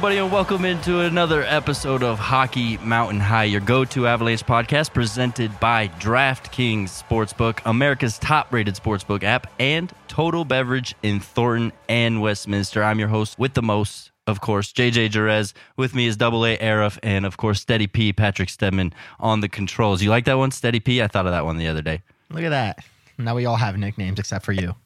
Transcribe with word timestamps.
everybody, 0.00 0.16
and 0.16 0.32
welcome 0.32 0.64
into 0.64 1.00
another 1.00 1.42
episode 1.42 2.02
of 2.02 2.18
Hockey 2.18 2.78
Mountain 2.78 3.20
High, 3.20 3.44
your 3.44 3.60
go 3.60 3.84
to 3.84 4.06
Avalanche 4.06 4.46
podcast 4.46 4.94
presented 4.94 5.60
by 5.60 5.88
DraftKings 5.88 6.84
Sportsbook, 6.84 7.60
America's 7.66 8.18
top 8.18 8.50
rated 8.50 8.76
sportsbook 8.76 9.22
app, 9.24 9.52
and 9.58 9.92
Total 10.08 10.46
Beverage 10.46 10.94
in 11.02 11.20
Thornton 11.20 11.70
and 11.86 12.22
Westminster. 12.22 12.82
I'm 12.82 12.98
your 12.98 13.08
host 13.08 13.38
with 13.38 13.52
the 13.52 13.60
most, 13.60 14.10
of 14.26 14.40
course, 14.40 14.72
JJ 14.72 15.10
Jerez. 15.10 15.52
With 15.76 15.94
me 15.94 16.06
is 16.06 16.16
Double 16.16 16.46
A 16.46 16.56
Aarif, 16.56 16.98
and 17.02 17.26
of 17.26 17.36
course, 17.36 17.60
Steady 17.60 17.86
P, 17.86 18.14
Patrick 18.14 18.48
Stedman 18.48 18.94
on 19.18 19.40
the 19.40 19.50
controls. 19.50 20.00
You 20.00 20.08
like 20.08 20.24
that 20.24 20.38
one, 20.38 20.50
Steady 20.50 20.80
P? 20.80 21.02
I 21.02 21.08
thought 21.08 21.26
of 21.26 21.32
that 21.32 21.44
one 21.44 21.58
the 21.58 21.68
other 21.68 21.82
day. 21.82 22.00
Look 22.30 22.44
at 22.44 22.48
that. 22.48 22.82
Now 23.18 23.34
we 23.34 23.44
all 23.44 23.56
have 23.56 23.76
nicknames 23.76 24.18
except 24.18 24.46
for 24.46 24.52
you. 24.52 24.76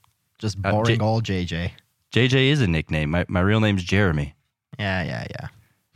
Just 0.40 0.59
uh, 0.65 0.73
boring 0.73 0.98
J- 0.98 1.04
old 1.04 1.23
JJ. 1.23 1.70
JJ 2.12 2.48
is 2.51 2.60
a 2.60 2.66
nickname. 2.66 3.10
My, 3.10 3.24
my 3.28 3.40
real 3.40 3.60
name's 3.60 3.84
Jeremy. 3.84 4.34
Yeah, 4.78 5.02
yeah, 5.02 5.27
yeah. 5.30 5.48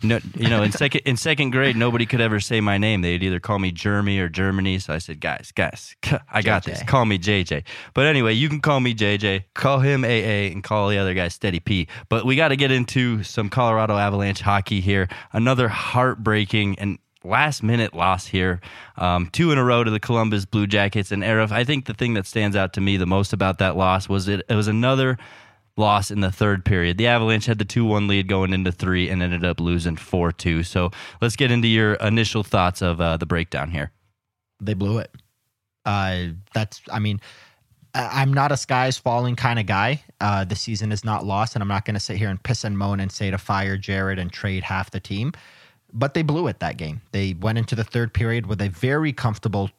No, 0.03 0.21
you 0.37 0.49
know, 0.49 0.63
in 0.63 0.71
second 0.85 1.03
in 1.05 1.17
second 1.17 1.51
grade, 1.51 1.77
nobody 1.77 2.07
could 2.07 2.21
ever 2.21 2.39
say 2.41 2.61
my 2.61 2.79
name. 2.79 3.01
They'd 3.01 3.23
either 3.23 3.41
call 3.41 3.59
me 3.59 3.73
Jeremy 3.73 4.19
or 4.21 4.29
Germany. 4.29 4.79
So 4.79 4.95
I 4.95 4.99
said, 4.99 5.21
guys, 5.21 5.53
guys, 5.55 5.97
I 6.33 6.43
got 6.43 6.63
JJ. 6.63 6.67
this. 6.67 6.83
Call 6.85 7.05
me 7.05 7.19
JJ. 7.19 7.65
But 7.95 8.07
anyway, 8.07 8.35
you 8.35 8.49
can 8.49 8.61
call 8.61 8.81
me 8.81 8.95
JJ. 8.95 9.45
Call 9.55 9.81
him 9.81 10.05
AA, 10.05 10.53
and 10.53 10.63
call 10.63 10.89
the 10.89 10.99
other 10.99 11.15
guy 11.15 11.29
Steady 11.29 11.61
P. 11.61 11.89
But 12.09 12.25
we 12.25 12.37
got 12.37 12.49
to 12.49 12.57
get 12.57 12.71
into 12.71 13.23
some 13.25 13.49
Colorado 13.49 13.97
Avalanche 13.97 14.41
hockey 14.41 14.81
here. 14.81 15.09
Another 15.33 15.69
heartbreaking 15.69 16.79
and 16.79 16.99
last 17.25 17.63
minute 17.65 17.95
loss 17.95 18.27
here. 18.27 18.61
Um, 18.97 19.29
two 19.33 19.51
in 19.51 19.59
a 19.59 19.65
row 19.65 19.83
to 19.83 19.91
the 19.91 20.01
Columbus 20.01 20.45
Blue 20.45 20.69
Jackets. 20.69 21.11
And 21.11 21.25
Aarif, 21.25 21.51
I 21.51 21.65
think 21.65 21.87
the 21.87 21.95
thing 21.95 22.15
that 22.15 22.27
stands 22.27 22.57
out 22.57 22.73
to 22.75 22.81
me 22.81 22.97
the 22.97 23.07
most 23.07 23.33
about 23.33 23.59
that 23.59 23.77
loss 23.77 24.09
was 24.09 24.29
it, 24.29 24.43
it 24.49 24.55
was 24.55 24.69
another 24.69 25.19
loss 25.79 26.11
in 26.11 26.21
the 26.21 26.33
third 26.33 26.65
period. 26.65 26.99
The 26.99 27.07
Avalanche 27.07 27.47
had 27.47 27.59
the 27.59 27.65
2 27.65 27.85
1 27.85 28.09
lead 28.09 28.29
going 28.29 28.53
into 28.53 28.73
three 28.73 29.09
and 29.09 29.23
ended 29.23 29.45
up 29.45 29.61
losing 29.61 29.97
4 29.97 30.33
2. 30.33 30.63
So 30.63 30.91
let's 31.21 31.37
get 31.37 31.51
into 31.51 31.69
your 31.69 31.95
initial 31.95 32.43
thoughts 32.43 32.83
of 32.83 33.01
uh, 33.01 33.17
the 33.17 33.27
breakdown 33.27 33.71
here. 33.71 33.93
They 34.61 34.75
blew 34.75 34.99
it. 34.99 35.11
Uh, 35.85 36.29
that's, 36.53 36.83
I 36.93 36.99
mean, 36.99 37.21
I'm 37.95 38.33
not 38.33 38.53
a 38.53 38.57
skies 38.57 38.99
falling 38.99 39.37
kind 39.37 39.59
of 39.59 39.67
guy. 39.67 40.03
Uh, 40.21 40.45
the 40.45 40.57
season 40.57 40.93
is 40.93 41.05
not 41.05 41.25
lost, 41.25 41.57
and 41.57 41.63
I'm 41.63 41.69
not 41.69 41.85
going 41.85 41.95
to 41.95 42.01
sit 42.01 42.17
here 42.17 42.29
and 42.29 42.43
piss 42.43 42.65
and 42.65 42.77
moan 42.77 43.01
and 43.01 43.11
say 43.11 43.31
to 43.31 43.39
fire 43.39 43.77
Jared 43.77 44.19
and 44.19 44.33
trade 44.33 44.63
half 44.63 44.91
the 44.91 45.01
team. 45.01 45.33
But 45.93 46.15
they 46.15 46.23
blew 46.23 46.49
it 46.49 46.61
that 46.61 46.77
game. 46.77 47.01
They 47.13 47.35
went 47.35 47.57
into 47.57 47.75
the 47.75 47.85
third 47.85 48.13
period 48.13 48.47
with 48.47 48.61
a 48.61 48.69
very 48.69 49.13
comfortable. 49.13 49.71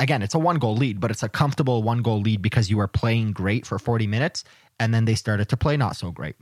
Again, 0.00 0.22
it's 0.22 0.34
a 0.34 0.38
one 0.38 0.56
goal 0.56 0.74
lead, 0.74 0.98
but 0.98 1.10
it's 1.10 1.22
a 1.22 1.28
comfortable 1.28 1.82
one 1.82 2.00
goal 2.00 2.20
lead 2.20 2.40
because 2.40 2.70
you 2.70 2.78
were 2.78 2.88
playing 2.88 3.32
great 3.32 3.66
for 3.66 3.78
40 3.78 4.06
minutes, 4.06 4.44
and 4.78 4.94
then 4.94 5.04
they 5.04 5.14
started 5.14 5.50
to 5.50 5.58
play 5.58 5.76
not 5.76 5.94
so 5.94 6.10
great. 6.10 6.36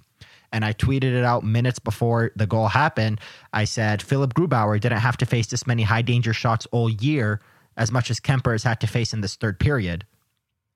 And 0.53 0.65
I 0.65 0.73
tweeted 0.73 1.13
it 1.13 1.25
out 1.25 1.43
minutes 1.43 1.81
before 1.81 2.31
the 2.37 2.47
goal 2.47 2.69
happened. 2.69 3.21
I 3.53 3.65
said 3.65 4.01
Philipp 4.01 4.33
Grubauer 4.33 4.81
didn't 4.81 5.01
have 5.01 5.17
to 5.19 5.27
face 5.27 5.49
this 5.49 5.67
many 5.67 5.83
high 5.83 6.03
danger 6.03 6.33
shots 6.33 6.67
all 6.71 6.89
year 6.89 7.41
as 7.77 7.91
much 7.91 8.11
as 8.11 8.21
Kuemper 8.21 8.53
has 8.53 8.63
had 8.63 8.81
to 8.81 8.87
face 8.87 9.13
in 9.13 9.23
this 9.23 9.35
third 9.35 9.59
period. 9.59 10.07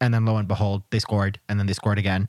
And 0.01 0.13
then 0.13 0.25
lo 0.25 0.37
and 0.37 0.49
behold, 0.49 0.83
they 0.91 0.99
scored, 0.99 1.39
and 1.49 1.61
then 1.61 1.67
they 1.69 1.73
scored 1.75 1.99
again, 1.99 2.29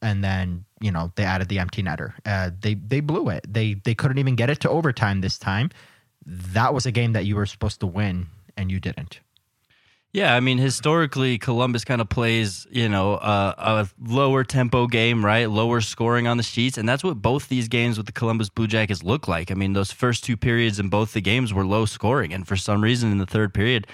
and 0.00 0.22
then 0.22 0.64
you 0.80 0.92
know 0.92 1.12
they 1.16 1.24
added 1.24 1.48
the 1.48 1.58
empty 1.58 1.82
netter. 1.82 2.14
Uh, 2.24 2.50
they 2.60 2.74
they 2.74 3.00
blew 3.00 3.28
it. 3.30 3.44
They 3.52 3.74
they 3.74 3.96
couldn't 3.96 4.18
even 4.18 4.36
get 4.36 4.48
it 4.48 4.60
to 4.60 4.70
overtime 4.70 5.20
this 5.20 5.38
time. 5.38 5.70
That 6.24 6.72
was 6.72 6.86
a 6.86 6.92
game 6.92 7.14
that 7.14 7.24
you 7.24 7.34
were 7.34 7.46
supposed 7.46 7.80
to 7.80 7.88
win, 7.88 8.28
and 8.56 8.70
you 8.70 8.78
didn't. 8.78 9.18
Yeah, 10.14 10.34
I 10.34 10.40
mean, 10.40 10.58
historically, 10.58 11.38
Columbus 11.38 11.86
kind 11.86 12.02
of 12.02 12.08
plays, 12.10 12.66
you 12.70 12.86
know, 12.86 13.14
uh, 13.14 13.54
a 13.56 13.88
lower 14.06 14.44
tempo 14.44 14.86
game, 14.86 15.24
right? 15.24 15.48
Lower 15.48 15.80
scoring 15.80 16.26
on 16.26 16.36
the 16.36 16.42
sheets. 16.42 16.76
And 16.76 16.86
that's 16.86 17.02
what 17.02 17.22
both 17.22 17.48
these 17.48 17.66
games 17.66 17.96
with 17.96 18.04
the 18.04 18.12
Columbus 18.12 18.50
Blue 18.50 18.66
Jackets 18.66 19.02
look 19.02 19.26
like. 19.26 19.50
I 19.50 19.54
mean, 19.54 19.72
those 19.72 19.90
first 19.90 20.22
two 20.22 20.36
periods 20.36 20.78
in 20.78 20.90
both 20.90 21.14
the 21.14 21.22
games 21.22 21.54
were 21.54 21.64
low 21.64 21.86
scoring. 21.86 22.34
And 22.34 22.46
for 22.46 22.56
some 22.56 22.82
reason 22.82 23.10
in 23.10 23.16
the 23.16 23.26
third 23.26 23.54
period, 23.54 23.86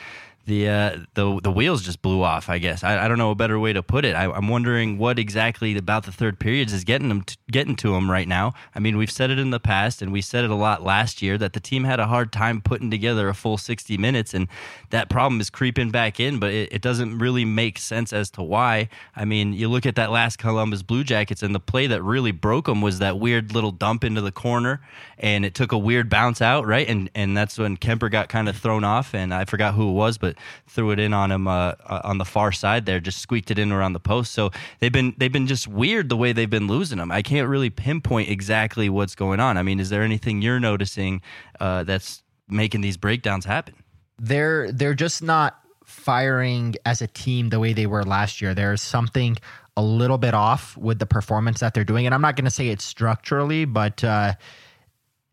the 0.49 0.69
uh, 0.69 0.97
the 1.13 1.41
the 1.43 1.53
wheels 1.53 1.83
just 1.83 2.01
blew 2.01 2.23
off. 2.23 2.49
I 2.49 2.59
guess 2.59 2.83
I, 2.83 3.05
I 3.05 3.07
don't 3.07 3.19
know 3.19 3.31
a 3.31 3.35
better 3.35 3.59
way 3.61 3.75
to 3.75 3.83
put 3.83 4.07
it. 4.07 4.17
I, 4.17 4.25
I'm 4.31 4.49
wondering 4.49 4.97
what 4.97 5.19
exactly 5.19 5.77
about 5.77 6.05
the 6.05 6.11
third 6.11 6.41
periods 6.41 6.73
is 6.73 6.85
getting 6.85 7.11
them 7.11 7.23
to, 7.23 7.37
getting 7.51 7.77
to 7.77 7.93
them 7.93 8.11
right 8.11 8.27
now. 8.27 8.55
I 8.75 8.81
mean, 8.81 8.97
we've 8.97 9.11
said 9.11 9.31
it 9.31 9.39
in 9.39 9.51
the 9.51 9.61
past, 9.61 10.01
and 10.01 10.11
we 10.11 10.23
said 10.23 10.45
it 10.45 10.51
a 10.51 10.55
lot 10.55 10.83
last 10.83 11.21
year 11.21 11.37
that 11.37 11.53
the 11.53 11.61
team 11.61 11.85
had 11.85 12.01
a 12.01 12.07
hard 12.07 12.33
time 12.33 12.63
putting 12.63 12.91
together 12.91 13.29
a 13.29 13.35
full 13.35 13.59
60 13.59 13.99
minutes, 13.99 14.33
and 14.33 14.49
that 14.89 15.11
problem 15.11 15.39
is 15.41 15.51
creeping 15.51 15.91
back 15.91 16.19
in. 16.19 16.39
But 16.39 16.51
it, 16.51 16.73
it 16.73 16.83
doesn't 16.83 17.19
really 17.19 17.45
make 17.45 17.79
sense 17.79 18.15
as 18.15 18.31
to 18.31 18.43
why. 18.43 18.89
I 19.15 19.27
mean, 19.27 19.53
you 19.53 19.69
look 19.69 19.85
at 19.85 19.97
that 19.97 20.11
last 20.11 20.39
Columbus 20.39 20.83
Blue 20.83 21.05
Jackets, 21.05 21.43
and 21.43 21.55
the 21.55 21.61
play 21.61 21.87
that 21.89 22.03
really 22.03 22.33
broke 22.33 22.67
them 22.67 22.81
was 22.81 23.01
that 23.01 23.19
weird 23.19 23.53
little 23.53 23.71
dump 23.71 24.03
into 24.03 24.23
the 24.23 24.33
corner, 24.33 24.81
and 25.19 25.45
it 25.45 25.55
took 25.55 25.73
a 25.73 25.79
weird 25.79 26.09
bounce 26.09 26.41
out, 26.41 26.67
right? 26.67 26.89
And 26.89 27.11
and 27.15 27.37
that's 27.37 27.59
when 27.59 27.77
Kuemper 27.77 28.11
got 28.11 28.31
kind 28.31 28.49
of 28.49 28.57
thrown 28.57 28.83
off, 28.83 29.15
and 29.15 29.35
I 29.35 29.45
forgot 29.45 29.75
who 29.75 29.91
it 29.91 29.93
was, 29.93 30.17
but 30.17 30.38
threw 30.67 30.91
it 30.91 30.99
in 30.99 31.13
on 31.13 31.31
him 31.31 31.49
uh, 31.49 31.73
uh, 31.85 32.01
on 32.05 32.19
the 32.19 32.25
far 32.25 32.53
side 32.53 32.87
there, 32.87 33.01
just 33.01 33.19
squeaked 33.19 33.51
it 33.51 33.59
in 33.59 33.73
around 33.73 33.93
the 33.93 34.01
post. 34.01 34.33
So 34.33 34.51
they've 34.81 34.93
been 34.93 35.15
they've 35.19 35.33
been 35.33 35.47
just 35.47 35.69
weird 35.69 36.09
the 36.09 36.17
way 36.17 36.33
they've 36.33 36.49
been 36.49 36.67
losing 36.67 36.99
them. 36.99 37.11
I 37.11 37.23
can't 37.23 37.49
really 37.49 37.71
pinpoint 37.71 38.29
exactly 38.29 38.89
what's 38.89 39.15
going 39.15 39.41
on. 39.41 39.57
I 39.57 39.63
mean, 39.63 39.81
is 39.81 39.91
there 39.91 40.03
anything 40.03 40.43
you're 40.43 40.61
noticing 40.61 41.23
uh, 41.61 41.85
that's 41.85 42.23
making 42.49 42.81
these 42.81 42.97
breakdowns 42.97 43.45
happen? 43.45 43.75
they're 44.19 44.71
they're 44.73 44.95
just 44.95 45.23
not 45.23 45.59
firing 45.85 46.75
as 46.85 47.01
a 47.01 47.07
team 47.07 47.49
the 47.49 47.61
way 47.61 47.73
they 47.73 47.87
were 47.87 48.05
last 48.05 48.41
year. 48.41 48.55
There's 48.55 48.83
something 48.83 49.37
a 49.77 49.83
little 49.83 50.19
bit 50.19 50.35
off 50.35 50.77
with 50.77 50.99
the 50.99 51.07
performance 51.07 51.61
that 51.61 51.73
they're 51.73 51.85
doing, 51.85 52.05
and 52.05 52.15
I'm 52.15 52.21
not 52.21 52.37
going 52.37 52.45
to 52.45 52.51
say 52.51 52.69
it's 52.69 52.85
structurally, 52.85 53.65
but 53.65 54.03
uh, 54.03 54.35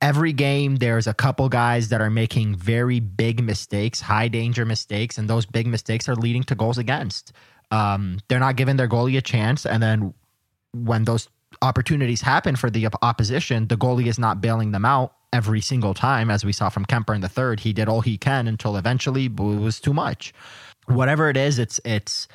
every 0.01 0.33
game 0.33 0.77
there's 0.77 1.07
a 1.07 1.13
couple 1.13 1.47
guys 1.49 1.89
that 1.89 2.01
are 2.01 2.09
making 2.09 2.55
very 2.55 2.99
big 2.99 3.43
mistakes, 3.43 4.01
high 4.01 4.27
danger 4.27 4.65
mistakes, 4.65 5.17
and 5.17 5.29
those 5.29 5.45
big 5.45 5.67
mistakes 5.67 6.09
are 6.09 6.15
leading 6.15 6.43
to 6.43 6.55
goals 6.55 6.77
against. 6.77 7.31
Um, 7.71 8.19
they're 8.27 8.39
not 8.39 8.55
giving 8.55 8.75
their 8.75 8.87
goalie 8.87 9.17
a 9.17 9.21
chance, 9.21 9.65
and 9.65 9.81
then 9.81 10.13
when 10.73 11.05
those 11.05 11.29
opportunities 11.61 12.21
happen 12.21 12.55
for 12.55 12.69
the 12.69 12.87
opposition, 13.01 13.67
the 13.67 13.77
goalie 13.77 14.07
is 14.07 14.19
not 14.19 14.41
bailing 14.41 14.71
them 14.71 14.85
out 14.85 15.13
every 15.33 15.61
single 15.61 15.93
time, 15.93 16.29
as 16.29 16.45
we 16.45 16.51
saw 16.51 16.69
from 16.69 16.85
Kuemper 16.85 17.15
in 17.15 17.21
the 17.21 17.29
third. 17.29 17.59
He 17.61 17.73
did 17.73 17.89
all 17.89 18.01
he 18.01 18.17
can 18.17 18.47
until 18.47 18.77
eventually 18.77 19.25
it 19.25 19.39
was 19.39 19.79
too 19.79 19.93
much. 19.93 20.33
Whatever 20.87 21.29
it 21.29 21.37
is, 21.37 21.59
it's 21.59 21.79
it's 21.83 22.27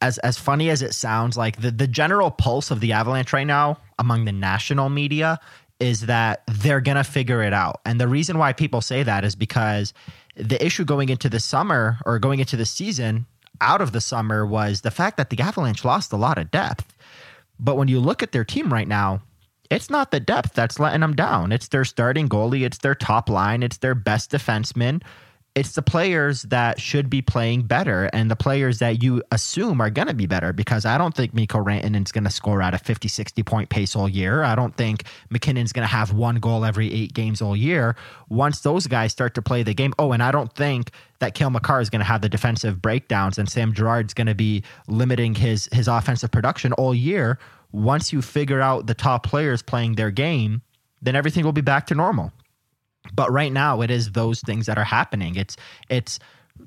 as 0.00 0.18
as 0.18 0.38
funny 0.38 0.70
as 0.70 0.82
it 0.82 0.94
sounds. 0.94 1.36
Like 1.36 1.60
the 1.60 1.70
the 1.70 1.86
general 1.86 2.30
pulse 2.30 2.70
of 2.70 2.80
the 2.80 2.92
Avalanche 2.92 3.32
right 3.32 3.46
now 3.46 3.78
among 3.98 4.24
the 4.24 4.32
national 4.32 4.88
media 4.88 5.38
is 5.80 6.02
that 6.02 6.42
they're 6.46 6.80
gonna 6.80 7.04
figure 7.04 7.42
it 7.42 7.52
out, 7.52 7.80
and 7.84 8.00
the 8.00 8.08
reason 8.08 8.38
why 8.38 8.52
people 8.52 8.80
say 8.80 9.02
that 9.02 9.24
is 9.24 9.34
because 9.34 9.92
the 10.36 10.64
issue 10.64 10.84
going 10.84 11.08
into 11.08 11.28
the 11.28 11.40
summer 11.40 11.98
or 12.04 12.18
going 12.18 12.40
into 12.40 12.56
the 12.56 12.66
season 12.66 13.26
out 13.60 13.80
of 13.80 13.92
the 13.92 14.00
summer 14.00 14.44
was 14.44 14.82
the 14.82 14.90
fact 14.90 15.16
that 15.16 15.30
the 15.30 15.40
Avalanche 15.40 15.84
lost 15.84 16.12
a 16.12 16.16
lot 16.16 16.38
of 16.38 16.50
depth. 16.50 16.94
But 17.58 17.76
when 17.76 17.88
you 17.88 18.00
look 18.00 18.22
at 18.22 18.32
their 18.32 18.44
team 18.44 18.72
right 18.72 18.88
now, 18.88 19.22
it's 19.70 19.90
not 19.90 20.10
the 20.10 20.20
depth 20.20 20.52
that's 20.54 20.78
letting 20.78 21.00
them 21.00 21.16
down. 21.16 21.52
It's 21.52 21.68
their 21.68 21.84
starting 21.84 22.28
goalie, 22.28 22.64
it's 22.64 22.78
their 22.78 22.94
top 22.94 23.28
line, 23.28 23.62
it's 23.62 23.78
their 23.78 23.94
best 23.94 24.30
defenseman. 24.30 25.02
It's 25.56 25.72
the 25.72 25.80
players 25.80 26.42
that 26.42 26.78
should 26.78 27.08
be 27.08 27.22
playing 27.22 27.62
better 27.62 28.10
and 28.12 28.30
the 28.30 28.36
players 28.36 28.78
that 28.80 29.02
you 29.02 29.22
assume 29.32 29.80
are 29.80 29.88
going 29.88 30.06
to 30.06 30.12
be 30.12 30.26
better 30.26 30.52
because 30.52 30.84
I 30.84 30.98
don't 30.98 31.14
think 31.14 31.32
Mikko 31.32 31.64
Rantanen's 31.64 32.12
going 32.12 32.24
to 32.24 32.30
score 32.30 32.60
at 32.60 32.74
a 32.74 32.78
50, 32.78 33.08
60 33.08 33.42
point 33.42 33.70
pace 33.70 33.96
all 33.96 34.06
year. 34.06 34.42
I 34.44 34.54
don't 34.54 34.76
think 34.76 35.04
MacKinnon's 35.30 35.72
going 35.72 35.88
to 35.88 35.90
have 35.90 36.12
one 36.12 36.40
goal 36.40 36.66
every 36.66 36.92
eight 36.92 37.14
games 37.14 37.40
all 37.40 37.56
year. 37.56 37.96
Once 38.28 38.60
those 38.60 38.86
guys 38.86 39.12
start 39.12 39.34
to 39.36 39.40
play 39.40 39.62
the 39.62 39.72
game, 39.72 39.94
oh, 39.98 40.12
and 40.12 40.22
I 40.22 40.30
don't 40.30 40.54
think 40.54 40.90
that 41.20 41.32
Cale 41.34 41.48
Makar 41.48 41.80
is 41.80 41.88
going 41.88 42.00
to 42.00 42.04
have 42.04 42.20
the 42.20 42.28
defensive 42.28 42.82
breakdowns 42.82 43.38
and 43.38 43.48
Sam 43.48 43.72
Girard's 43.72 44.12
going 44.12 44.26
to 44.26 44.34
be 44.34 44.62
limiting 44.88 45.34
his 45.34 45.70
his 45.72 45.88
offensive 45.88 46.30
production 46.30 46.74
all 46.74 46.94
year. 46.94 47.38
Once 47.72 48.12
you 48.12 48.20
figure 48.20 48.60
out 48.60 48.88
the 48.88 48.94
top 48.94 49.24
players 49.24 49.62
playing 49.62 49.94
their 49.94 50.10
game, 50.10 50.60
then 51.00 51.16
everything 51.16 51.46
will 51.46 51.52
be 51.52 51.62
back 51.62 51.86
to 51.86 51.94
normal. 51.94 52.30
But 53.14 53.30
right 53.30 53.52
now, 53.52 53.80
it 53.80 53.90
is 53.90 54.12
those 54.12 54.40
things 54.40 54.66
that 54.66 54.78
are 54.78 54.84
happening. 54.84 55.36
It's 55.36 55.56
it's 55.88 56.18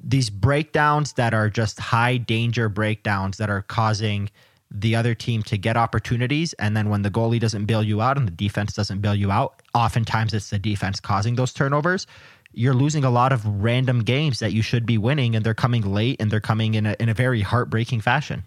these 0.03 0.29
breakdowns 0.29 1.13
that 1.13 1.33
are 1.33 1.49
just 1.49 1.79
high 1.79 2.17
danger 2.17 2.69
breakdowns 2.69 3.37
that 3.37 3.49
are 3.49 3.63
causing 3.63 4.29
the 4.71 4.95
other 4.95 5.15
team 5.15 5.41
to 5.43 5.57
get 5.57 5.75
opportunities. 5.75 6.53
And 6.53 6.77
then 6.77 6.89
when 6.89 7.01
the 7.01 7.09
goalie 7.09 7.39
doesn't 7.39 7.65
bail 7.65 7.81
you 7.81 8.01
out 8.01 8.17
and 8.17 8.27
the 8.27 8.31
defense 8.31 8.73
doesn't 8.73 9.01
bail 9.01 9.15
you 9.15 9.31
out, 9.31 9.61
oftentimes 9.73 10.33
it's 10.33 10.51
the 10.51 10.59
defense 10.59 10.99
causing 10.99 11.35
those 11.35 11.53
turnovers. 11.53 12.05
You're 12.53 12.75
losing 12.75 13.03
a 13.03 13.09
lot 13.09 13.31
of 13.31 13.45
random 13.45 14.03
games 14.03 14.39
that 14.39 14.53
you 14.53 14.61
should 14.61 14.85
be 14.85 14.97
winning, 14.97 15.35
and 15.35 15.45
they're 15.45 15.53
coming 15.53 15.83
late 15.83 16.19
and 16.19 16.31
they're 16.31 16.39
coming 16.39 16.73
in 16.73 16.85
a, 16.85 16.95
in 16.99 17.09
a 17.09 17.13
very 17.13 17.41
heartbreaking 17.41 18.01
fashion. 18.01 18.43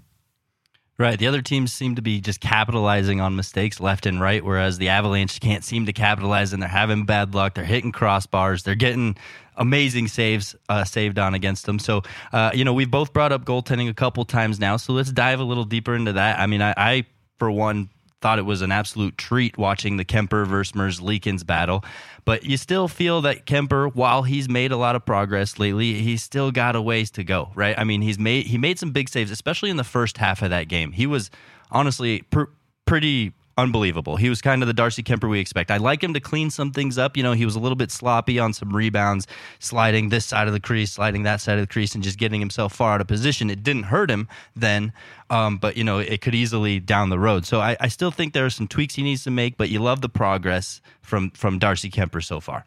Right. 0.98 1.18
The 1.18 1.26
other 1.26 1.42
teams 1.42 1.72
seem 1.72 1.94
to 1.96 2.02
be 2.02 2.20
just 2.20 2.40
capitalizing 2.40 3.20
on 3.20 3.34
mistakes 3.34 3.80
left 3.80 4.04
and 4.06 4.20
right, 4.20 4.44
whereas 4.44 4.78
the 4.78 4.90
Avalanche 4.90 5.40
can't 5.40 5.64
seem 5.64 5.86
to 5.86 5.92
capitalize 5.92 6.52
and 6.52 6.62
they're 6.62 6.68
having 6.68 7.06
bad 7.06 7.34
luck. 7.34 7.54
They're 7.54 7.64
hitting 7.64 7.92
crossbars. 7.92 8.62
They're 8.62 8.74
getting 8.74 9.16
amazing 9.56 10.08
saves 10.08 10.54
uh, 10.68 10.84
saved 10.84 11.18
on 11.18 11.34
against 11.34 11.66
them. 11.66 11.78
So, 11.78 12.02
uh, 12.32 12.50
you 12.54 12.64
know, 12.64 12.74
we've 12.74 12.90
both 12.90 13.12
brought 13.12 13.32
up 13.32 13.44
goaltending 13.44 13.88
a 13.88 13.94
couple 13.94 14.24
times 14.26 14.60
now. 14.60 14.76
So 14.76 14.92
let's 14.92 15.10
dive 15.10 15.40
a 15.40 15.44
little 15.44 15.64
deeper 15.64 15.94
into 15.94 16.12
that. 16.12 16.38
I 16.38 16.46
mean, 16.46 16.60
I, 16.60 16.74
I 16.76 17.06
for 17.38 17.50
one, 17.50 17.88
thought 18.22 18.38
it 18.38 18.46
was 18.46 18.62
an 18.62 18.72
absolute 18.72 19.18
treat 19.18 19.58
watching 19.58 19.96
the 19.98 20.04
Kuemper 20.04 20.46
versus 20.46 20.72
Merzlikins 20.72 21.44
battle. 21.44 21.84
But 22.24 22.44
you 22.44 22.56
still 22.56 22.88
feel 22.88 23.20
that 23.22 23.46
Kuemper, 23.46 23.94
while 23.94 24.22
he's 24.22 24.48
made 24.48 24.72
a 24.72 24.76
lot 24.76 24.96
of 24.96 25.04
progress 25.04 25.58
lately, 25.58 26.00
he's 26.00 26.22
still 26.22 26.50
got 26.52 26.76
a 26.76 26.80
ways 26.80 27.10
to 27.12 27.24
go, 27.24 27.50
right? 27.54 27.76
I 27.76 27.84
mean, 27.84 28.00
he's 28.00 28.18
made 28.18 28.46
he 28.46 28.56
made 28.56 28.78
some 28.78 28.92
big 28.92 29.08
saves, 29.08 29.30
especially 29.30 29.70
in 29.70 29.76
the 29.76 29.84
first 29.84 30.18
half 30.18 30.40
of 30.40 30.50
that 30.50 30.68
game. 30.68 30.92
He 30.92 31.06
was 31.06 31.30
honestly 31.70 32.22
pr- 32.30 32.44
pretty 32.86 33.32
unbelievable. 33.56 34.16
He 34.16 34.28
was 34.28 34.40
kind 34.40 34.62
of 34.62 34.66
the 34.66 34.72
Darcy 34.72 35.02
Kuemper 35.02 35.28
we 35.28 35.40
expect. 35.40 35.70
I 35.70 35.76
like 35.76 36.02
him 36.02 36.14
to 36.14 36.20
clean 36.20 36.50
some 36.50 36.72
things 36.72 36.98
up. 36.98 37.16
You 37.16 37.22
know, 37.22 37.32
he 37.32 37.44
was 37.44 37.54
a 37.54 37.60
little 37.60 37.76
bit 37.76 37.90
sloppy 37.90 38.38
on 38.38 38.52
some 38.52 38.74
rebounds, 38.74 39.26
sliding 39.58 40.08
this 40.08 40.24
side 40.24 40.46
of 40.46 40.52
the 40.52 40.60
crease, 40.60 40.92
sliding 40.92 41.22
that 41.24 41.40
side 41.40 41.58
of 41.58 41.62
the 41.62 41.72
crease, 41.72 41.94
and 41.94 42.02
just 42.02 42.18
getting 42.18 42.40
himself 42.40 42.74
far 42.74 42.94
out 42.94 43.00
of 43.00 43.06
position. 43.06 43.50
It 43.50 43.62
didn't 43.62 43.84
hurt 43.84 44.10
him 44.10 44.28
then, 44.54 44.92
um, 45.30 45.58
but 45.58 45.76
you 45.76 45.84
know, 45.84 45.98
it 45.98 46.20
could 46.20 46.34
easily 46.34 46.80
down 46.80 47.08
the 47.08 47.18
road. 47.18 47.46
So 47.46 47.60
I, 47.60 47.76
I 47.80 47.88
still 47.88 48.10
think 48.10 48.32
there 48.32 48.46
are 48.46 48.50
some 48.50 48.68
tweaks 48.68 48.94
he 48.94 49.02
needs 49.02 49.24
to 49.24 49.30
make, 49.30 49.56
but 49.56 49.68
you 49.68 49.80
love 49.80 50.00
the 50.00 50.08
progress 50.08 50.80
from 51.00 51.30
from 51.30 51.58
Darcy 51.58 51.90
Kuemper 51.90 52.24
so 52.24 52.40
far. 52.40 52.66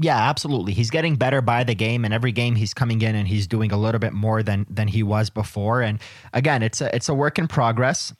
Yeah, 0.00 0.16
absolutely. 0.16 0.74
He's 0.74 0.90
getting 0.90 1.16
better 1.16 1.42
by 1.42 1.64
the 1.64 1.74
game, 1.74 2.04
and 2.04 2.14
every 2.14 2.30
game 2.30 2.54
he's 2.54 2.72
coming 2.72 3.02
in 3.02 3.16
and 3.16 3.26
he's 3.26 3.48
doing 3.48 3.72
a 3.72 3.76
little 3.76 3.98
bit 3.98 4.12
more 4.12 4.44
than 4.44 4.64
than 4.70 4.86
he 4.86 5.02
was 5.02 5.28
before. 5.28 5.82
And 5.82 5.98
again, 6.32 6.62
it's 6.62 6.80
a 6.80 6.94
it's 6.94 7.08
a 7.08 7.14
work 7.14 7.38
in 7.38 7.48
progress. 7.48 8.14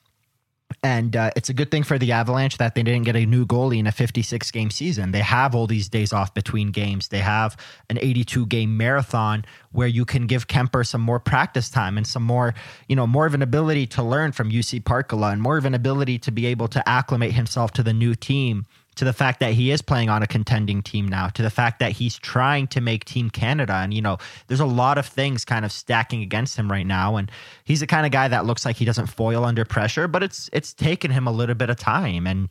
And 0.82 1.16
uh, 1.16 1.30
it's 1.34 1.48
a 1.48 1.54
good 1.54 1.70
thing 1.70 1.82
for 1.82 1.98
the 1.98 2.12
Avalanche 2.12 2.58
that 2.58 2.74
they 2.74 2.82
didn't 2.82 3.04
get 3.04 3.16
a 3.16 3.26
new 3.26 3.46
goalie 3.46 3.78
in 3.78 3.86
a 3.86 3.92
56 3.92 4.50
game 4.50 4.70
season. 4.70 5.10
They 5.10 5.20
have 5.20 5.54
all 5.54 5.66
these 5.66 5.88
days 5.88 6.12
off 6.12 6.34
between 6.34 6.70
games. 6.70 7.08
They 7.08 7.18
have 7.18 7.56
an 7.90 7.98
82 8.00 8.46
game 8.46 8.76
marathon 8.76 9.44
where 9.72 9.88
you 9.88 10.04
can 10.04 10.26
give 10.26 10.46
Kuemper 10.46 10.86
some 10.86 11.00
more 11.00 11.18
practice 11.18 11.68
time 11.68 11.96
and 11.96 12.06
some 12.06 12.22
more, 12.22 12.54
you 12.88 12.96
know, 12.96 13.06
more 13.06 13.26
of 13.26 13.34
an 13.34 13.42
ability 13.42 13.86
to 13.88 14.02
learn 14.02 14.32
from 14.32 14.50
Jussi 14.50 14.80
Parkkila 14.80 15.32
and 15.32 15.42
more 15.42 15.56
of 15.56 15.64
an 15.64 15.74
ability 15.74 16.18
to 16.20 16.30
be 16.30 16.46
able 16.46 16.68
to 16.68 16.86
acclimate 16.88 17.32
himself 17.32 17.72
to 17.72 17.82
the 17.82 17.92
new 17.92 18.14
team 18.14 18.66
to 18.98 19.04
the 19.04 19.12
fact 19.12 19.38
that 19.38 19.52
he 19.52 19.70
is 19.70 19.80
playing 19.80 20.08
on 20.08 20.24
a 20.24 20.26
contending 20.26 20.82
team 20.82 21.06
now, 21.06 21.28
to 21.28 21.40
the 21.40 21.50
fact 21.50 21.78
that 21.78 21.92
he's 21.92 22.18
trying 22.18 22.66
to 22.66 22.80
make 22.80 23.04
Team 23.04 23.30
Canada. 23.30 23.74
And, 23.74 23.94
you 23.94 24.02
know, 24.02 24.18
there's 24.48 24.58
a 24.58 24.66
lot 24.66 24.98
of 24.98 25.06
things 25.06 25.44
kind 25.44 25.64
of 25.64 25.70
stacking 25.70 26.20
against 26.20 26.56
him 26.56 26.68
right 26.68 26.86
now. 26.86 27.14
And 27.14 27.30
he's 27.62 27.78
the 27.78 27.86
kind 27.86 28.06
of 28.06 28.10
guy 28.10 28.26
that 28.26 28.44
looks 28.44 28.64
like 28.64 28.74
he 28.74 28.84
doesn't 28.84 29.06
foil 29.06 29.44
under 29.44 29.64
pressure, 29.64 30.08
but 30.08 30.24
it's 30.24 30.50
it's 30.52 30.74
taken 30.74 31.12
him 31.12 31.28
a 31.28 31.30
little 31.30 31.54
bit 31.54 31.70
of 31.70 31.76
time. 31.76 32.26
And 32.26 32.48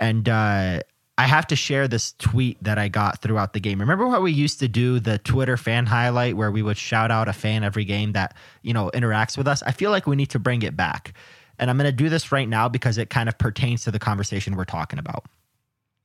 and 0.00 0.26
uh 0.26 0.80
I 1.18 1.26
have 1.26 1.46
to 1.48 1.56
share 1.56 1.86
this 1.86 2.14
tweet 2.18 2.56
that 2.64 2.78
I 2.78 2.88
got 2.88 3.20
throughout 3.20 3.52
the 3.52 3.60
game. 3.60 3.78
Remember 3.78 4.06
what 4.06 4.22
we 4.22 4.32
used 4.32 4.58
to 4.60 4.68
do 4.68 5.00
the 5.00 5.18
Twitter 5.18 5.58
fan 5.58 5.84
highlight 5.84 6.34
where 6.34 6.50
we 6.50 6.62
would 6.62 6.78
shout 6.78 7.10
out 7.10 7.28
a 7.28 7.34
fan 7.34 7.62
every 7.62 7.84
game 7.84 8.12
that, 8.12 8.34
you 8.62 8.72
know, 8.72 8.90
interacts 8.94 9.36
with 9.36 9.46
us? 9.46 9.62
I 9.64 9.72
feel 9.72 9.90
like 9.90 10.06
we 10.06 10.16
need 10.16 10.30
to 10.30 10.38
bring 10.38 10.62
it 10.62 10.78
back. 10.78 11.12
And 11.58 11.68
I'm 11.68 11.76
going 11.76 11.84
to 11.84 11.92
do 11.92 12.08
this 12.08 12.32
right 12.32 12.48
now 12.48 12.70
because 12.70 12.96
it 12.96 13.10
kind 13.10 13.28
of 13.28 13.36
pertains 13.36 13.84
to 13.84 13.90
the 13.90 13.98
conversation 13.98 14.56
we're 14.56 14.64
talking 14.64 14.98
about 14.98 15.26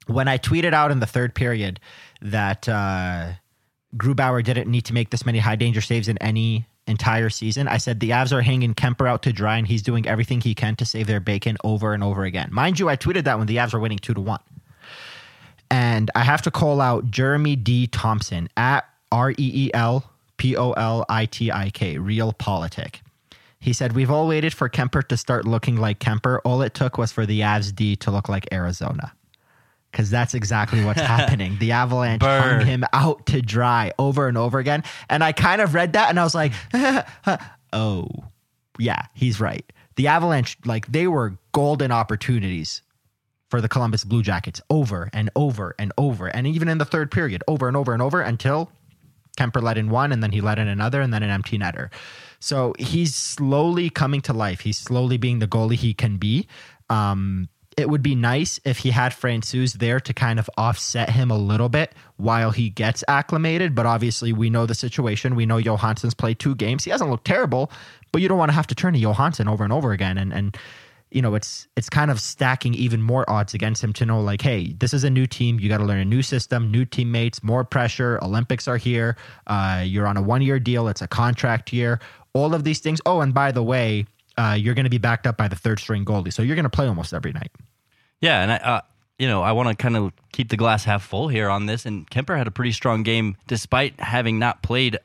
when 0.08 0.28
I 0.28 0.38
tweeted 0.38 0.74
out 0.74 0.92
in 0.92 1.00
the 1.00 1.06
third 1.06 1.34
period 1.34 1.80
that 2.22 2.68
uh, 2.70 3.34
Grubauer 3.98 4.44
didn't 4.44 4.70
need 4.70 4.86
to 4.86 4.94
make 4.94 5.10
this 5.10 5.26
many 5.26 5.40
high 5.40 5.56
danger 5.56 5.82
saves 5.82 6.08
in 6.08 6.18
any 6.20 6.68
entire 6.88 7.30
season, 7.30 7.68
I 7.68 7.78
said 7.78 8.00
the 8.00 8.12
Avs 8.12 8.32
are 8.32 8.42
hanging 8.42 8.76
Kuemper 8.76 9.08
out 9.08 9.24
to 9.24 9.34
dry 9.34 9.58
and 9.58 9.68
he's 9.68 9.82
doing 9.82 10.08
everything 10.08 10.42
he 10.42 10.54
can 10.54 10.76
to 10.78 10.86
save 10.86 11.08
their 11.08 11.20
bacon 11.20 11.58
over 11.64 11.94
and 11.94 12.04
over 12.04 12.24
again. 12.24 12.50
Mind 12.52 12.80
you, 12.80 12.90
I 12.90 12.96
tweeted 12.96 13.24
that 13.24 13.38
when 13.38 13.48
the 13.48 13.58
Avs 13.58 13.74
were 13.74 13.80
winning 13.80 14.00
two 14.00 14.14
to 14.14 14.22
one. 14.22 14.42
And 15.72 16.12
I 16.14 16.24
have 16.24 16.44
to 16.44 16.52
call 16.52 16.80
out 16.80 17.10
Jeremy 17.10 17.56
D. 17.56 17.88
Thompson 17.88 18.50
at 18.56 18.86
R 19.12 19.32
E 19.32 19.36
E 19.38 19.72
L 19.74 20.12
P 20.38 20.56
O 20.56 20.74
L 20.74 21.06
I 21.10 21.26
T 21.26 21.52
I 21.52 21.72
K, 21.72 21.98
Real 21.98 22.34
Politic. 22.34 23.02
He 23.60 23.74
said, 23.74 23.94
We've 23.94 24.12
all 24.12 24.28
waited 24.28 24.54
for 24.54 24.70
Kuemper 24.70 25.08
to 25.08 25.18
start 25.18 25.46
looking 25.46 25.78
like 25.78 26.00
Kuemper. 26.00 26.40
All 26.46 26.62
it 26.62 26.76
took 26.76 27.00
was 27.00 27.12
for 27.12 27.26
the 27.26 27.40
Avs 27.40 27.74
D 27.74 27.96
to 27.98 28.12
look 28.12 28.30
like 28.30 28.48
Arizona 28.54 29.12
because 29.96 30.10
that's 30.10 30.34
exactly 30.34 30.84
what's 30.84 31.00
happening. 31.16 31.56
The 31.58 31.72
Avalanche 31.72 32.20
Burr. 32.20 32.58
hung 32.58 32.68
him 32.68 32.84
out 32.92 33.26
to 33.28 33.42
dry 33.42 33.94
over 33.98 34.28
and 34.28 34.38
over 34.38 34.60
again. 34.60 34.84
And 35.10 35.24
I 35.24 35.32
kind 35.32 35.62
of 35.62 35.74
read 35.74 35.94
that 35.94 36.10
and 36.10 36.20
I 36.20 36.24
was 36.26 36.36
like, 36.36 36.52
oh, 37.74 38.10
yeah, 38.78 39.04
he's 39.14 39.40
right. 39.40 39.64
The 39.96 40.08
Avalanche, 40.08 40.58
like, 40.66 40.88
they 40.88 41.08
were 41.08 41.38
golden 41.54 41.94
opportunities 41.94 42.82
for 43.50 43.62
the 43.62 43.70
Columbus 43.70 44.04
Blue 44.04 44.22
Jackets 44.22 44.62
over 44.70 45.10
and 45.14 45.30
over 45.34 45.74
and 45.80 45.94
over. 45.98 46.28
And 46.28 46.46
even 46.46 46.68
in 46.68 46.78
the 46.78 46.84
third 46.84 47.10
period, 47.10 47.42
over 47.48 47.70
and 47.70 47.78
over 47.78 47.94
and 47.94 48.02
over 48.02 48.20
until 48.20 48.70
Kuemper 49.38 49.62
let 49.62 49.78
in 49.78 49.90
one 49.90 50.12
and 50.12 50.22
then 50.22 50.34
he 50.34 50.42
let 50.42 50.60
in 50.60 50.68
another 50.68 51.00
and 51.00 51.14
then 51.14 51.24
an 51.24 51.30
empty 51.30 51.58
netter. 51.58 51.90
So 52.42 52.74
he's 52.78 53.16
slowly 53.16 53.90
coming 53.90 54.20
to 54.24 54.34
life. 54.34 54.60
He's 54.60 54.78
slowly 54.78 55.16
being 55.16 55.40
the 55.40 55.48
goalie 55.48 55.76
he 55.76 55.94
can 55.94 56.18
be. 56.18 56.48
Um, 56.90 57.48
it 57.78 57.90
would 57.90 58.02
be 58.02 58.16
nice 58.16 58.60
if 58.64 58.78
he 58.80 58.92
had 58.92 59.12
Francouz 59.12 59.74
there 59.74 60.00
to 60.00 60.14
kind 60.14 60.40
of 60.40 60.50
offset 60.58 61.10
him 61.10 61.30
a 61.30 61.38
little 61.38 61.68
bit 61.68 61.94
while 62.18 62.52
he 62.52 62.70
gets 62.70 63.04
acclimated. 63.08 63.76
But 63.76 63.86
obviously, 63.86 64.32
we 64.32 64.50
know 64.50 64.66
the 64.66 64.76
situation. 64.76 65.36
We 65.36 65.46
know 65.46 65.58
Johansson's 65.58 66.14
played 66.14 66.40
two 66.40 66.56
games. 66.56 66.86
He 66.86 66.92
hasn't 66.92 67.10
looked 67.10 67.26
terrible, 67.26 67.72
but 68.12 68.22
you 68.22 68.30
don't 68.30 68.38
want 68.38 68.50
to 68.50 68.56
have 68.56 68.68
to 68.68 68.76
turn 68.76 68.94
to 68.94 69.00
Johansson 69.00 69.48
over 69.48 69.64
and 69.64 69.74
over 69.74 69.92
again. 69.92 70.18
And 70.18 70.32
and 70.32 70.58
you 71.12 71.22
know, 71.22 71.36
it's 71.36 71.68
it's 71.76 71.90
kind 71.90 72.12
of 72.12 72.20
stacking 72.20 72.74
even 72.74 73.02
more 73.02 73.30
odds 73.30 73.54
against 73.54 73.84
him 73.84 73.94
to 73.94 74.06
know 74.06 74.22
like, 74.22 74.42
hey, 74.42 74.74
this 74.74 74.94
is 74.94 75.04
a 75.04 75.10
new 75.10 75.26
team. 75.28 75.60
You 75.60 75.70
got 75.70 75.78
to 75.78 75.86
learn 75.86 76.00
a 76.00 76.06
new 76.06 76.22
system, 76.22 76.72
new 76.72 76.86
teammates, 76.86 77.44
more 77.44 77.64
pressure. 77.64 78.20
Olympics 78.22 78.68
are 78.68 78.78
here. 78.78 79.18
Uh, 79.48 79.84
you're 79.86 80.08
on 80.08 80.18
a 80.18 80.22
one 80.22 80.42
year 80.42 80.60
deal. 80.60 80.88
It's 80.88 81.02
a 81.02 81.08
contract 81.08 81.74
year. 81.74 82.00
All 82.34 82.54
of 82.54 82.64
these 82.64 82.80
things. 82.80 83.00
Oh, 83.06 83.22
and 83.22 83.34
by 83.34 83.52
the 83.52 83.64
way, 83.64 84.08
uh, 84.38 84.58
you're 84.60 84.74
going 84.74 84.86
to 84.86 84.90
be 84.90 84.98
backed 84.98 85.28
up 85.28 85.38
by 85.38 85.48
the 85.48 85.56
third 85.56 85.80
string 85.80 86.06
goalie. 86.06 86.34
So 86.34 86.42
you're 86.42 86.56
going 86.56 86.64
to 86.64 86.70
play 86.70 86.88
almost 86.88 87.14
every 87.14 87.32
night. 87.32 87.52
Yeah, 88.22 88.42
and 88.42 88.52
I, 88.52 88.56
uh, 88.58 88.82
you 89.18 89.28
know, 89.28 89.42
I 89.44 89.52
want 89.54 89.70
to 89.70 89.76
kind 89.76 89.96
of 89.96 90.12
keep 90.32 90.50
the 90.50 90.58
glass 90.58 90.84
half 90.84 91.04
full 91.04 91.28
here 91.28 91.50
on 91.50 91.66
this. 91.66 91.86
And 91.86 92.10
Kuemper 92.10 92.38
had 92.38 92.48
a 92.48 92.52
pretty 92.52 92.72
strong 92.72 93.04
game 93.04 93.38
despite 93.48 94.00
having 94.00 94.40
not 94.40 94.62
played 94.62 94.98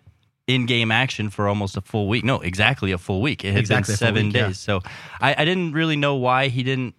in-game 0.46 0.90
action 0.90 1.30
for 1.30 1.46
almost 1.46 1.76
a 1.76 1.80
full 1.80 2.08
week. 2.08 2.24
No, 2.24 2.40
exactly 2.40 2.90
a 2.90 2.98
full 2.98 3.20
week. 3.20 3.44
It 3.44 3.52
had 3.52 3.60
exactly 3.60 3.92
been 3.92 3.98
seven 3.98 4.24
week, 4.26 4.32
days. 4.32 4.42
Yeah. 4.42 4.80
So 4.80 4.80
I, 5.20 5.34
I 5.38 5.44
didn't 5.44 5.72
really 5.72 5.96
know 5.96 6.16
why 6.16 6.48
he 6.48 6.62
didn't 6.64 6.94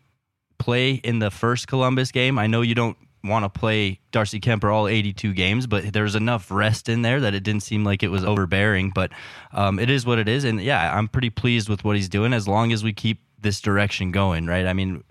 play 0.57 0.93
in 0.93 1.19
the 1.19 1.31
first 1.31 1.67
Columbus 1.67 2.11
game. 2.11 2.39
I 2.39 2.47
know 2.47 2.61
you 2.61 2.75
don't 2.75 2.97
want 3.23 3.45
to 3.45 3.49
play 3.49 3.99
Darcy 4.11 4.39
Kuemper 4.39 4.73
all 4.73 4.87
82 4.87 5.33
games, 5.33 5.67
but 5.67 5.93
there's 5.93 6.15
enough 6.15 6.49
rest 6.51 6.89
in 6.89 7.01
there 7.01 7.19
that 7.19 7.33
it 7.33 7.43
didn't 7.43 7.63
seem 7.63 7.83
like 7.83 8.03
it 8.03 8.09
was 8.09 8.23
overbearing. 8.23 8.91
But 8.93 9.11
um, 9.53 9.79
it 9.79 9.89
is 9.89 10.05
what 10.05 10.19
it 10.19 10.27
is, 10.27 10.43
and 10.43 10.61
yeah, 10.61 10.95
I'm 10.95 11.07
pretty 11.07 11.29
pleased 11.29 11.69
with 11.69 11.83
what 11.83 11.95
he's 11.95 12.09
doing 12.09 12.33
as 12.33 12.47
long 12.47 12.71
as 12.71 12.83
we 12.83 12.93
keep 12.93 13.21
this 13.39 13.61
direction 13.61 14.11
going. 14.11 14.47
Right? 14.47 14.65
I 14.65 14.73
mean. 14.73 15.03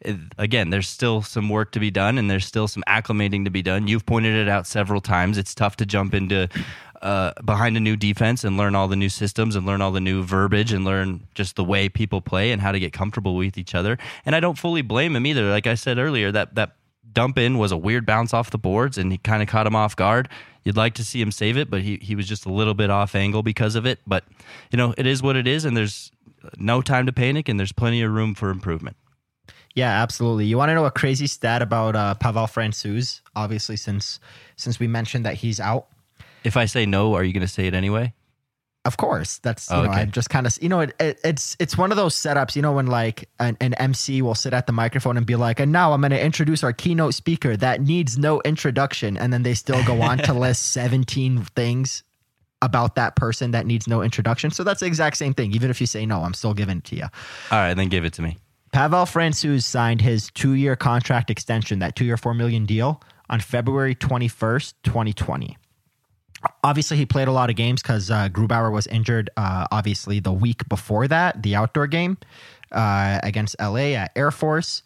It, 0.00 0.16
again, 0.38 0.70
there's 0.70 0.86
still 0.86 1.22
some 1.22 1.48
work 1.48 1.72
to 1.72 1.80
be 1.80 1.90
done, 1.90 2.18
and 2.18 2.30
there's 2.30 2.46
still 2.46 2.68
some 2.68 2.84
acclimating 2.86 3.42
to 3.46 3.50
be 3.50 3.62
done. 3.62 3.88
You've 3.88 4.06
pointed 4.06 4.36
it 4.36 4.48
out 4.48 4.64
several 4.64 5.00
times. 5.00 5.36
It's 5.36 5.56
tough 5.56 5.74
to 5.78 5.84
jump 5.84 6.14
into 6.14 6.48
uh, 7.02 7.32
behind 7.44 7.76
a 7.76 7.80
new 7.80 7.96
defense 7.96 8.44
and 8.44 8.56
learn 8.56 8.74
all 8.74 8.88
the 8.88 8.96
new 8.96 9.08
systems 9.08 9.54
and 9.56 9.66
learn 9.66 9.80
all 9.80 9.92
the 9.92 10.00
new 10.00 10.22
verbiage 10.22 10.72
and 10.72 10.84
learn 10.84 11.26
just 11.34 11.56
the 11.56 11.64
way 11.64 11.88
people 11.88 12.20
play 12.20 12.50
and 12.50 12.60
how 12.60 12.72
to 12.72 12.80
get 12.80 12.92
comfortable 12.92 13.36
with 13.36 13.56
each 13.56 13.74
other. 13.74 13.98
And 14.26 14.34
I 14.34 14.40
don't 14.40 14.58
fully 14.58 14.82
blame 14.82 15.14
him 15.14 15.26
either. 15.26 15.50
Like 15.50 15.66
I 15.66 15.74
said 15.74 15.98
earlier, 15.98 16.32
that 16.32 16.54
that 16.56 16.76
dump 17.12 17.38
in 17.38 17.58
was 17.58 17.72
a 17.72 17.76
weird 17.76 18.06
bounce 18.06 18.34
off 18.34 18.50
the 18.50 18.58
boards 18.58 18.98
and 18.98 19.12
he 19.12 19.18
kind 19.18 19.42
of 19.42 19.48
caught 19.48 19.66
him 19.66 19.76
off 19.76 19.96
guard. 19.96 20.28
You'd 20.64 20.76
like 20.76 20.94
to 20.94 21.04
see 21.04 21.20
him 21.20 21.30
save 21.30 21.56
it, 21.56 21.70
but 21.70 21.82
he, 21.82 21.96
he 22.02 22.14
was 22.14 22.28
just 22.28 22.44
a 22.44 22.52
little 22.52 22.74
bit 22.74 22.90
off 22.90 23.14
angle 23.14 23.42
because 23.42 23.74
of 23.74 23.86
it. 23.86 24.00
But, 24.06 24.24
you 24.70 24.76
know, 24.76 24.94
it 24.98 25.06
is 25.06 25.22
what 25.22 25.36
it 25.36 25.46
is, 25.46 25.64
and 25.64 25.76
there's 25.76 26.12
no 26.58 26.82
time 26.82 27.06
to 27.06 27.12
panic, 27.12 27.48
and 27.48 27.58
there's 27.58 27.72
plenty 27.72 28.02
of 28.02 28.12
room 28.12 28.34
for 28.34 28.50
improvement. 28.50 28.96
Yeah, 29.74 30.02
absolutely. 30.02 30.46
You 30.46 30.58
want 30.58 30.70
to 30.70 30.74
know 30.74 30.84
a 30.84 30.90
crazy 30.90 31.26
stat 31.26 31.62
about 31.62 31.94
uh, 31.94 32.14
Pavel 32.16 32.46
Francouz? 32.46 33.20
Obviously, 33.36 33.76
since 33.76 34.18
since 34.56 34.80
we 34.80 34.88
mentioned 34.88 35.24
that 35.24 35.36
he's 35.36 35.60
out. 35.60 35.86
If 36.44 36.56
I 36.56 36.64
say 36.64 36.84
no, 36.84 37.14
are 37.14 37.22
you 37.24 37.32
going 37.32 37.46
to 37.46 37.52
say 37.52 37.66
it 37.66 37.74
anyway? 37.74 38.12
Of 38.88 38.96
course, 38.96 39.36
that's 39.40 39.70
oh, 39.70 39.74
you 39.74 39.80
oh, 39.80 39.84
know 39.84 39.90
okay. 39.90 40.00
I'm 40.00 40.10
just 40.12 40.30
kind 40.30 40.46
of 40.46 40.56
you 40.62 40.70
know 40.70 40.80
it, 40.80 40.94
it, 40.98 41.20
it's 41.22 41.58
it's 41.60 41.76
one 41.76 41.90
of 41.90 41.98
those 41.98 42.14
setups 42.14 42.56
you 42.56 42.62
know 42.62 42.72
when 42.72 42.86
like 42.86 43.28
an, 43.38 43.54
an 43.60 43.74
MC 43.74 44.22
will 44.22 44.34
sit 44.34 44.54
at 44.54 44.66
the 44.66 44.72
microphone 44.72 45.18
and 45.18 45.26
be 45.26 45.36
like 45.36 45.60
and 45.60 45.70
now 45.70 45.92
I'm 45.92 46.00
going 46.00 46.12
to 46.12 46.24
introduce 46.24 46.64
our 46.64 46.72
keynote 46.72 47.12
speaker 47.12 47.54
that 47.58 47.82
needs 47.82 48.16
no 48.16 48.40
introduction 48.46 49.18
and 49.18 49.30
then 49.30 49.42
they 49.42 49.52
still 49.52 49.84
go 49.84 50.00
on 50.00 50.16
to 50.16 50.32
list 50.46 50.72
17 50.72 51.44
things 51.54 52.02
about 52.62 52.94
that 52.94 53.14
person 53.14 53.50
that 53.50 53.66
needs 53.66 53.86
no 53.86 54.00
introduction 54.00 54.50
so 54.50 54.64
that's 54.64 54.80
the 54.80 54.86
exact 54.86 55.18
same 55.18 55.34
thing 55.34 55.52
even 55.52 55.68
if 55.68 55.82
you 55.82 55.86
say 55.86 56.06
no 56.06 56.22
I'm 56.22 56.32
still 56.32 56.54
giving 56.54 56.78
it 56.78 56.84
to 56.84 56.96
you. 56.96 57.04
All 57.04 57.58
right, 57.58 57.74
then 57.74 57.90
give 57.90 58.06
it 58.06 58.14
to 58.14 58.22
me. 58.22 58.38
Pavel 58.72 59.04
Francouz 59.04 59.64
signed 59.64 60.00
his 60.00 60.30
two 60.30 60.54
year 60.54 60.76
contract 60.76 61.28
extension 61.28 61.80
that 61.80 61.94
two 61.94 62.06
year 62.06 62.16
four 62.16 62.32
million 62.32 62.64
deal 62.64 63.02
on 63.28 63.40
February 63.40 63.94
21st 63.94 64.72
2020 64.82 65.58
obviously 66.62 66.96
he 66.96 67.06
played 67.06 67.28
a 67.28 67.32
lot 67.32 67.50
of 67.50 67.56
games 67.56 67.82
because 67.82 68.10
uh, 68.10 68.28
Grubauer 68.28 68.72
was 68.72 68.86
injured. 68.86 69.30
Uh, 69.36 69.66
obviously, 69.70 70.20
the 70.20 70.32
week 70.32 70.68
before 70.68 71.08
that, 71.08 71.42
the 71.42 71.54
outdoor 71.54 71.86
game 71.86 72.18
uh, 72.72 73.20
against 73.22 73.56
LA 73.60 73.94
at 73.94 74.12
Air 74.16 74.30
Force. 74.30 74.82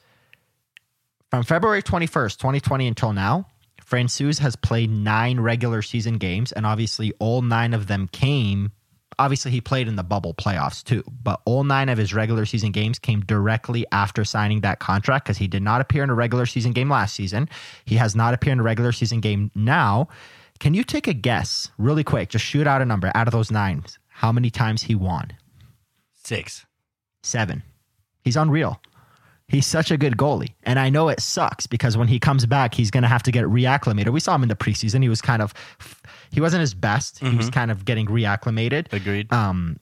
From 1.30 1.44
February 1.44 1.82
21st, 1.82 2.36
2020 2.38 2.88
until 2.88 3.12
now, 3.12 3.48
Francouz 3.82 4.38
has 4.40 4.54
played 4.54 4.90
nine 4.90 5.40
regular 5.40 5.82
season 5.82 6.18
games, 6.18 6.52
and 6.52 6.66
obviously 6.66 7.12
all 7.18 7.42
nine 7.42 7.72
of 7.72 7.86
them 7.86 8.08
came 8.08 8.72
obviously 9.18 9.50
he 9.50 9.60
played 9.60 9.88
in 9.88 9.96
the 9.96 10.02
bubble 10.02 10.34
playoffs 10.34 10.82
too, 10.82 11.04
but 11.22 11.40
all 11.44 11.64
nine 11.64 11.88
of 11.88 11.98
his 11.98 12.14
regular 12.14 12.44
season 12.44 12.72
games 12.72 12.98
came 12.98 13.20
directly 13.20 13.86
after 13.92 14.24
signing 14.24 14.60
that 14.60 14.80
contract 14.80 15.26
because 15.26 15.38
he 15.38 15.46
did 15.46 15.62
not 15.62 15.80
appear 15.80 16.02
in 16.02 16.10
a 16.10 16.14
regular 16.14 16.46
season 16.46 16.72
game 16.72 16.90
last 16.90 17.14
season. 17.14 17.48
He 17.84 17.96
has 17.96 18.16
not 18.16 18.34
appeared 18.34 18.54
in 18.54 18.60
a 18.60 18.64
regular 18.64 18.92
season 18.92 19.20
game 19.20 19.50
now. 19.54 20.08
Can 20.62 20.74
you 20.74 20.84
take 20.84 21.08
a 21.08 21.12
guess 21.12 21.72
really 21.76 22.04
quick? 22.04 22.28
Just 22.28 22.44
shoot 22.44 22.68
out 22.68 22.80
a 22.80 22.84
number 22.84 23.10
out 23.16 23.26
of 23.26 23.32
those 23.32 23.50
nine. 23.50 23.82
How 24.06 24.30
many 24.30 24.48
times 24.48 24.82
he 24.82 24.94
won? 24.94 25.32
Six. 26.22 26.66
Seven. 27.24 27.64
He's 28.22 28.36
unreal. 28.36 28.80
He's 29.48 29.66
such 29.66 29.90
a 29.90 29.96
good 29.96 30.16
goalie. 30.16 30.54
And 30.62 30.78
I 30.78 30.88
know 30.88 31.08
it 31.08 31.18
sucks 31.18 31.66
because 31.66 31.96
when 31.96 32.06
he 32.06 32.20
comes 32.20 32.46
back, 32.46 32.74
he's 32.74 32.92
going 32.92 33.02
to 33.02 33.08
have 33.08 33.24
to 33.24 33.32
get 33.32 33.44
reacclimated. 33.46 34.10
We 34.10 34.20
saw 34.20 34.36
him 34.36 34.44
in 34.44 34.48
the 34.48 34.54
preseason. 34.54 35.02
He 35.02 35.08
was 35.08 35.20
kind 35.20 35.42
of, 35.42 35.52
he 36.30 36.40
wasn't 36.40 36.60
his 36.60 36.74
best. 36.74 37.18
He 37.18 37.36
was 37.36 37.50
kind 37.50 37.72
of 37.72 37.84
getting 37.84 38.06
reacclimated. 38.06 38.92
Agreed. 38.92 39.32
Um, 39.32 39.80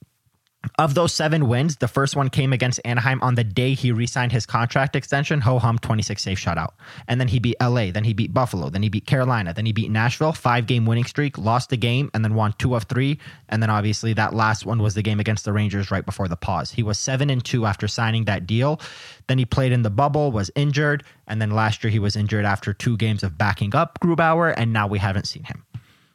of 0.77 0.93
those 0.93 1.11
seven 1.13 1.47
wins, 1.47 1.77
the 1.77 1.87
first 1.87 2.15
one 2.15 2.29
came 2.29 2.53
against 2.53 2.79
Anaheim 2.85 3.19
on 3.21 3.35
the 3.35 3.43
day 3.43 3.73
he 3.73 3.91
re-signed 3.91 4.31
his 4.31 4.45
contract 4.45 4.95
extension. 4.95 5.41
Ho 5.41 5.57
hum, 5.57 5.79
26 5.79 6.21
safe 6.21 6.39
shutout. 6.39 6.73
And 7.07 7.19
then 7.19 7.27
he 7.27 7.39
beat 7.39 7.55
LA, 7.59 7.91
then 7.91 8.03
he 8.03 8.13
beat 8.13 8.33
Buffalo, 8.33 8.69
then 8.69 8.83
he 8.83 8.89
beat 8.89 9.07
Carolina, 9.07 9.53
then 9.53 9.65
he 9.65 9.73
beat 9.73 9.89
Nashville, 9.89 10.33
five 10.33 10.67
game 10.67 10.85
winning 10.85 11.05
streak, 11.05 11.37
lost 11.37 11.71
a 11.71 11.77
game, 11.77 12.11
and 12.13 12.23
then 12.23 12.35
won 12.35 12.53
two 12.59 12.75
of 12.75 12.83
three. 12.83 13.17
And 13.49 13.61
then 13.61 13.71
obviously 13.71 14.13
that 14.13 14.33
last 14.33 14.65
one 14.65 14.81
was 14.81 14.93
the 14.93 15.01
game 15.01 15.19
against 15.19 15.45
the 15.45 15.53
Rangers 15.53 15.89
right 15.89 16.05
before 16.05 16.27
the 16.27 16.37
pause. 16.37 16.71
He 16.71 16.83
was 16.83 16.99
seven 16.99 17.29
and 17.29 17.43
two 17.43 17.65
after 17.65 17.87
signing 17.87 18.25
that 18.25 18.45
deal. 18.45 18.79
Then 19.27 19.39
he 19.39 19.45
played 19.45 19.71
in 19.71 19.81
the 19.81 19.89
bubble, 19.89 20.31
was 20.31 20.51
injured, 20.55 21.03
and 21.27 21.41
then 21.41 21.51
last 21.51 21.83
year 21.83 21.91
he 21.91 21.99
was 21.99 22.15
injured 22.15 22.45
after 22.45 22.73
two 22.73 22.97
games 22.97 23.23
of 23.23 23.37
backing 23.37 23.75
up 23.75 23.99
Grubauer, 23.99 24.53
and 24.55 24.71
now 24.71 24.85
we 24.87 24.99
haven't 24.99 25.25
seen 25.25 25.43
him 25.43 25.65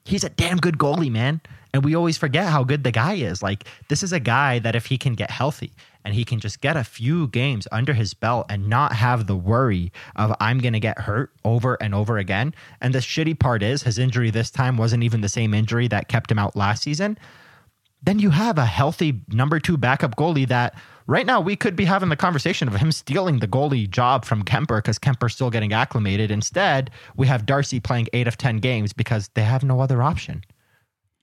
he's 0.06 0.24
a 0.24 0.28
damn 0.30 0.56
good 0.56 0.78
goalie, 0.78 1.10
man. 1.10 1.40
And 1.76 1.84
we 1.84 1.94
always 1.94 2.16
forget 2.16 2.48
how 2.48 2.64
good 2.64 2.84
the 2.84 2.90
guy 2.90 3.14
is. 3.16 3.42
Like, 3.42 3.64
this 3.88 4.02
is 4.02 4.10
a 4.10 4.18
guy 4.18 4.58
that 4.60 4.74
if 4.74 4.86
he 4.86 4.96
can 4.96 5.12
get 5.12 5.30
healthy 5.30 5.72
and 6.06 6.14
he 6.14 6.24
can 6.24 6.40
just 6.40 6.62
get 6.62 6.74
a 6.74 6.82
few 6.82 7.28
games 7.28 7.68
under 7.70 7.92
his 7.92 8.14
belt 8.14 8.46
and 8.48 8.66
not 8.66 8.94
have 8.94 9.26
the 9.26 9.36
worry 9.36 9.92
of, 10.16 10.34
I'm 10.40 10.58
going 10.58 10.72
to 10.72 10.80
get 10.80 10.98
hurt 10.98 11.32
over 11.44 11.74
and 11.74 11.94
over 11.94 12.16
again. 12.16 12.54
And 12.80 12.94
the 12.94 13.00
shitty 13.00 13.38
part 13.38 13.62
is, 13.62 13.82
his 13.82 13.98
injury 13.98 14.30
this 14.30 14.50
time 14.50 14.78
wasn't 14.78 15.02
even 15.02 15.20
the 15.20 15.28
same 15.28 15.52
injury 15.52 15.86
that 15.88 16.08
kept 16.08 16.30
him 16.30 16.38
out 16.38 16.56
last 16.56 16.82
season. 16.82 17.18
Then 18.02 18.20
you 18.20 18.30
have 18.30 18.56
a 18.56 18.64
healthy 18.64 19.20
number 19.28 19.60
two 19.60 19.76
backup 19.76 20.16
goalie 20.16 20.48
that 20.48 20.76
right 21.06 21.26
now 21.26 21.42
we 21.42 21.56
could 21.56 21.76
be 21.76 21.84
having 21.84 22.08
the 22.08 22.16
conversation 22.16 22.68
of 22.68 22.76
him 22.76 22.90
stealing 22.90 23.40
the 23.40 23.48
goalie 23.48 23.90
job 23.90 24.24
from 24.24 24.44
Kuemper 24.44 24.78
because 24.78 24.98
Kuemper's 24.98 25.34
still 25.34 25.50
getting 25.50 25.74
acclimated. 25.74 26.30
Instead, 26.30 26.90
we 27.18 27.26
have 27.26 27.44
Darcy 27.44 27.80
playing 27.80 28.08
eight 28.14 28.26
of 28.26 28.38
10 28.38 28.60
games 28.60 28.94
because 28.94 29.28
they 29.34 29.42
have 29.42 29.62
no 29.62 29.80
other 29.80 30.02
option. 30.02 30.42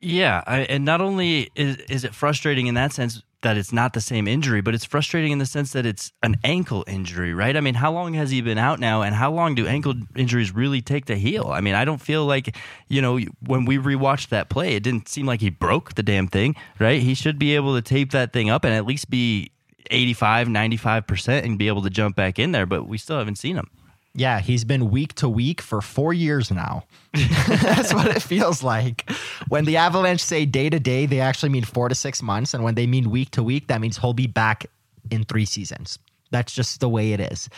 Yeah, 0.05 0.43
I, 0.45 0.59
and 0.63 0.83
not 0.83 0.99
only 0.99 1.49
is, 1.55 1.77
is 1.89 2.03
it 2.03 2.13
frustrating 2.13 2.67
in 2.67 2.75
that 2.75 2.91
sense 2.91 3.23
that 3.41 3.55
it's 3.55 3.71
not 3.71 3.93
the 3.93 4.01
same 4.01 4.27
injury, 4.27 4.59
but 4.59 4.75
it's 4.75 4.83
frustrating 4.83 5.31
in 5.31 5.37
the 5.37 5.45
sense 5.45 5.71
that 5.71 5.85
it's 5.85 6.11
an 6.21 6.35
ankle 6.43 6.83
injury, 6.87 7.33
right? 7.33 7.55
I 7.55 7.61
mean, 7.61 7.75
how 7.75 7.93
long 7.93 8.13
has 8.15 8.29
he 8.29 8.41
been 8.41 8.57
out 8.57 8.81
now, 8.81 9.01
and 9.01 9.15
how 9.15 9.31
long 9.31 9.55
do 9.55 9.65
ankle 9.65 9.93
injuries 10.13 10.53
really 10.53 10.81
take 10.81 11.05
to 11.05 11.15
heal? 11.15 11.47
I 11.53 11.61
mean, 11.61 11.73
I 11.73 11.85
don't 11.85 12.01
feel 12.01 12.25
like, 12.25 12.57
you 12.89 13.01
know, 13.01 13.17
when 13.45 13.63
we 13.63 13.77
rewatched 13.77 14.27
that 14.29 14.49
play, 14.49 14.75
it 14.75 14.83
didn't 14.83 15.07
seem 15.07 15.25
like 15.25 15.39
he 15.39 15.49
broke 15.49 15.95
the 15.95 16.03
damn 16.03 16.27
thing, 16.27 16.57
right? 16.79 17.01
He 17.01 17.13
should 17.13 17.39
be 17.39 17.55
able 17.55 17.73
to 17.75 17.81
tape 17.81 18.11
that 18.11 18.33
thing 18.33 18.49
up 18.49 18.65
and 18.65 18.73
at 18.73 18.85
least 18.85 19.09
be 19.09 19.51
85, 19.89 20.49
95% 20.49 21.45
and 21.45 21.57
be 21.57 21.69
able 21.69 21.81
to 21.81 21.89
jump 21.89 22.17
back 22.17 22.39
in 22.39 22.51
there, 22.51 22.65
but 22.65 22.87
we 22.89 22.97
still 22.97 23.17
haven't 23.17 23.37
seen 23.37 23.55
him. 23.55 23.69
Yeah, 24.15 24.39
he's 24.41 24.63
been 24.63 24.91
week 24.91 25.15
to 25.15 25.27
week 25.27 25.59
for 25.59 25.81
four 25.81 26.13
years 26.13 26.51
now. 26.51 26.83
That's 27.13 27.93
what 27.93 28.07
it 28.15 28.21
feels 28.21 28.61
like. 28.61 29.09
When 29.47 29.65
the 29.65 29.77
Avalanche 29.77 30.21
say 30.21 30.45
day 30.45 30.69
to 30.69 30.79
day, 30.79 31.07
they 31.07 31.19
actually 31.19 31.49
mean 31.49 31.63
four 31.63 31.89
to 31.89 31.95
six 31.95 32.21
months. 32.21 32.53
And 32.53 32.63
when 32.63 32.75
they 32.75 32.85
mean 32.85 33.09
week 33.09 33.31
to 33.31 33.41
week, 33.41 33.67
that 33.67 33.81
means 33.81 33.97
he'll 33.97 34.13
be 34.13 34.27
back 34.27 34.67
in 35.09 35.23
three 35.23 35.45
seasons. 35.45 35.97
That's 36.29 36.53
just 36.53 36.79
the 36.79 36.89
way 36.89 37.13
it 37.13 37.19
is. 37.19 37.49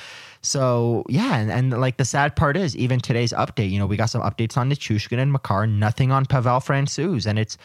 So 0.42 1.04
yeah, 1.10 1.38
and, 1.38 1.52
and 1.52 1.82
like 1.82 1.98
the 1.98 2.06
sad 2.06 2.36
part 2.36 2.56
is, 2.56 2.76
even 2.76 3.00
today's 3.00 3.34
update, 3.34 3.72
you 3.72 3.80
know, 3.80 3.86
we 3.86 3.98
got 3.98 4.10
some 4.10 4.22
updates 4.22 4.58
on 4.58 4.70
Nichushkin 4.70 5.18
and 5.18 5.32
Makar, 5.32 5.68
nothing 5.68 6.12
on 6.12 6.26
Pavel 6.26 6.60
Francouz, 6.60 7.26
and 7.26 7.38
it's 7.40 7.58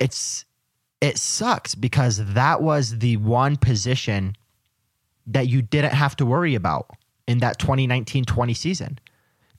it's 0.00 0.44
it 1.00 1.18
sucks 1.18 1.74
because 1.74 2.24
that 2.34 2.62
was 2.62 2.98
the 2.98 3.16
one 3.18 3.56
position 3.56 4.36
that 5.26 5.48
you 5.48 5.62
didn't 5.62 5.94
have 5.94 6.16
to 6.16 6.26
worry 6.26 6.54
about 6.54 6.86
in 7.26 7.38
that 7.38 7.58
2019-20 7.58 8.56
season. 8.56 8.98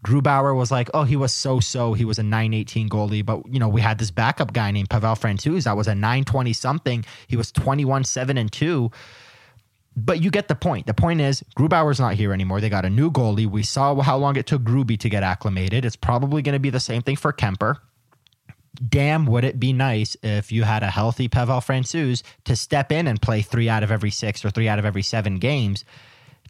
Grubauer 0.03 0.55
was 0.55 0.69
like, 0.69 0.89
oh, 0.93 1.03
he 1.03 1.15
was 1.15 1.31
so 1.31 1.59
so. 1.59 1.93
He 1.93 2.03
was 2.03 2.19
a 2.19 2.23
918 2.23 2.89
goalie. 2.89 3.25
But, 3.25 3.41
you 3.49 3.59
know, 3.59 3.69
we 3.69 3.79
had 3.79 3.97
this 3.97 4.11
backup 4.11 4.51
guy 4.51 4.69
named 4.71 4.89
Pavel 4.89 5.15
Francouz 5.15 5.63
that 5.63 5.77
was 5.77 5.87
a 5.87 5.95
920 5.95 6.51
something. 6.53 7.05
He 7.27 7.37
was 7.37 7.51
21 7.51 8.03
7 8.03 8.37
and 8.37 8.51
2. 8.51 8.91
But 9.95 10.21
you 10.21 10.31
get 10.31 10.47
the 10.47 10.55
point. 10.55 10.87
The 10.87 10.93
point 10.93 11.21
is, 11.21 11.43
Grubauer's 11.55 11.99
not 11.99 12.15
here 12.15 12.33
anymore. 12.33 12.59
They 12.59 12.69
got 12.69 12.83
a 12.83 12.89
new 12.89 13.11
goalie. 13.11 13.45
We 13.45 13.63
saw 13.63 13.99
how 14.01 14.17
long 14.17 14.35
it 14.35 14.47
took 14.47 14.63
Gruby 14.63 14.99
to 14.99 15.09
get 15.09 15.23
acclimated. 15.23 15.85
It's 15.85 15.95
probably 15.95 16.41
going 16.41 16.53
to 16.53 16.59
be 16.59 16.71
the 16.71 16.79
same 16.79 17.01
thing 17.01 17.15
for 17.15 17.31
Kuemper. 17.31 17.77
Damn, 18.89 19.27
would 19.27 19.43
it 19.43 19.59
be 19.59 19.71
nice 19.71 20.17
if 20.23 20.51
you 20.51 20.63
had 20.63 20.81
a 20.81 20.89
healthy 20.89 21.27
Pavel 21.27 21.59
Francouz 21.59 22.23
to 22.45 22.55
step 22.55 22.91
in 22.91 23.07
and 23.07 23.21
play 23.21 23.43
three 23.43 23.69
out 23.69 23.83
of 23.83 23.91
every 23.91 24.09
six 24.09 24.43
or 24.43 24.49
three 24.49 24.67
out 24.67 24.79
of 24.79 24.85
every 24.85 25.03
seven 25.03 25.37
games 25.37 25.85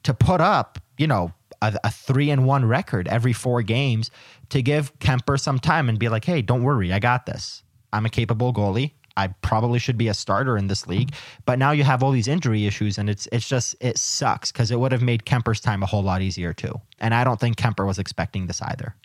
to 0.04 0.14
put 0.14 0.40
up, 0.40 0.80
you 0.98 1.08
know, 1.08 1.34
a, 1.62 1.78
a, 1.84 1.90
three 1.90 2.30
and 2.30 2.46
one 2.46 2.66
record 2.66 3.08
every 3.08 3.34
four 3.34 3.62
games 3.62 4.12
to 4.50 4.62
give 4.62 4.98
Kuemper 5.00 5.40
some 5.40 5.60
time 5.60 5.90
and 5.90 5.98
be 5.98 6.10
like, 6.10 6.26
hey, 6.26 6.42
don't 6.42 6.64
worry, 6.64 6.92
I 6.92 7.00
got 7.00 7.26
this. 7.26 7.64
I'm 7.92 8.06
a 8.06 8.10
capable 8.10 8.54
goalie. 8.54 8.92
I 9.16 9.28
probably 9.28 9.78
should 9.80 9.98
be 9.98 10.08
a 10.08 10.14
starter 10.14 10.58
in 10.58 10.68
this 10.68 10.88
league. 10.88 11.14
But 11.46 11.60
now 11.60 11.72
you 11.72 11.84
have 11.84 12.02
all 12.02 12.12
these 12.12 12.28
injury 12.28 12.66
issues, 12.66 12.98
and 12.98 13.10
it's 13.10 13.28
it's 13.32 13.48
just 13.48 13.76
it 13.80 14.00
sucks 14.00 14.52
because 14.52 14.72
it 14.72 14.80
would 14.80 14.92
have 14.92 15.04
made 15.04 15.26
Kuemper's 15.26 15.60
time 15.60 15.84
a 15.84 15.86
whole 15.86 16.02
lot 16.02 16.22
easier 16.22 16.52
too. 16.52 16.82
And 17.00 17.14
I 17.14 17.24
don't 17.24 17.40
think 17.40 17.58
Kuemper 17.58 17.86
was 17.86 18.00
expecting 18.00 18.48
this 18.48 18.62
either. 18.62 18.96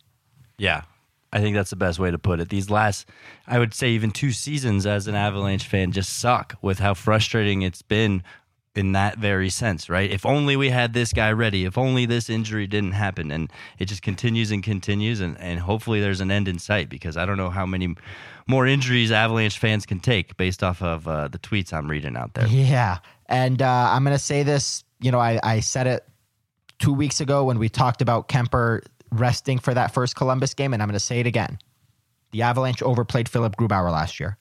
Yeah. 0.56 0.82
I 1.30 1.40
think 1.40 1.54
that's 1.54 1.68
the 1.68 1.76
best 1.76 1.98
way 1.98 2.10
to 2.10 2.18
put 2.18 2.40
it. 2.40 2.48
These 2.48 2.70
last, 2.70 3.06
I 3.46 3.58
would 3.58 3.74
say, 3.74 3.90
even 3.90 4.10
two 4.10 4.32
seasons 4.32 4.86
as 4.86 5.08
an 5.08 5.14
Avalanche 5.14 5.66
fan 5.66 5.92
just 5.92 6.18
suck 6.18 6.54
with 6.62 6.78
how 6.78 6.94
frustrating 6.94 7.60
it's 7.60 7.82
been 7.82 8.22
in 8.74 8.92
that 8.92 9.18
very 9.18 9.50
sense, 9.50 9.88
right? 9.88 10.10
If 10.10 10.24
only 10.24 10.56
we 10.56 10.70
had 10.70 10.92
this 10.92 11.12
guy 11.12 11.32
ready, 11.32 11.64
if 11.64 11.76
only 11.76 12.06
this 12.06 12.30
injury 12.30 12.66
didn't 12.66 12.92
happen. 12.92 13.30
And 13.30 13.50
it 13.78 13.86
just 13.86 14.02
continues 14.02 14.50
and 14.50 14.62
continues. 14.62 15.20
And, 15.20 15.38
and 15.40 15.60
hopefully 15.60 16.00
there's 16.00 16.20
an 16.20 16.30
end 16.30 16.48
in 16.48 16.58
sight 16.58 16.88
because 16.88 17.16
I 17.16 17.26
don't 17.26 17.36
know 17.36 17.50
how 17.50 17.66
many 17.66 17.96
more 18.46 18.66
injuries 18.66 19.10
Avalanche 19.10 19.58
fans 19.58 19.84
can 19.84 20.00
take 20.00 20.36
based 20.36 20.62
off 20.62 20.80
of 20.82 21.08
uh, 21.08 21.28
the 21.28 21.38
tweets 21.38 21.72
I'm 21.72 21.88
reading 21.88 22.16
out 22.16 22.34
there. 22.34 22.46
Yeah. 22.46 22.98
And 23.26 23.60
uh, 23.60 23.90
I'm 23.90 24.04
going 24.04 24.16
to 24.16 24.22
say 24.22 24.42
this, 24.42 24.84
you 25.00 25.10
know, 25.10 25.18
I, 25.18 25.40
I 25.42 25.60
said 25.60 25.86
it 25.86 26.06
two 26.78 26.92
weeks 26.92 27.20
ago 27.20 27.44
when 27.44 27.58
we 27.58 27.68
talked 27.68 28.00
about 28.00 28.28
Kuemper 28.28 28.82
resting 29.10 29.58
for 29.58 29.74
that 29.74 29.92
first 29.92 30.16
Columbus 30.16 30.54
game. 30.54 30.72
And 30.72 30.82
I'm 30.82 30.88
going 30.88 30.94
to 30.94 31.00
say 31.00 31.20
it 31.20 31.26
again. 31.26 31.58
The 32.30 32.42
Avalanche 32.42 32.82
overplayed 32.82 33.28
Philipp 33.28 33.56
Grubauer 33.56 33.90
last 33.90 34.20
year. 34.20 34.36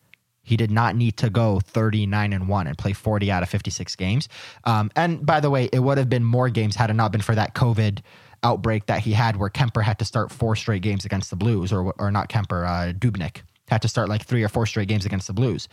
He 0.47 0.55
did 0.55 0.71
not 0.71 0.95
need 0.95 1.17
to 1.17 1.29
go 1.29 1.59
39 1.59 2.31
and 2.31 2.47
1 2.47 2.67
and 2.67 2.77
play 2.77 2.93
40 2.93 3.29
out 3.29 3.43
of 3.43 3.49
56 3.49 3.95
games. 3.97 4.29
Um, 4.63 4.89
and 4.95 5.25
by 5.25 5.41
the 5.41 5.49
way, 5.49 5.69
it 5.73 5.79
would 5.79 5.97
have 5.97 6.07
been 6.09 6.23
more 6.23 6.47
games 6.49 6.77
had 6.77 6.89
it 6.89 6.93
not 6.93 7.11
been 7.11 7.19
for 7.19 7.35
that 7.35 7.53
COVID 7.53 7.99
outbreak 8.43 8.85
that 8.85 9.01
he 9.01 9.11
had 9.11 9.35
where 9.35 9.49
Kuemper 9.49 9.83
had 9.83 9.99
to 9.99 10.05
start 10.05 10.31
four 10.31 10.55
straight 10.55 10.81
games 10.81 11.03
against 11.03 11.31
the 11.31 11.35
Blues, 11.35 11.73
or, 11.73 11.93
or 11.99 12.11
not 12.11 12.29
Kuemper, 12.29 12.65
uh, 12.65 12.93
Dubnyk 12.93 13.41
had 13.67 13.81
to 13.81 13.89
start 13.89 14.07
like 14.07 14.23
three 14.23 14.41
or 14.41 14.47
four 14.47 14.65
straight 14.65 14.87
games 14.87 15.05
against 15.05 15.27
the 15.27 15.33
Blues. 15.33 15.67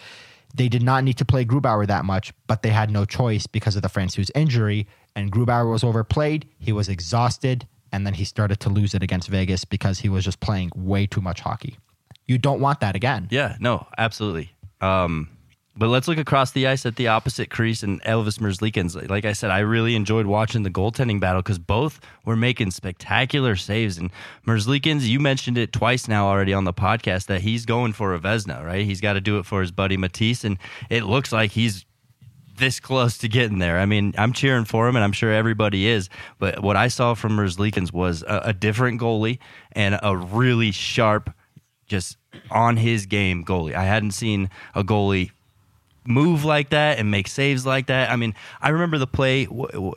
They 0.57 0.69
did 0.69 0.83
not 0.83 1.05
need 1.05 1.19
to 1.19 1.25
play 1.25 1.45
Grubauer 1.45 1.87
that 1.87 2.05
much, 2.05 2.33
but 2.49 2.63
they 2.63 2.71
had 2.71 2.91
no 2.91 3.05
choice 3.05 3.47
because 3.47 3.77
of 3.77 3.83
the 3.83 3.89
Francouz 3.89 4.31
injury. 4.35 4.89
And 5.15 5.31
Grubauer 5.31 5.71
was 5.71 5.85
overplayed. 5.85 6.49
He 6.59 6.73
was 6.73 6.89
exhausted. 6.89 7.69
And 7.93 8.05
then 8.05 8.15
he 8.15 8.25
started 8.25 8.59
to 8.61 8.71
lose 8.71 8.93
it 8.95 9.05
against 9.05 9.29
Vegas 9.29 9.65
because 9.65 10.01
he 10.01 10.09
was 10.09 10.25
just 10.25 10.41
playing 10.41 10.73
way 10.75 11.07
too 11.07 11.21
much 11.21 11.41
hockey. 11.41 11.79
You 12.27 12.39
don't 12.39 12.61
want 12.61 12.81
that 12.81 12.97
again. 12.97 13.29
Yeah, 13.31 13.57
no, 13.61 13.87
absolutely. 13.99 14.54
Um, 14.85 15.29
but 15.77 15.89
let's 15.89 16.07
look 16.07 16.19
across 16.19 16.53
the 16.53 16.69
ice 16.69 16.87
at 16.87 16.95
the 16.95 17.09
opposite 17.09 17.51
crease 17.51 17.83
and 17.83 18.01
Elvis 18.03 18.39
Merzlikins. 18.39 19.11
Like 19.11 19.25
I 19.25 19.33
said, 19.33 19.51
I 19.51 19.59
really 19.61 19.97
enjoyed 19.97 20.27
watching 20.27 20.63
the 20.63 20.71
goaltending 20.71 21.19
battle 21.19 21.43
because 21.43 21.59
both 21.59 22.01
were 22.25 22.37
making 22.37 22.71
spectacular 22.71 23.57
saves. 23.57 23.99
And 23.99 24.11
Merzlikins, 24.47 25.03
you 25.03 25.19
mentioned 25.19 25.59
it 25.59 25.73
twice 25.73 26.07
now 26.07 26.29
already 26.29 26.55
on 26.55 26.63
the 26.63 26.73
podcast 26.73 27.27
that 27.27 27.41
he's 27.41 27.67
going 27.67 27.93
for 27.93 28.15
a 28.15 28.21
Vezina, 28.21 28.65
right? 28.65 28.85
He's 28.85 29.01
got 29.01 29.15
to 29.15 29.21
do 29.21 29.39
it 29.39 29.47
for 29.47 29.63
his 29.63 29.73
buddy 29.73 29.97
Matiss, 29.97 30.45
and 30.45 30.59
it 30.91 31.05
looks 31.05 31.33
like 31.33 31.51
he's 31.51 31.85
this 32.57 32.79
close 32.79 33.19
to 33.19 33.29
getting 33.29 33.59
there. 33.59 33.81
I 33.81 33.87
mean, 33.87 34.15
I'm 34.17 34.33
cheering 34.33 34.65
for 34.65 34.87
him, 34.87 34.95
and 34.95 35.05
I'm 35.05 35.13
sure 35.13 35.33
everybody 35.33 35.89
is. 35.89 36.09
But 36.39 36.63
what 36.63 36.77
I 36.77 36.87
saw 36.87 37.15
from 37.15 37.37
Merzlikins 37.37 37.93
was 37.93 38.23
a, 38.23 38.43
a 38.45 38.53
different 38.53 39.01
goalie 39.01 39.41
and 39.73 39.99
a 40.01 40.17
really 40.17 40.71
sharp, 40.71 41.35
just 41.87 42.17
on 42.51 42.77
his 42.77 43.07
game 43.07 43.45
goalie. 43.45 43.75
I 43.75 43.85
hadn't 43.85 44.13
seen 44.13 44.51
a 44.75 44.83
goalie 44.83 45.31
move 46.07 46.45
like 46.45 46.71
that 46.71 46.99
and 46.99 47.11
make 47.11 47.29
saves 47.29 47.65
like 47.65 47.87
that. 47.87 48.11
I 48.11 48.17
mean, 48.17 48.35
I 48.61 48.71
remember 48.71 48.99
the 48.99 49.07
play. 49.07 49.49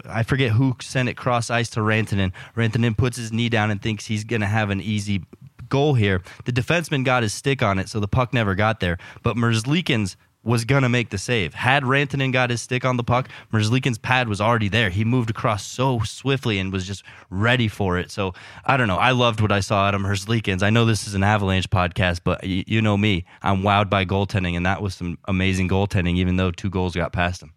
I 0.05 0.23
forget 0.23 0.51
who 0.51 0.75
sent 0.81 1.09
it 1.09 1.15
cross 1.15 1.49
ice 1.49 1.69
to 1.71 1.81
Rantanen. 1.81 2.31
Rantanen 2.55 2.97
puts 2.97 3.17
his 3.17 3.31
knee 3.31 3.49
down 3.49 3.71
and 3.71 3.81
thinks 3.81 4.05
he's 4.05 4.23
going 4.23 4.41
to 4.41 4.47
have 4.47 4.69
an 4.69 4.81
easy 4.81 5.23
goal 5.69 5.95
here. 5.95 6.21
The 6.45 6.53
defenseman 6.53 7.03
got 7.03 7.23
his 7.23 7.33
stick 7.33 7.61
on 7.61 7.77
it, 7.79 7.89
so 7.89 7.99
the 7.99 8.07
puck 8.07 8.33
never 8.33 8.55
got 8.55 8.79
there. 8.79 8.97
But 9.21 9.35
Merzlikins 9.35 10.15
was 10.47 10.63
gonna 10.63 10.87
make 10.87 11.09
the 11.09 11.17
save. 11.17 11.53
Had 11.53 11.83
Rantanen 11.83 12.31
got 12.31 12.49
his 12.49 12.61
stick 12.61 12.85
on 12.85 12.95
the 12.95 13.03
puck, 13.03 13.27
Merzlikins' 13.51 14.01
pad 14.01 14.29
was 14.29 14.39
already 14.39 14.69
there. 14.69 14.89
He 14.89 15.03
moved 15.03 15.29
across 15.29 15.65
so 15.65 15.99
swiftly 15.99 16.57
and 16.57 16.71
was 16.71 16.87
just 16.87 17.03
ready 17.29 17.67
for 17.67 17.97
it. 17.97 18.09
So 18.09 18.33
I 18.65 18.77
don't 18.77 18.87
know. 18.87 18.95
I 18.95 19.11
loved 19.11 19.41
what 19.41 19.51
I 19.51 19.59
saw 19.59 19.85
out 19.85 19.93
of 19.93 20.01
Merzlikins. 20.01 20.63
I 20.63 20.69
know 20.69 20.85
this 20.85 21.05
is 21.05 21.13
an 21.13 21.23
Avalanche 21.23 21.69
podcast, 21.69 22.21
but 22.23 22.43
you 22.45 22.81
know 22.81 22.95
me. 22.95 23.25
I'm 23.43 23.61
wowed 23.61 23.89
by 23.89 24.05
goaltending, 24.05 24.55
and 24.55 24.65
that 24.65 24.81
was 24.81 24.95
some 24.95 25.17
amazing 25.25 25.67
goaltending. 25.67 26.15
Even 26.15 26.37
though 26.37 26.51
two 26.51 26.69
goals 26.69 26.95
got 26.95 27.11
past 27.11 27.43
him. 27.43 27.51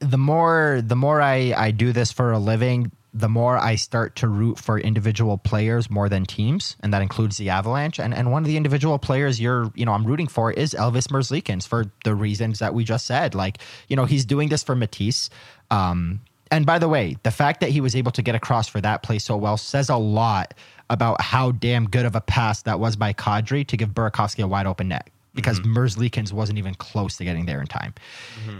The 0.00 0.18
more 0.18 0.80
the 0.84 0.96
more 0.96 1.20
I, 1.20 1.52
I 1.56 1.70
do 1.70 1.92
this 1.92 2.12
for 2.12 2.32
a 2.32 2.38
living, 2.38 2.92
the 3.14 3.28
more 3.28 3.58
I 3.58 3.74
start 3.74 4.16
to 4.16 4.28
root 4.28 4.58
for 4.58 4.78
individual 4.78 5.38
players 5.38 5.90
more 5.90 6.08
than 6.08 6.24
teams, 6.24 6.76
and 6.80 6.92
that 6.92 7.02
includes 7.02 7.36
the 7.36 7.50
Avalanche. 7.50 7.98
And 7.98 8.14
and 8.14 8.30
one 8.30 8.42
of 8.42 8.46
the 8.46 8.56
individual 8.56 8.98
players 8.98 9.40
you're 9.40 9.72
you 9.74 9.84
know 9.84 9.92
I'm 9.92 10.04
rooting 10.04 10.28
for 10.28 10.52
is 10.52 10.74
Elvis 10.74 11.08
Merzlikins 11.08 11.66
for 11.66 11.86
the 12.04 12.14
reasons 12.14 12.60
that 12.60 12.74
we 12.74 12.84
just 12.84 13.06
said. 13.06 13.34
Like 13.34 13.58
you 13.88 13.96
know 13.96 14.04
he's 14.04 14.24
doing 14.24 14.48
this 14.48 14.62
for 14.62 14.76
Matiss. 14.76 15.30
Um, 15.70 16.20
and 16.50 16.64
by 16.64 16.78
the 16.78 16.88
way, 16.88 17.16
the 17.24 17.30
fact 17.30 17.60
that 17.60 17.70
he 17.70 17.80
was 17.80 17.94
able 17.94 18.12
to 18.12 18.22
get 18.22 18.34
across 18.34 18.68
for 18.68 18.80
that 18.80 19.02
play 19.02 19.18
so 19.18 19.36
well 19.36 19.56
says 19.56 19.88
a 19.88 19.96
lot 19.96 20.54
about 20.90 21.20
how 21.20 21.52
damn 21.52 21.88
good 21.88 22.06
of 22.06 22.14
a 22.14 22.20
pass 22.20 22.62
that 22.62 22.80
was 22.80 22.96
by 22.96 23.12
Kadri 23.12 23.66
to 23.66 23.76
give 23.76 23.90
Burakovsky 23.90 24.42
a 24.42 24.46
wide 24.46 24.66
open 24.66 24.88
net 24.88 25.10
because 25.34 25.60
mm 25.60 25.66
Merzlikins 25.74 26.32
wasn't 26.32 26.58
even 26.58 26.74
close 26.74 27.16
to 27.18 27.24
getting 27.24 27.46
there 27.46 27.60
in 27.60 27.66
time. 27.66 27.94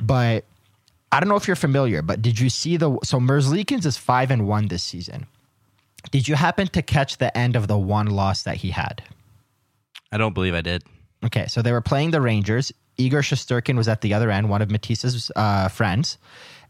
But 0.03 0.45
I 1.11 1.21
don't 1.21 1.29
know 1.29 1.37
if 1.37 1.47
you're 1.47 1.57
familiar, 1.57 2.03
but 2.03 2.21
did 2.21 2.39
you 2.39 2.51
see 2.51 2.77
the 2.77 2.99
so 3.03 3.19
Merzlikins 3.19 3.87
is 3.87 3.97
five 3.97 4.31
and 4.31 4.47
one 4.47 4.69
this 4.69 4.83
season? 4.83 5.27
Did 6.11 6.29
you 6.29 6.35
happen 6.35 6.69
to 6.69 6.83
catch 6.83 7.19
the 7.19 7.37
end 7.37 7.57
of 7.57 7.67
the 7.67 7.79
one 7.79 8.07
loss 8.07 8.43
that 8.43 8.57
he 8.57 8.71
had? 8.71 9.03
I 10.13 10.19
don't 10.19 10.35
believe 10.35 10.55
I 10.55 10.63
did. 10.63 10.85
Okay, 11.25 11.47
so 11.47 11.63
they 11.63 11.73
were 11.73 11.81
playing 11.81 12.11
the 12.13 12.21
Rangers. 12.21 12.73
Igor 12.97 13.23
Shesterkin 13.23 13.77
was 13.77 13.89
at 13.89 14.01
the 14.01 14.15
other 14.15 14.31
end, 14.31 14.49
one 14.49 14.63
of 14.63 14.71
Matiss's 14.71 15.31
uh, 15.35 15.69
friends, 15.69 16.19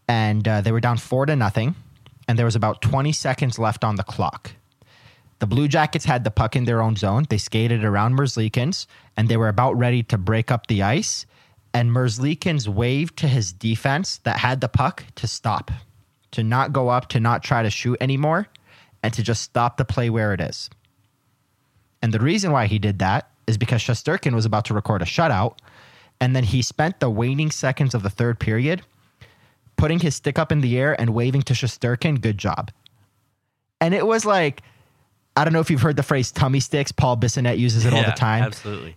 and 0.08 0.46
uh, 0.46 0.60
they 0.60 0.72
were 0.72 0.80
down 0.80 0.98
four 0.98 1.26
to 1.26 1.36
nothing. 1.36 1.74
And 2.26 2.38
there 2.38 2.44
was 2.44 2.56
about 2.56 2.82
20 2.82 3.12
seconds 3.12 3.58
left 3.58 3.84
on 3.84 3.96
the 3.96 4.02
clock. 4.02 4.52
The 5.38 5.46
Blue 5.46 5.68
Jackets 5.68 6.04
had 6.04 6.24
the 6.24 6.30
puck 6.30 6.56
in 6.56 6.64
their 6.64 6.82
own 6.82 6.96
zone. 6.96 7.26
They 7.28 7.38
skated 7.38 7.84
around 7.84 8.16
Merzlikins, 8.16 8.86
and 9.16 9.28
they 9.28 9.36
were 9.36 9.48
about 9.48 9.78
ready 9.78 10.02
to 10.04 10.18
break 10.18 10.50
up 10.50 10.66
the 10.66 10.82
ice. 10.82 11.26
And 11.74 11.90
Merzlikins 11.90 12.66
waved 12.66 13.16
to 13.18 13.28
his 13.28 13.52
defense 13.52 14.18
that 14.24 14.38
had 14.38 14.60
the 14.60 14.68
puck 14.68 15.04
to 15.16 15.26
stop, 15.26 15.70
to 16.32 16.42
not 16.42 16.72
go 16.72 16.88
up, 16.88 17.08
to 17.10 17.20
not 17.20 17.42
try 17.42 17.62
to 17.62 17.70
shoot 17.70 17.98
anymore, 18.00 18.48
and 19.02 19.12
to 19.14 19.22
just 19.22 19.42
stop 19.42 19.76
the 19.76 19.84
play 19.84 20.10
where 20.10 20.32
it 20.32 20.40
is. 20.40 20.70
And 22.02 22.12
the 22.12 22.20
reason 22.20 22.52
why 22.52 22.66
he 22.66 22.78
did 22.78 22.98
that 23.00 23.30
is 23.46 23.58
because 23.58 23.82
Shesterkin 23.82 24.34
was 24.34 24.44
about 24.44 24.64
to 24.66 24.74
record 24.74 25.02
a 25.02 25.04
shutout. 25.04 25.58
And 26.20 26.34
then 26.34 26.44
he 26.44 26.62
spent 26.62 27.00
the 27.00 27.10
waning 27.10 27.50
seconds 27.50 27.94
of 27.94 28.02
the 28.02 28.10
third 28.10 28.38
period 28.40 28.82
putting 29.76 30.00
his 30.00 30.16
stick 30.16 30.38
up 30.38 30.52
in 30.52 30.60
the 30.60 30.76
air 30.78 31.00
and 31.00 31.14
waving 31.14 31.42
to 31.42 31.54
Shesterkin, 31.54 32.20
good 32.20 32.36
job. 32.36 32.70
And 33.80 33.94
it 33.94 34.06
was 34.06 34.24
like, 34.24 34.62
I 35.36 35.44
don't 35.44 35.52
know 35.52 35.60
if 35.60 35.70
you've 35.70 35.80
heard 35.80 35.96
the 35.96 36.02
phrase 36.02 36.32
tummy 36.32 36.58
sticks. 36.60 36.90
Paul 36.90 37.16
Bissonnette 37.16 37.58
uses 37.58 37.84
it 37.84 37.94
all 37.94 38.02
the 38.02 38.10
time. 38.10 38.42
Absolutely. 38.42 38.96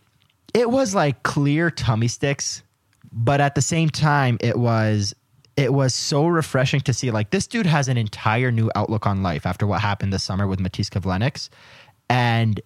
It 0.54 0.70
was 0.70 0.94
like 0.94 1.24
clear 1.24 1.72
tummy 1.72 2.08
sticks, 2.08 2.64
but 3.12 3.42
at 3.42 3.56
the 3.56 3.62
same 3.62 3.90
time, 3.90 4.38
it 4.42 4.58
was 4.58 5.14
it 5.58 5.74
was 5.74 5.94
so 5.94 6.26
refreshing 6.28 6.80
to 6.82 6.94
see 6.94 7.12
like 7.12 7.30
this 7.30 7.46
dude 7.48 7.66
has 7.66 7.88
an 7.88 7.98
entire 7.98 8.52
new 8.52 8.72
outlook 8.76 9.06
on 9.06 9.22
life 9.22 9.46
after 9.46 9.68
what 9.68 9.82
happened 9.82 10.14
this 10.14 10.24
summer 10.24 10.48
with 10.48 10.60
Matiss 10.60 10.90
Kivlenieks. 10.90 11.50
And 12.10 12.60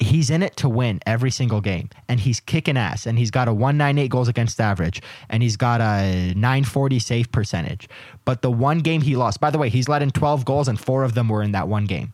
he's 0.00 0.30
in 0.30 0.42
it 0.42 0.56
to 0.56 0.68
win 0.68 0.98
every 1.06 1.30
single 1.30 1.60
game 1.60 1.88
and 2.08 2.18
he's 2.18 2.40
kicking 2.40 2.76
ass 2.76 3.06
and 3.06 3.18
he's 3.18 3.30
got 3.30 3.48
a 3.48 3.52
198 3.52 4.08
goals 4.08 4.28
against 4.28 4.60
average 4.60 5.02
and 5.28 5.42
he's 5.42 5.56
got 5.56 5.80
a 5.80 6.32
940 6.34 6.98
save 6.98 7.30
percentage. 7.32 7.88
But 8.24 8.42
the 8.42 8.50
one 8.50 8.78
game 8.78 9.02
he 9.02 9.16
lost 9.16 9.40
by 9.40 9.50
the 9.50 9.58
way 9.58 9.68
he's 9.68 9.88
let 9.88 10.02
in 10.02 10.10
12 10.10 10.44
goals 10.44 10.68
and 10.68 10.80
four 10.80 11.04
of 11.04 11.14
them 11.14 11.28
were 11.28 11.42
in 11.42 11.52
that 11.52 11.68
one 11.68 11.84
game. 11.84 12.12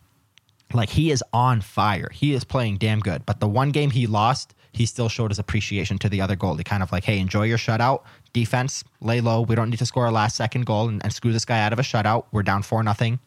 Like 0.73 0.89
he 0.89 1.11
is 1.11 1.23
on 1.31 1.61
fire. 1.61 2.09
He 2.11 2.33
is 2.33 2.43
playing 2.43 2.77
damn 2.77 2.99
good. 2.99 3.25
But 3.25 3.39
the 3.39 3.47
one 3.47 3.71
game 3.71 3.91
he 3.91 4.05
lost 4.05 4.53
he 4.77 4.85
still 4.85 5.09
showed 5.09 5.31
his 5.31 5.39
appreciation 5.39 5.97
to 5.97 6.09
the 6.09 6.21
other 6.21 6.35
goalie 6.35 6.65
kind 6.65 6.83
of 6.83 6.91
like 6.91 7.03
hey 7.03 7.19
enjoy 7.19 7.43
your 7.43 7.57
shutout 7.57 8.03
defense 8.33 8.83
lay 9.01 9.19
low 9.21 9.41
we 9.41 9.55
don't 9.55 9.69
need 9.69 9.79
to 9.79 9.85
score 9.85 10.05
a 10.05 10.11
last 10.11 10.35
second 10.35 10.65
goal 10.65 10.87
and, 10.87 11.03
and 11.03 11.13
screw 11.13 11.33
this 11.33 11.45
guy 11.45 11.59
out 11.59 11.73
of 11.73 11.79
a 11.79 11.83
shutout 11.83 12.25
we're 12.31 12.43
down 12.43 12.61
four 12.61 12.83
nothing 12.83 13.19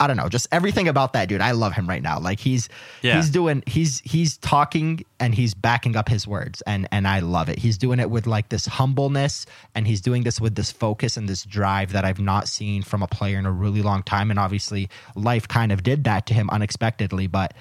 I 0.00 0.06
don't 0.06 0.16
know, 0.16 0.28
just 0.28 0.46
everything 0.52 0.86
about 0.86 1.12
that 1.14 1.28
dude. 1.28 1.40
I 1.40 1.50
love 1.50 1.72
him 1.72 1.88
right 1.88 2.02
now. 2.02 2.20
Like 2.20 2.38
he's 2.38 2.68
Yeah. 3.02 3.16
he's 3.16 3.30
doing 3.30 3.64
he's 3.66 3.98
he's 4.04 4.36
talking 4.36 5.04
and 5.18 5.34
he's 5.34 5.54
backing 5.54 5.96
up 5.96 6.08
his 6.08 6.24
words 6.26 6.62
and 6.62 6.86
and 6.92 7.08
I 7.08 7.18
love 7.18 7.48
it. 7.48 7.58
He's 7.58 7.76
doing 7.76 7.98
it 7.98 8.08
with 8.08 8.26
like 8.26 8.48
this 8.48 8.66
humbleness 8.66 9.44
and 9.74 9.88
he's 9.88 10.00
doing 10.00 10.22
this 10.22 10.40
with 10.40 10.54
this 10.54 10.70
focus 10.70 11.16
and 11.16 11.28
this 11.28 11.42
drive 11.42 11.92
that 11.92 12.04
I've 12.04 12.20
not 12.20 12.46
seen 12.46 12.82
from 12.82 13.02
a 13.02 13.08
player 13.08 13.38
in 13.40 13.46
a 13.46 13.50
really 13.50 13.82
long 13.82 14.04
time 14.04 14.30
and 14.30 14.38
obviously 14.38 14.88
life 15.16 15.48
kind 15.48 15.72
of 15.72 15.82
did 15.82 16.04
that 16.04 16.26
to 16.26 16.34
him 16.34 16.48
unexpectedly, 16.50 17.26
but 17.26 17.54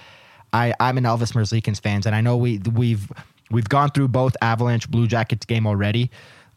I 0.53 0.73
I'm 0.79 0.97
an 0.97 1.03
Elvis 1.03 1.33
Merzlikins 1.33 1.81
fans 1.81 2.05
and 2.05 2.15
I 2.15 2.21
know 2.21 2.37
we 2.37 2.59
we've 2.73 3.11
we've 3.51 3.69
gone 3.69 3.91
through 3.91 4.09
both 4.09 4.35
Avalanche 4.41 4.89
Blue 4.89 5.07
Jackets 5.07 5.45
game 5.45 5.67
already. 5.67 6.11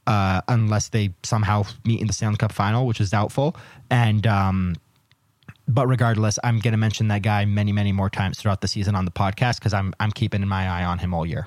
Uh, 0.07 0.41
unless 0.49 0.89
they 0.89 1.11
somehow 1.23 1.63
meet 1.85 2.01
in 2.01 2.07
the 2.07 2.13
Stanley 2.13 2.39
Cup 2.39 2.51
final, 2.51 2.87
which 2.87 3.01
is 3.01 3.11
doubtful. 3.11 3.55
And 3.91 4.27
um, 4.27 4.75
but 5.69 5.87
regardless, 5.87 6.39
I'm 6.43 6.59
going 6.59 6.73
to 6.73 6.79
mention 6.79 7.09
that 7.09 7.23
guy 7.23 7.45
many, 7.45 7.71
many 7.71 7.93
more 7.93 8.11
times 8.11 8.39
throughout 8.39 8.61
the 8.61 8.67
season 8.67 8.95
on 8.95 9.05
the 9.05 9.11
podcast 9.11 9.59
because 9.59 9.73
I'm 9.73 9.95
I'm 10.01 10.11
keeping 10.11 10.47
my 10.49 10.69
eye 10.69 10.85
on 10.85 10.99
him 10.99 11.15
all 11.15 11.25
year. 11.25 11.47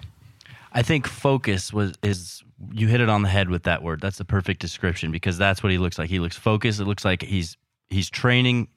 I 0.72 0.82
think 0.82 1.08
focus 1.08 1.74
was 1.74 1.94
is 2.02 2.44
you 2.72 2.88
hit 2.88 3.02
it 3.02 3.10
on 3.10 3.22
the 3.22 3.30
head 3.30 3.50
with 3.50 3.64
that 3.64 3.84
word. 3.84 4.02
That's 4.02 4.18
the 4.18 4.26
perfect 4.26 4.62
description 4.62 5.12
because 5.12 5.38
that's 5.38 5.62
what 5.62 5.72
he 5.72 5.78
looks 5.78 6.00
like. 6.00 6.10
He 6.10 6.20
looks 6.20 6.38
focused. 6.38 6.80
It 6.80 6.86
looks 6.86 7.04
like 7.04 7.22
he's 7.22 7.58
he's 7.90 8.10
training 8.10 8.70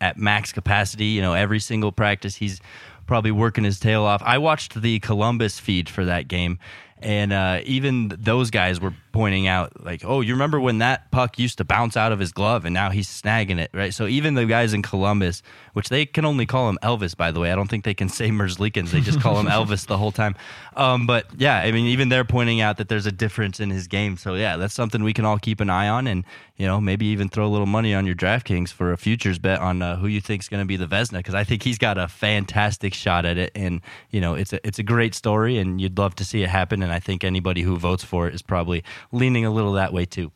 at 0.00 0.16
max 0.16 0.52
capacity. 0.52 1.06
You 1.06 1.22
know, 1.22 1.34
every 1.34 1.60
single 1.60 1.92
practice 1.92 2.36
he's 2.36 2.60
probably 3.06 3.30
working 3.30 3.64
his 3.64 3.78
tail 3.78 4.02
off. 4.02 4.22
I 4.24 4.38
watched 4.38 4.80
the 4.80 4.98
Columbus 5.00 5.58
feed 5.58 5.88
for 5.88 6.04
that 6.04 6.28
game, 6.28 6.58
and 7.04 7.34
uh, 7.34 7.60
even 7.64 8.08
those 8.18 8.50
guys 8.50 8.80
were 8.80 8.94
pointing 9.12 9.46
out 9.46 9.84
like, 9.84 10.02
"Oh, 10.04 10.22
you 10.22 10.32
remember 10.32 10.58
when 10.58 10.78
that 10.78 11.10
puck 11.10 11.38
used 11.38 11.58
to 11.58 11.64
bounce 11.64 11.98
out 11.98 12.12
of 12.12 12.18
his 12.18 12.32
glove, 12.32 12.64
and 12.64 12.72
now 12.72 12.88
he's 12.88 13.06
snagging 13.06 13.60
it, 13.60 13.70
right?" 13.74 13.92
So 13.92 14.06
even 14.06 14.32
the 14.32 14.46
guys 14.46 14.72
in 14.72 14.80
Columbus, 14.80 15.42
which 15.74 15.90
they 15.90 16.06
can 16.06 16.24
only 16.24 16.46
call 16.46 16.66
him 16.66 16.78
Elvis, 16.82 17.14
by 17.14 17.30
the 17.30 17.40
way, 17.40 17.52
I 17.52 17.56
don't 17.56 17.68
think 17.68 17.84
they 17.84 17.92
can 17.92 18.08
say 18.08 18.30
Merzlikins. 18.30 18.90
They 18.90 19.02
just 19.02 19.20
call 19.20 19.38
him 19.38 19.46
Elvis 19.48 19.86
the 19.86 19.98
whole 19.98 20.12
time. 20.12 20.34
Um, 20.76 21.06
but 21.06 21.26
yeah, 21.36 21.58
I 21.58 21.72
mean, 21.72 21.86
even 21.86 22.08
they're 22.08 22.24
pointing 22.24 22.62
out 22.62 22.78
that 22.78 22.88
there's 22.88 23.06
a 23.06 23.12
difference 23.12 23.60
in 23.60 23.68
his 23.68 23.86
game. 23.86 24.16
So 24.16 24.34
yeah, 24.34 24.56
that's 24.56 24.74
something 24.74 25.04
we 25.04 25.12
can 25.12 25.26
all 25.26 25.38
keep 25.38 25.60
an 25.60 25.68
eye 25.68 25.88
on, 25.88 26.06
and 26.06 26.24
you 26.56 26.66
know, 26.66 26.80
maybe 26.80 27.04
even 27.06 27.28
throw 27.28 27.46
a 27.46 27.52
little 27.52 27.66
money 27.66 27.94
on 27.94 28.06
your 28.06 28.14
DraftKings 28.14 28.72
for 28.72 28.92
a 28.92 28.96
futures 28.96 29.38
bet 29.38 29.60
on 29.60 29.82
uh, 29.82 29.96
who 29.96 30.06
you 30.06 30.22
think 30.22 30.42
is 30.42 30.48
going 30.48 30.62
to 30.62 30.66
be 30.66 30.76
the 30.76 30.86
Vezina, 30.86 31.18
because 31.18 31.34
I 31.34 31.44
think 31.44 31.64
he's 31.64 31.78
got 31.78 31.98
a 31.98 32.08
fantastic 32.08 32.94
shot 32.94 33.26
at 33.26 33.36
it, 33.36 33.52
and 33.54 33.82
you 34.10 34.22
know, 34.22 34.34
it's 34.34 34.54
a 34.54 34.66
it's 34.66 34.78
a 34.78 34.82
great 34.82 35.14
story, 35.14 35.58
and 35.58 35.82
you'd 35.82 35.98
love 35.98 36.14
to 36.16 36.24
see 36.24 36.42
it 36.42 36.48
happen. 36.48 36.82
And 36.82 36.93
I 36.94 37.00
think 37.00 37.24
anybody 37.24 37.62
who 37.62 37.76
votes 37.76 38.04
for 38.04 38.28
it 38.28 38.34
is 38.34 38.42
probably 38.42 38.84
leaning 39.12 39.44
a 39.44 39.50
little 39.50 39.72
that 39.72 39.92
way 39.92 40.04
too. 40.04 40.32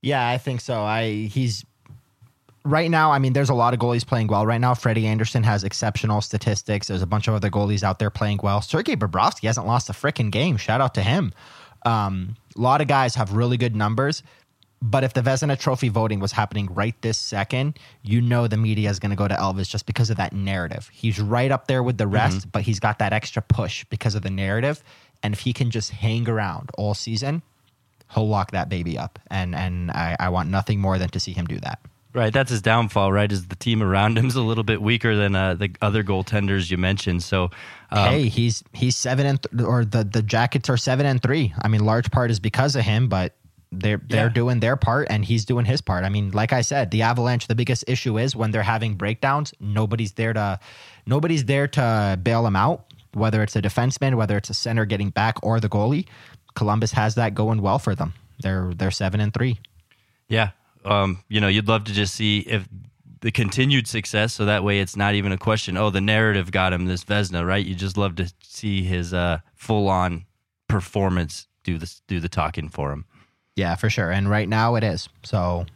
Yeah, 0.00 0.26
I 0.26 0.38
think 0.38 0.60
so. 0.60 0.82
I 0.82 1.28
he's 1.30 1.64
right 2.64 2.90
now. 2.90 3.12
I 3.12 3.18
mean, 3.18 3.32
there's 3.32 3.50
a 3.50 3.54
lot 3.54 3.74
of 3.74 3.80
goalies 3.80 4.06
playing 4.06 4.28
well 4.28 4.46
right 4.46 4.60
now. 4.60 4.74
Freddie 4.74 5.06
Andersen 5.06 5.42
has 5.44 5.64
exceptional 5.64 6.20
statistics. 6.20 6.88
There's 6.88 7.02
a 7.02 7.06
bunch 7.06 7.28
of 7.28 7.34
other 7.34 7.50
goalies 7.50 7.82
out 7.82 7.98
there 7.98 8.10
playing 8.10 8.40
well. 8.42 8.62
Sergei 8.62 8.96
Bobrovsky 8.96 9.46
hasn't 9.46 9.66
lost 9.66 9.90
a 9.90 9.92
freaking 9.92 10.30
game. 10.30 10.56
Shout 10.56 10.80
out 10.80 10.94
to 10.94 11.02
him. 11.02 11.32
Um, 11.84 12.36
a 12.56 12.60
lot 12.60 12.80
of 12.80 12.88
guys 12.88 13.14
have 13.16 13.32
really 13.32 13.56
good 13.56 13.74
numbers. 13.76 14.22
But 14.84 15.04
if 15.04 15.12
the 15.12 15.22
Vezina 15.22 15.56
Trophy 15.56 15.90
voting 15.90 16.18
was 16.18 16.32
happening 16.32 16.66
right 16.74 17.00
this 17.02 17.16
second, 17.16 17.78
you 18.02 18.20
know 18.20 18.48
the 18.48 18.56
media 18.56 18.90
is 18.90 18.98
going 18.98 19.10
to 19.10 19.16
go 19.16 19.28
to 19.28 19.34
Elvis 19.34 19.68
just 19.68 19.86
because 19.86 20.10
of 20.10 20.16
that 20.16 20.32
narrative. 20.32 20.90
He's 20.92 21.20
right 21.20 21.52
up 21.52 21.68
there 21.68 21.84
with 21.84 21.98
the 21.98 22.08
rest, 22.08 22.50
but 22.50 22.62
he's 22.62 22.80
got 22.80 22.98
that 22.98 23.12
extra 23.12 23.42
push 23.42 23.84
because 23.84 24.16
of 24.16 24.22
the 24.22 24.30
narrative. 24.30 24.82
And 25.22 25.34
if 25.34 25.40
he 25.40 25.52
can 25.52 25.70
just 25.70 25.90
hang 25.90 26.28
around 26.28 26.70
all 26.76 26.94
season, 26.94 27.42
he'll 28.14 28.28
lock 28.28 28.50
that 28.52 28.68
baby 28.68 28.98
up. 28.98 29.18
And 29.30 29.54
and 29.54 29.90
I, 29.90 30.16
I 30.18 30.28
want 30.30 30.48
nothing 30.50 30.80
more 30.80 30.98
than 30.98 31.08
to 31.10 31.20
see 31.20 31.32
him 31.32 31.46
do 31.46 31.58
that. 31.60 31.78
Right, 32.14 32.30
that's 32.30 32.50
his 32.50 32.60
downfall. 32.60 33.10
Right, 33.10 33.32
is 33.32 33.46
the 33.46 33.56
team 33.56 33.82
around 33.82 34.18
him's 34.18 34.36
a 34.36 34.42
little 34.42 34.64
bit 34.64 34.82
weaker 34.82 35.16
than 35.16 35.34
uh, 35.34 35.54
the 35.54 35.70
other 35.80 36.04
goaltenders 36.04 36.70
you 36.70 36.76
mentioned. 36.76 37.22
So, 37.22 37.50
um, 37.90 38.10
hey, 38.10 38.28
he's 38.28 38.62
he's 38.74 38.96
seven 38.96 39.24
and 39.26 39.42
th- 39.42 39.64
or 39.64 39.84
the 39.86 40.04
the 40.04 40.20
Jackets 40.22 40.68
are 40.68 40.76
seven 40.76 41.06
and 41.06 41.22
three. 41.22 41.54
I 41.62 41.68
mean, 41.68 41.84
large 41.86 42.10
part 42.10 42.30
is 42.30 42.38
because 42.38 42.76
of 42.76 42.84
him, 42.84 43.08
but 43.08 43.34
they're 43.74 43.96
they're 44.06 44.26
Yeah. 44.26 44.32
doing 44.32 44.60
their 44.60 44.76
part 44.76 45.06
and 45.08 45.24
he's 45.24 45.46
doing 45.46 45.64
his 45.64 45.80
part. 45.80 46.04
I 46.04 46.10
mean, 46.10 46.32
like 46.32 46.52
I 46.52 46.60
said, 46.60 46.90
the 46.90 47.00
Avalanche. 47.00 47.46
The 47.46 47.54
biggest 47.54 47.84
issue 47.88 48.18
is 48.18 48.36
when 48.36 48.50
they're 48.50 48.62
having 48.62 48.96
breakdowns. 48.96 49.54
Nobody's 49.58 50.12
there 50.12 50.34
to 50.34 50.60
nobody's 51.06 51.46
there 51.46 51.66
to 51.68 52.18
bail 52.22 52.42
them 52.42 52.56
out. 52.56 52.91
Whether 53.14 53.42
it's 53.42 53.56
a 53.56 53.62
defenseman, 53.62 54.14
whether 54.14 54.36
it's 54.36 54.50
a 54.50 54.54
center 54.54 54.84
getting 54.84 55.10
back, 55.10 55.36
or 55.42 55.60
the 55.60 55.68
goalie, 55.68 56.06
Columbus 56.54 56.92
has 56.92 57.14
that 57.16 57.34
going 57.34 57.60
well 57.62 57.78
for 57.78 57.94
them. 57.94 58.14
They're 58.40 58.72
they're 58.74 58.90
seven 58.90 59.20
and 59.20 59.32
three. 59.32 59.60
Yeah. 60.28 60.50
Um, 60.84 61.22
you 61.28 61.40
know, 61.40 61.48
you'd 61.48 61.68
love 61.68 61.84
to 61.84 61.92
just 61.92 62.14
see 62.14 62.40
if 62.40 62.68
the 63.20 63.30
continued 63.30 63.86
success, 63.86 64.34
so 64.34 64.46
that 64.46 64.64
way 64.64 64.80
it's 64.80 64.96
not 64.96 65.14
even 65.14 65.30
a 65.30 65.38
question. 65.38 65.76
Oh, 65.76 65.90
the 65.90 66.00
narrative 66.00 66.50
got 66.50 66.72
him 66.72 66.86
this 66.86 67.04
Vezina, 67.04 67.46
right? 67.46 67.64
You 67.64 67.74
just 67.74 67.96
love 67.96 68.16
to 68.16 68.32
see 68.42 68.82
his 68.82 69.14
uh, 69.14 69.38
full 69.54 69.88
on 69.88 70.24
performance 70.68 71.46
do 71.62 71.78
the 71.78 71.94
do 72.08 72.18
the 72.18 72.28
talking 72.28 72.68
for 72.68 72.92
him. 72.92 73.04
Yeah, 73.54 73.76
for 73.76 73.90
sure. 73.90 74.10
And 74.10 74.28
right 74.28 74.48
now 74.48 74.74
it 74.74 74.82
is. 74.82 75.08
So 75.22 75.66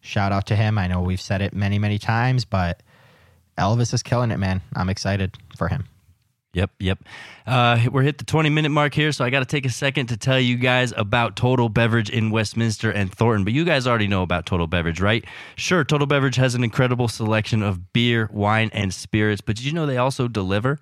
shout 0.00 0.32
out 0.32 0.46
to 0.48 0.56
him. 0.56 0.78
I 0.78 0.86
know 0.86 1.00
we've 1.00 1.20
said 1.20 1.40
it 1.40 1.54
many, 1.54 1.78
many 1.78 1.98
times, 1.98 2.44
but 2.44 2.82
Elvis 3.56 3.94
is 3.94 4.02
killing 4.02 4.30
it, 4.30 4.38
man. 4.38 4.60
I'm 4.74 4.88
excited 4.88 5.36
for 5.56 5.68
him. 5.68 5.86
Yep, 6.56 6.70
yep. 6.78 6.98
Uh, 7.46 7.78
we're 7.92 8.00
hit 8.00 8.16
the 8.16 8.24
20 8.24 8.48
minute 8.48 8.70
mark 8.70 8.94
here, 8.94 9.12
so 9.12 9.26
I 9.26 9.28
got 9.28 9.40
to 9.40 9.44
take 9.44 9.66
a 9.66 9.70
second 9.70 10.06
to 10.06 10.16
tell 10.16 10.40
you 10.40 10.56
guys 10.56 10.90
about 10.96 11.36
Total 11.36 11.68
Beverage 11.68 12.08
in 12.08 12.30
Westminster 12.30 12.90
and 12.90 13.12
Thornton. 13.12 13.44
But 13.44 13.52
you 13.52 13.66
guys 13.66 13.86
already 13.86 14.06
know 14.06 14.22
about 14.22 14.46
Total 14.46 14.66
Beverage, 14.66 14.98
right? 14.98 15.22
Sure, 15.56 15.84
Total 15.84 16.06
Beverage 16.06 16.36
has 16.36 16.54
an 16.54 16.64
incredible 16.64 17.08
selection 17.08 17.62
of 17.62 17.92
beer, 17.92 18.30
wine, 18.32 18.70
and 18.72 18.94
spirits, 18.94 19.42
but 19.42 19.56
did 19.56 19.66
you 19.66 19.72
know 19.72 19.84
they 19.84 19.98
also 19.98 20.28
deliver? 20.28 20.78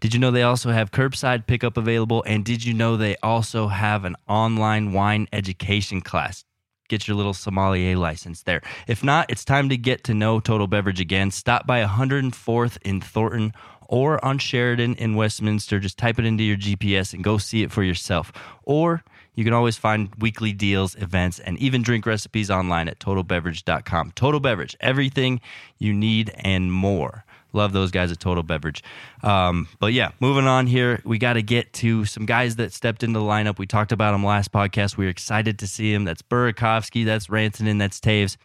Did 0.00 0.14
you 0.14 0.18
know 0.18 0.30
they 0.30 0.44
also 0.44 0.70
have 0.70 0.92
curbside 0.92 1.46
pickup 1.46 1.76
available? 1.76 2.24
And 2.26 2.42
did 2.42 2.64
you 2.64 2.72
know 2.72 2.96
they 2.96 3.16
also 3.22 3.68
have 3.68 4.06
an 4.06 4.16
online 4.26 4.94
wine 4.94 5.28
education 5.30 6.00
class? 6.00 6.46
get 6.88 7.06
your 7.06 7.16
little 7.16 7.34
sommelier 7.34 7.96
license 7.96 8.42
there. 8.44 8.62
If 8.86 9.04
not, 9.04 9.30
it's 9.30 9.44
time 9.44 9.68
to 9.68 9.76
get 9.76 10.04
to 10.04 10.14
know 10.14 10.40
Total 10.40 10.66
Beverage 10.66 11.00
again. 11.00 11.30
Stop 11.30 11.66
by 11.66 11.84
104th 11.84 12.78
in 12.82 13.02
Thornton 13.02 13.52
or 13.88 14.24
on 14.24 14.38
Sheridan 14.38 14.94
in 14.94 15.16
Westminster. 15.16 15.80
Just 15.80 15.98
type 15.98 16.18
it 16.18 16.24
into 16.24 16.44
your 16.44 16.56
GPS 16.56 17.12
and 17.12 17.24
go 17.24 17.38
see 17.38 17.62
it 17.62 17.72
for 17.72 17.82
yourself. 17.82 18.32
Or 18.62 19.02
you 19.34 19.44
can 19.44 19.52
always 19.52 19.76
find 19.76 20.14
weekly 20.18 20.52
deals, 20.52 20.94
events, 20.96 21.38
and 21.38 21.58
even 21.58 21.82
drink 21.82 22.06
recipes 22.06 22.50
online 22.50 22.88
at 22.88 22.98
totalbeverage.com. 22.98 24.12
Total 24.12 24.40
Beverage, 24.40 24.76
everything 24.80 25.40
you 25.78 25.92
need 25.94 26.32
and 26.36 26.72
more. 26.72 27.24
Love 27.52 27.72
those 27.72 27.90
guys 27.90 28.12
at 28.12 28.20
Total 28.20 28.42
Beverage. 28.42 28.82
Um, 29.22 29.68
but 29.78 29.92
yeah, 29.92 30.10
moving 30.20 30.46
on 30.46 30.66
here, 30.66 31.00
we 31.04 31.18
got 31.18 31.34
to 31.34 31.42
get 31.42 31.72
to 31.74 32.04
some 32.04 32.26
guys 32.26 32.56
that 32.56 32.72
stepped 32.72 33.02
into 33.02 33.18
the 33.20 33.24
lineup. 33.24 33.58
We 33.58 33.66
talked 33.66 33.90
about 33.90 34.12
them 34.12 34.24
last 34.24 34.52
podcast. 34.52 34.96
We 34.96 35.06
are 35.06 35.10
excited 35.10 35.58
to 35.60 35.66
see 35.66 35.94
him. 35.94 36.04
That's 36.04 36.20
Burakovsky, 36.20 37.06
that's 37.06 37.28
Rantanen, 37.28 37.78
that's 37.78 38.00
Toews. 38.00 38.36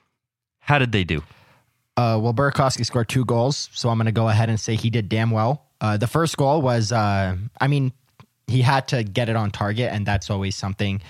How 0.60 0.80
did 0.80 0.94
they 0.94 1.04
do? 1.04 1.22
Uh, 1.96 2.20
well, 2.22 2.34
Burakovsky 2.34 2.86
scored 2.86 3.10
two 3.10 3.24
goals, 3.26 3.70
so 3.74 3.90
I'm 3.90 3.98
going 3.98 4.06
to 4.06 4.12
go 4.12 4.30
ahead 4.30 4.50
and 4.50 4.60
say 4.60 4.76
he 4.76 4.90
did 4.90 5.10
damn 5.10 5.32
well. 5.32 5.66
Uh, 5.80 5.98
the 5.98 6.08
first 6.08 6.38
goal 6.38 6.62
was, 6.62 6.92
uh, 6.92 7.36
I 7.60 7.68
mean, 7.68 7.94
he 8.48 8.62
had 8.62 8.88
to 8.90 9.04
get 9.04 9.30
it 9.30 9.36
on 9.36 9.52
target, 9.52 9.92
and 9.92 10.06
that's 10.06 10.30
always 10.30 10.56
something 10.56 11.02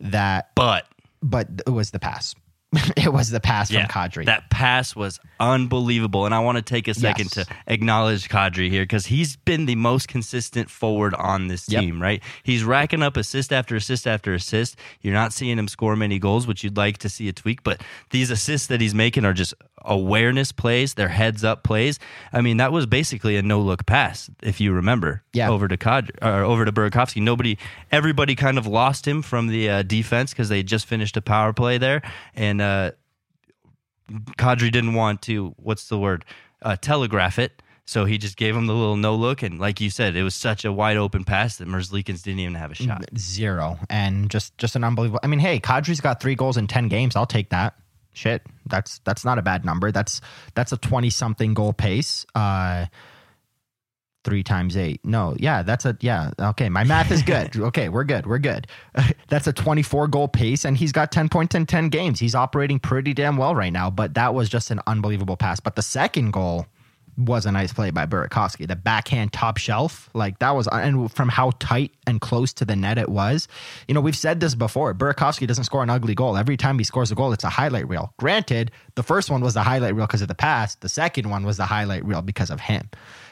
that. 0.00 0.50
But 0.54 0.86
but 1.22 1.48
it 1.66 1.70
was 1.70 1.90
the 1.90 1.98
pass. 1.98 2.34
it 2.96 3.12
was 3.12 3.30
the 3.30 3.40
pass 3.40 3.70
yeah, 3.70 3.86
from 3.86 3.90
Kadri. 3.90 4.24
That 4.24 4.48
pass 4.48 4.96
was 4.96 5.20
unbelievable. 5.38 6.24
And 6.24 6.34
I 6.34 6.38
want 6.40 6.56
to 6.56 6.62
take 6.62 6.88
a 6.88 6.94
second 6.94 7.34
yes. 7.36 7.46
to 7.46 7.54
acknowledge 7.66 8.30
Kadri 8.30 8.70
here 8.70 8.84
because 8.84 9.06
he's 9.06 9.36
been 9.36 9.66
the 9.66 9.74
most 9.74 10.08
consistent 10.08 10.70
forward 10.70 11.14
on 11.14 11.48
this 11.48 11.66
team, 11.66 11.96
yep. 11.96 12.02
right? 12.02 12.22
He's 12.42 12.64
racking 12.64 13.02
up 13.02 13.18
assist 13.18 13.52
after 13.52 13.76
assist 13.76 14.06
after 14.06 14.32
assist. 14.32 14.76
You're 15.02 15.12
not 15.12 15.34
seeing 15.34 15.58
him 15.58 15.68
score 15.68 15.96
many 15.96 16.18
goals, 16.18 16.46
which 16.46 16.64
you'd 16.64 16.78
like 16.78 16.96
to 16.98 17.10
see 17.10 17.28
a 17.28 17.32
tweak, 17.32 17.62
but 17.62 17.82
these 18.10 18.30
assists 18.30 18.68
that 18.68 18.80
he's 18.80 18.94
making 18.94 19.26
are 19.26 19.34
just 19.34 19.52
awareness 19.84 20.52
plays, 20.52 20.94
they're 20.94 21.08
heads 21.08 21.44
up 21.44 21.62
plays. 21.62 21.98
I 22.32 22.40
mean, 22.40 22.58
that 22.58 22.72
was 22.72 22.86
basically 22.86 23.36
a 23.36 23.42
no 23.42 23.60
look 23.60 23.86
pass, 23.86 24.30
if 24.42 24.60
you 24.60 24.72
remember, 24.72 25.22
yeah. 25.32 25.50
over 25.50 25.68
to 25.68 25.76
Kadri, 25.76 26.10
or 26.22 26.42
over 26.42 26.64
to 26.64 26.72
Burakovsky. 26.72 27.22
Nobody, 27.22 27.58
everybody 27.90 28.34
kind 28.34 28.58
of 28.58 28.66
lost 28.66 29.06
him 29.06 29.22
from 29.22 29.48
the 29.48 29.68
uh, 29.68 29.82
defense 29.82 30.32
because 30.32 30.48
they 30.48 30.62
just 30.62 30.86
finished 30.86 31.16
a 31.16 31.22
power 31.22 31.52
play 31.52 31.78
there. 31.78 32.02
And 32.34 32.60
uh, 32.60 32.92
Kadri 34.38 34.70
didn't 34.70 34.94
want 34.94 35.22
to, 35.22 35.54
what's 35.56 35.88
the 35.88 35.98
word, 35.98 36.24
uh, 36.62 36.76
telegraph 36.76 37.38
it. 37.38 37.62
So 37.84 38.04
he 38.04 38.16
just 38.16 38.36
gave 38.36 38.56
him 38.56 38.68
the 38.68 38.74
little 38.74 38.96
no 38.96 39.16
look, 39.16 39.42
and 39.42 39.58
like 39.58 39.80
you 39.80 39.90
said, 39.90 40.14
it 40.14 40.22
was 40.22 40.36
such 40.36 40.64
a 40.64 40.72
wide 40.72 40.96
open 40.96 41.24
pass 41.24 41.56
that 41.56 41.66
Merzlikins 41.66 42.22
didn't 42.22 42.38
even 42.38 42.54
have 42.54 42.70
a 42.70 42.74
shot. 42.76 43.04
Zero, 43.18 43.76
and 43.90 44.30
just 44.30 44.56
just 44.56 44.76
an 44.76 44.84
unbelievable. 44.84 45.18
I 45.24 45.26
mean, 45.26 45.40
hey, 45.40 45.58
Kadri's 45.58 46.00
got 46.00 46.20
three 46.20 46.36
goals 46.36 46.56
in 46.56 46.68
ten 46.68 46.86
games. 46.86 47.16
I'll 47.16 47.26
take 47.26 47.50
that. 47.50 47.74
Shit, 48.12 48.42
that's 48.66 48.98
that's 49.00 49.24
not 49.24 49.38
a 49.38 49.42
bad 49.42 49.64
number. 49.64 49.90
That's 49.90 50.20
that's 50.54 50.72
a 50.72 50.76
twenty 50.76 51.10
something 51.10 51.54
goal 51.54 51.72
pace. 51.72 52.26
Uh, 52.34 52.86
three 54.24 54.42
times 54.42 54.76
eight. 54.76 55.00
No, 55.04 55.34
yeah, 55.38 55.62
that's 55.62 55.84
a 55.84 55.96
yeah. 56.00 56.30
Okay, 56.38 56.68
my 56.68 56.84
math 56.84 57.10
is 57.10 57.22
good. 57.22 57.56
okay, 57.56 57.88
we're 57.88 58.04
good. 58.04 58.26
We're 58.26 58.38
good. 58.38 58.66
that's 59.28 59.46
a 59.46 59.52
24 59.52 60.08
goal 60.08 60.28
pace, 60.28 60.64
and 60.64 60.76
he's 60.76 60.92
got 60.92 61.12
10 61.12 61.28
points 61.28 61.54
in 61.54 61.66
10 61.66 61.88
games. 61.88 62.20
He's 62.20 62.34
operating 62.34 62.78
pretty 62.78 63.14
damn 63.14 63.36
well 63.36 63.54
right 63.54 63.72
now. 63.72 63.90
But 63.90 64.14
that 64.14 64.34
was 64.34 64.48
just 64.48 64.70
an 64.70 64.80
unbelievable 64.86 65.36
pass. 65.36 65.60
But 65.60 65.76
the 65.76 65.82
second 65.82 66.32
goal 66.32 66.66
was 67.16 67.44
a 67.44 67.52
nice 67.52 67.72
play 67.72 67.90
by 67.90 68.06
Burakovsky. 68.06 68.66
The 68.66 68.76
backhand 68.76 69.32
top 69.32 69.58
shelf, 69.58 70.08
like 70.14 70.38
that 70.38 70.54
was, 70.54 70.66
and 70.68 71.12
from 71.12 71.28
how 71.28 71.52
tight 71.58 71.92
and 72.06 72.20
close 72.20 72.52
to 72.54 72.64
the 72.64 72.74
net 72.74 72.98
it 72.98 73.08
was. 73.08 73.48
You 73.86 73.94
know, 73.94 74.00
we've 74.00 74.16
said 74.16 74.40
this 74.40 74.54
before. 74.54 74.94
Burakovsky 74.94 75.46
doesn't 75.46 75.64
score 75.64 75.82
an 75.82 75.90
ugly 75.90 76.14
goal. 76.14 76.36
Every 76.36 76.56
time 76.56 76.78
he 76.78 76.84
scores 76.84 77.10
a 77.10 77.14
goal, 77.14 77.32
it's 77.32 77.44
a 77.44 77.50
highlight 77.50 77.88
reel. 77.88 78.14
Granted, 78.18 78.70
the 78.94 79.02
first 79.02 79.30
one 79.30 79.42
was 79.42 79.54
the 79.54 79.62
highlight 79.62 79.94
reel 79.94 80.06
because 80.06 80.22
of 80.22 80.28
the 80.28 80.34
pass. 80.34 80.74
The 80.76 80.88
second 80.88 81.28
one 81.28 81.44
was 81.44 81.58
the 81.58 81.66
highlight 81.66 82.04
reel 82.04 82.22
because 82.22 82.50
of 82.50 82.60
him. 82.60 82.88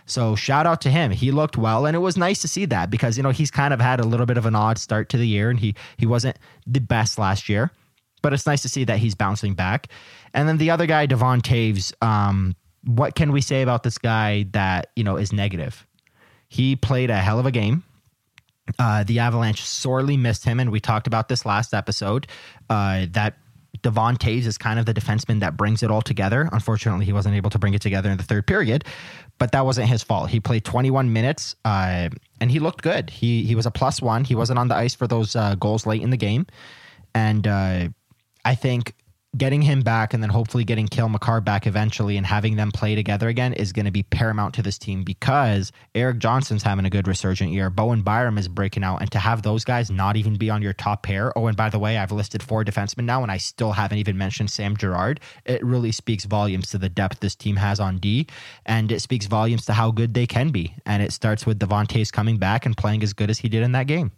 So 0.07 0.37
shout 0.37 0.67
out 0.67 0.81
to 0.83 0.91
him. 0.91 1.11
He 1.11 1.31
looked 1.31 1.57
well, 1.57 1.87
and 1.87 1.95
it 1.97 2.01
was 2.01 2.17
nice 2.17 2.43
to 2.43 2.49
see 2.49 2.67
that 2.67 2.91
because 2.91 3.17
you 3.17 3.23
know 3.23 3.31
he's 3.31 3.51
kind 3.51 3.73
of 3.73 3.81
had 3.81 4.01
a 4.01 4.05
little 4.05 4.27
bit 4.27 4.37
of 4.37 4.47
an 4.47 4.55
odd 4.55 4.79
start 4.79 5.09
to 5.11 5.17
the 5.17 5.27
year, 5.27 5.51
and 5.51 5.59
he 5.59 5.75
he 5.97 6.07
wasn't 6.07 6.37
the 6.67 6.81
best 6.81 7.19
last 7.19 7.49
year. 7.49 7.71
But 8.23 8.35
it's 8.35 8.47
nice 8.47 8.61
to 8.63 8.69
see 8.69 8.85
that 8.85 8.99
he's 8.99 9.15
bouncing 9.15 9.55
back. 9.55 9.87
And 10.35 10.47
then 10.47 10.59
the 10.59 10.71
other 10.71 10.85
guy, 10.85 11.07
Devon 11.07 11.41
Toews. 11.41 11.95
um, 12.03 12.55
what 12.85 13.15
can 13.15 13.33
we 13.33 13.41
say 13.41 13.63
about 13.63 13.83
this 13.83 13.99
guy 13.99 14.47
that 14.53 14.91
you 14.97 15.05
know 15.05 15.17
is 15.17 15.33
negative? 15.33 15.87
He 16.49 16.77
played 16.77 17.11
a 17.11 17.17
hell 17.17 17.39
of 17.39 17.47
a 17.47 17.51
game. 17.51 17.85
Uh, 18.79 19.05
the 19.05 19.19
Avalanche 19.19 19.63
sorely 19.63 20.17
missed 20.17 20.45
him, 20.45 20.61
and 20.61 20.71
we 20.71 20.81
talked 20.81 21.07
about 21.07 21.29
this 21.29 21.45
last 21.45 21.75
episode. 21.75 22.27
Uh, 22.69 23.07
that 23.11 23.37
Devon 23.83 24.17
Toews 24.17 24.47
is 24.47 24.59
kind 24.59 24.79
of 24.79 24.87
the 24.87 24.95
defenseman 24.95 25.41
that 25.41 25.57
brings 25.57 25.83
it 25.83 25.91
all 25.91 26.03
together. 26.03 26.49
Unfortunately, 26.53 27.05
he 27.05 27.13
wasn't 27.13 27.35
able 27.35 27.51
to 27.51 27.59
bring 27.59 27.75
it 27.75 27.81
together 27.81 28.11
in 28.11 28.17
the 28.17 28.23
third 28.23 28.47
period, 28.47 28.85
but 29.39 29.53
that 29.53 29.65
wasn't 29.65 29.89
his 29.89 30.03
fault. 30.03 30.31
He 30.31 30.41
played 30.41 30.65
21 30.65 31.13
minutes, 31.13 31.55
uh, 31.65 32.09
and 32.41 32.51
he 32.51 32.59
looked 32.59 32.83
good. 32.83 33.11
He 33.11 33.45
he 33.45 33.55
was 33.55 33.67
a 33.67 33.71
plus 33.71 34.03
one. 34.03 34.25
He 34.25 34.35
wasn't 34.35 34.59
on 34.59 34.69
the 34.69 34.75
ice 34.75 34.95
for 34.95 35.07
those 35.07 35.37
uh, 35.37 35.55
goals 35.55 35.87
late 35.87 36.03
in 36.03 36.11
the 36.11 36.17
game, 36.17 36.47
and 37.15 37.47
uh, 37.47 37.89
I 38.45 38.55
think 38.55 38.95
getting 39.37 39.63
him 39.63 39.81
back 39.81 40.13
and 40.13 40.23
then 40.23 40.31
hopefully 40.31 40.65
getting 40.65 40.89
Cale 40.89 41.09
Makar 41.09 41.41
back 41.41 41.67
eventually 41.67 42.17
and 42.17 42.27
having 42.27 42.57
them 42.57 42.73
play 42.73 42.97
together 42.97 43.29
again 43.29 43.53
is 43.53 43.73
going 43.73 43.85
to 43.85 43.93
be 43.93 44.03
paramount 44.03 44.55
to 44.55 44.63
this 44.63 44.77
team 44.77 45.05
because 45.05 45.71
Erik 45.95 46.19
Johnson's 46.19 46.65
having 46.65 46.85
a 46.85 46.91
good 46.91 47.07
resurgent 47.07 47.53
year. 47.53 47.71
Bowen 47.71 48.03
Byram 48.03 48.39
is 48.39 48.49
breaking 48.49 48.83
out. 48.83 49.01
And 49.01 49.11
to 49.13 49.19
have 49.19 49.43
those 49.43 49.65
guys 49.65 49.91
not 49.91 50.17
even 50.17 50.37
be 50.37 50.51
on 50.51 50.63
your 50.63 50.73
top 50.73 51.05
pair. 51.05 51.37
Oh, 51.39 51.47
and 51.47 51.57
by 51.57 51.71
the 51.71 51.79
way, 51.79 51.97
I've 51.97 52.11
listed 52.11 52.43
four 52.43 52.65
defensemen 52.65 53.05
now 53.05 53.23
and 53.23 53.31
I 53.31 53.37
still 53.37 53.73
haven't 53.73 53.99
even 53.99 54.19
mentioned 54.19 54.51
Sam 54.51 54.77
Girard. 54.77 55.21
It 55.45 55.65
really 55.65 55.93
speaks 55.93 56.25
volumes 56.25 56.71
to 56.71 56.79
the 56.79 56.89
depth 56.89 57.21
this 57.21 57.37
team 57.37 57.57
has 57.57 57.79
on 57.79 57.99
D 57.99 58.27
and 58.67 58.91
it 58.91 59.01
speaks 59.01 59.27
volumes 59.27 59.65
to 59.67 59.75
how 59.75 59.93
good 59.93 60.13
they 60.13 60.27
can 60.27 60.51
be. 60.51 60.75
And 60.85 61.03
it 61.03 61.13
starts 61.13 61.47
with 61.47 61.61
Devon 61.61 61.87
Toews 61.87 62.13
coming 62.13 62.39
back 62.39 62.67
and 62.67 62.77
playing 62.77 63.05
as 63.05 63.13
good 63.13 63.31
as 63.31 63.39
he 63.39 63.49
did 63.49 63.63
in 63.63 63.73
that 63.73 63.87
game. 63.87 64.11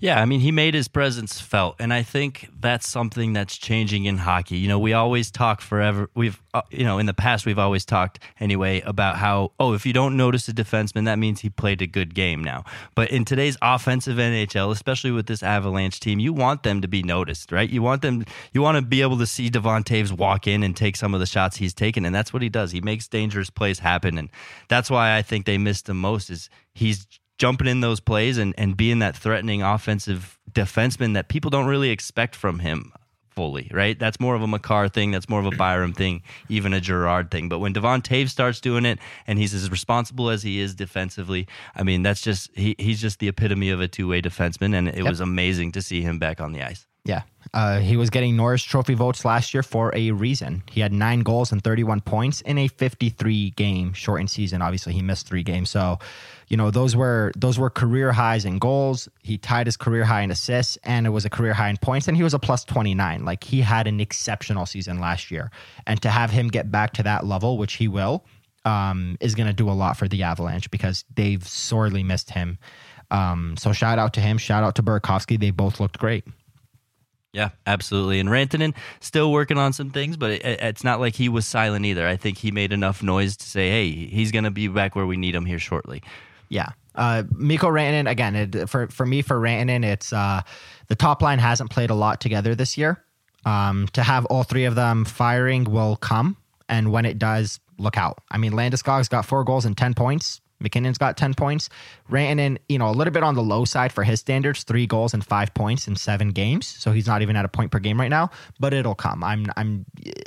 Yeah, 0.00 0.22
I 0.22 0.26
mean, 0.26 0.38
he 0.38 0.52
made 0.52 0.74
his 0.74 0.86
presence 0.86 1.40
felt, 1.40 1.74
and 1.80 1.92
I 1.92 2.04
think 2.04 2.48
that's 2.60 2.88
something 2.88 3.32
that's 3.32 3.56
changing 3.56 4.04
in 4.04 4.16
hockey. 4.18 4.56
You 4.56 4.68
know, 4.68 4.78
we 4.78 4.92
always 4.92 5.28
talk 5.32 5.60
forever. 5.60 6.08
We've, 6.14 6.40
uh, 6.54 6.62
you 6.70 6.84
know, 6.84 6.98
in 6.98 7.06
the 7.06 7.14
past, 7.14 7.44
we've 7.44 7.58
always 7.58 7.84
talked 7.84 8.20
anyway 8.38 8.80
about 8.82 9.16
how, 9.16 9.50
oh, 9.58 9.72
if 9.72 9.84
you 9.84 9.92
don't 9.92 10.16
notice 10.16 10.46
a 10.46 10.52
defenseman, 10.52 11.06
that 11.06 11.18
means 11.18 11.40
he 11.40 11.50
played 11.50 11.82
a 11.82 11.86
good 11.88 12.14
game 12.14 12.44
now. 12.44 12.62
But 12.94 13.10
in 13.10 13.24
today's 13.24 13.56
offensive 13.60 14.18
NHL, 14.18 14.70
especially 14.70 15.10
with 15.10 15.26
this 15.26 15.42
Avalanche 15.42 15.98
team, 15.98 16.20
you 16.20 16.32
want 16.32 16.62
them 16.62 16.80
to 16.80 16.86
be 16.86 17.02
noticed, 17.02 17.50
right? 17.50 17.68
You 17.68 17.82
want 17.82 18.02
them, 18.02 18.24
you 18.52 18.62
want 18.62 18.76
to 18.76 18.82
be 18.82 19.02
able 19.02 19.18
to 19.18 19.26
see 19.26 19.50
Devon 19.50 19.82
Toews 19.82 20.12
walk 20.12 20.46
in 20.46 20.62
and 20.62 20.76
take 20.76 20.94
some 20.94 21.12
of 21.12 21.18
the 21.18 21.26
shots 21.26 21.56
he's 21.56 21.74
taken, 21.74 22.04
and 22.04 22.14
that's 22.14 22.32
what 22.32 22.42
he 22.42 22.48
does. 22.48 22.70
He 22.70 22.80
makes 22.80 23.08
dangerous 23.08 23.50
plays 23.50 23.80
happen, 23.80 24.16
and 24.16 24.30
that's 24.68 24.90
why 24.90 25.16
I 25.16 25.22
think 25.22 25.44
they 25.44 25.58
missed 25.58 25.88
him 25.88 26.00
most. 26.00 26.30
Is 26.30 26.48
he's 26.72 27.04
jumping 27.38 27.68
in 27.68 27.80
those 27.80 28.00
plays 28.00 28.36
and, 28.36 28.54
and 28.58 28.76
being 28.76 28.98
that 28.98 29.16
threatening 29.16 29.62
offensive 29.62 30.38
defenseman 30.50 31.14
that 31.14 31.28
people 31.28 31.50
don't 31.50 31.66
really 31.66 31.90
expect 31.90 32.34
from 32.34 32.58
him 32.58 32.92
fully, 33.38 33.70
right? 33.72 33.96
That's 33.96 34.18
more 34.18 34.34
of 34.34 34.42
a 34.42 34.48
Makar 34.48 34.88
thing. 34.88 35.12
That's 35.12 35.28
more 35.28 35.38
of 35.38 35.46
a 35.46 35.56
Byram 35.56 35.92
thing, 35.92 36.22
even 36.48 36.72
a 36.72 36.80
Girard 36.80 37.30
thing. 37.30 37.48
But 37.48 37.60
when 37.60 37.72
Devon 37.72 38.02
Toews 38.02 38.30
starts 38.30 38.60
doing 38.60 38.84
it 38.84 38.98
and 39.28 39.38
he's 39.38 39.54
as 39.54 39.70
responsible 39.70 40.28
as 40.28 40.42
he 40.42 40.58
is 40.58 40.74
defensively, 40.74 41.46
I 41.76 41.84
mean, 41.84 42.02
that's 42.02 42.20
just, 42.20 42.50
he, 42.56 42.74
he's 42.80 43.00
just 43.00 43.20
the 43.20 43.28
epitome 43.28 43.70
of 43.70 43.80
a 43.80 43.86
two 43.86 44.08
way 44.08 44.20
defenseman. 44.20 44.74
And 44.74 44.88
it 44.88 44.96
yep. 44.96 45.06
was 45.06 45.20
amazing 45.20 45.70
to 45.72 45.82
see 45.82 46.02
him 46.02 46.18
back 46.18 46.40
on 46.40 46.50
the 46.50 46.64
ice. 46.64 46.87
Yeah. 47.08 47.22
Uh, 47.54 47.78
he 47.78 47.96
was 47.96 48.10
getting 48.10 48.36
Norris 48.36 48.62
Trophy 48.62 48.92
votes 48.92 49.24
last 49.24 49.54
year 49.54 49.62
for 49.62 49.90
a 49.96 50.10
reason. 50.10 50.62
He 50.70 50.82
had 50.82 50.92
nine 50.92 51.20
goals 51.20 51.50
and 51.50 51.64
31 51.64 52.02
points 52.02 52.42
in 52.42 52.58
a 52.58 52.68
53 52.68 53.50
game 53.50 53.94
shortened 53.94 54.30
season. 54.30 54.60
Obviously, 54.60 54.92
he 54.92 55.00
missed 55.00 55.26
three 55.26 55.42
games. 55.42 55.70
So, 55.70 55.98
you 56.48 56.58
know, 56.58 56.70
those 56.70 56.94
were 56.94 57.32
those 57.34 57.58
were 57.58 57.70
career 57.70 58.12
highs 58.12 58.44
in 58.44 58.58
goals. 58.58 59.08
He 59.22 59.38
tied 59.38 59.66
his 59.66 59.78
career 59.78 60.04
high 60.04 60.20
in 60.20 60.30
assists, 60.30 60.76
and 60.84 61.06
it 61.06 61.10
was 61.10 61.24
a 61.24 61.30
career 61.30 61.54
high 61.54 61.70
in 61.70 61.78
points. 61.78 62.06
And 62.06 62.16
he 62.16 62.22
was 62.22 62.34
a 62.34 62.38
plus 62.38 62.64
29. 62.64 63.24
Like 63.24 63.42
he 63.42 63.62
had 63.62 63.86
an 63.86 64.00
exceptional 64.00 64.66
season 64.66 65.00
last 65.00 65.30
year. 65.30 65.50
And 65.86 66.02
to 66.02 66.10
have 66.10 66.30
him 66.30 66.48
get 66.48 66.70
back 66.70 66.92
to 66.94 67.02
that 67.04 67.24
level, 67.24 67.56
which 67.56 67.74
he 67.74 67.88
will, 67.88 68.26
um, 68.66 69.16
is 69.20 69.34
going 69.34 69.46
to 69.46 69.54
do 69.54 69.70
a 69.70 69.72
lot 69.72 69.96
for 69.96 70.06
the 70.06 70.24
Avalanche 70.24 70.70
because 70.70 71.06
they've 71.14 71.46
sorely 71.48 72.02
missed 72.02 72.28
him. 72.28 72.58
Um, 73.10 73.56
so 73.56 73.72
shout 73.72 73.98
out 73.98 74.12
to 74.14 74.20
him. 74.20 74.36
Shout 74.36 74.62
out 74.62 74.74
to 74.74 74.82
Burakovsky. 74.82 75.40
They 75.40 75.50
both 75.50 75.80
looked 75.80 75.98
great. 75.98 76.24
Yeah, 77.32 77.50
absolutely. 77.66 78.20
And 78.20 78.28
Rantanen 78.28 78.74
still 79.00 79.30
working 79.30 79.58
on 79.58 79.72
some 79.72 79.90
things, 79.90 80.16
but 80.16 80.30
it, 80.30 80.42
it's 80.44 80.82
not 80.82 80.98
like 80.98 81.14
he 81.14 81.28
was 81.28 81.46
silent 81.46 81.84
either. 81.84 82.06
I 82.06 82.16
think 82.16 82.38
he 82.38 82.50
made 82.50 82.72
enough 82.72 83.02
noise 83.02 83.36
to 83.36 83.46
say, 83.46 83.68
"Hey, 83.68 83.90
he's 83.90 84.32
going 84.32 84.44
to 84.44 84.50
be 84.50 84.68
back 84.68 84.96
where 84.96 85.06
we 85.06 85.16
need 85.16 85.34
him 85.34 85.44
here 85.44 85.58
shortly." 85.58 86.02
Yeah. 86.48 86.70
Uh, 86.94 87.24
Mikko 87.32 87.68
Rantanen 87.68 88.10
again. 88.10 88.34
It, 88.34 88.68
for 88.68 88.88
for 88.88 89.04
me, 89.04 89.22
for 89.22 89.38
Rantanen, 89.38 89.84
it's 89.84 90.12
uh, 90.12 90.42
the 90.88 90.96
top 90.96 91.20
line 91.20 91.38
hasn't 91.38 91.70
played 91.70 91.90
a 91.90 91.94
lot 91.94 92.20
together 92.20 92.54
this 92.54 92.78
year. 92.78 93.04
Um, 93.44 93.88
to 93.92 94.02
have 94.02 94.24
all 94.26 94.42
three 94.42 94.64
of 94.64 94.74
them 94.74 95.04
firing 95.04 95.64
will 95.64 95.96
come, 95.96 96.36
and 96.68 96.90
when 96.90 97.04
it 97.04 97.18
does, 97.18 97.60
look 97.78 97.96
out. 97.96 98.18
I 98.30 98.38
mean, 98.38 98.52
Landeskog's 98.52 99.08
got 99.08 99.26
four 99.26 99.44
goals 99.44 99.64
and 99.64 99.76
ten 99.76 99.94
points. 99.94 100.40
MacKinnon's 100.60 100.98
got 100.98 101.16
10 101.16 101.34
points. 101.34 101.68
Rantanen, 102.10 102.58
you 102.68 102.78
know, 102.78 102.88
a 102.88 102.92
little 102.92 103.12
bit 103.12 103.22
on 103.22 103.34
the 103.34 103.42
low 103.42 103.64
side 103.64 103.92
for 103.92 104.04
his 104.04 104.20
standards, 104.20 104.64
three 104.64 104.86
goals 104.86 105.14
and 105.14 105.24
five 105.24 105.54
points 105.54 105.86
in 105.86 105.96
seven 105.96 106.30
games. 106.30 106.66
So 106.66 106.92
he's 106.92 107.06
not 107.06 107.22
even 107.22 107.36
at 107.36 107.44
a 107.44 107.48
point 107.48 107.70
per 107.70 107.78
game 107.78 108.00
right 108.00 108.10
now, 108.10 108.30
but 108.58 108.74
it'll 108.74 108.94
come. 108.94 109.22
I'm, 109.22 109.46
I'm, 109.56 109.86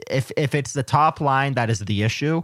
if, 0.09 0.31
if 0.37 0.55
it's 0.55 0.73
the 0.73 0.83
top 0.83 1.21
line 1.21 1.53
that 1.53 1.69
is 1.69 1.79
the 1.79 2.03
issue, 2.03 2.43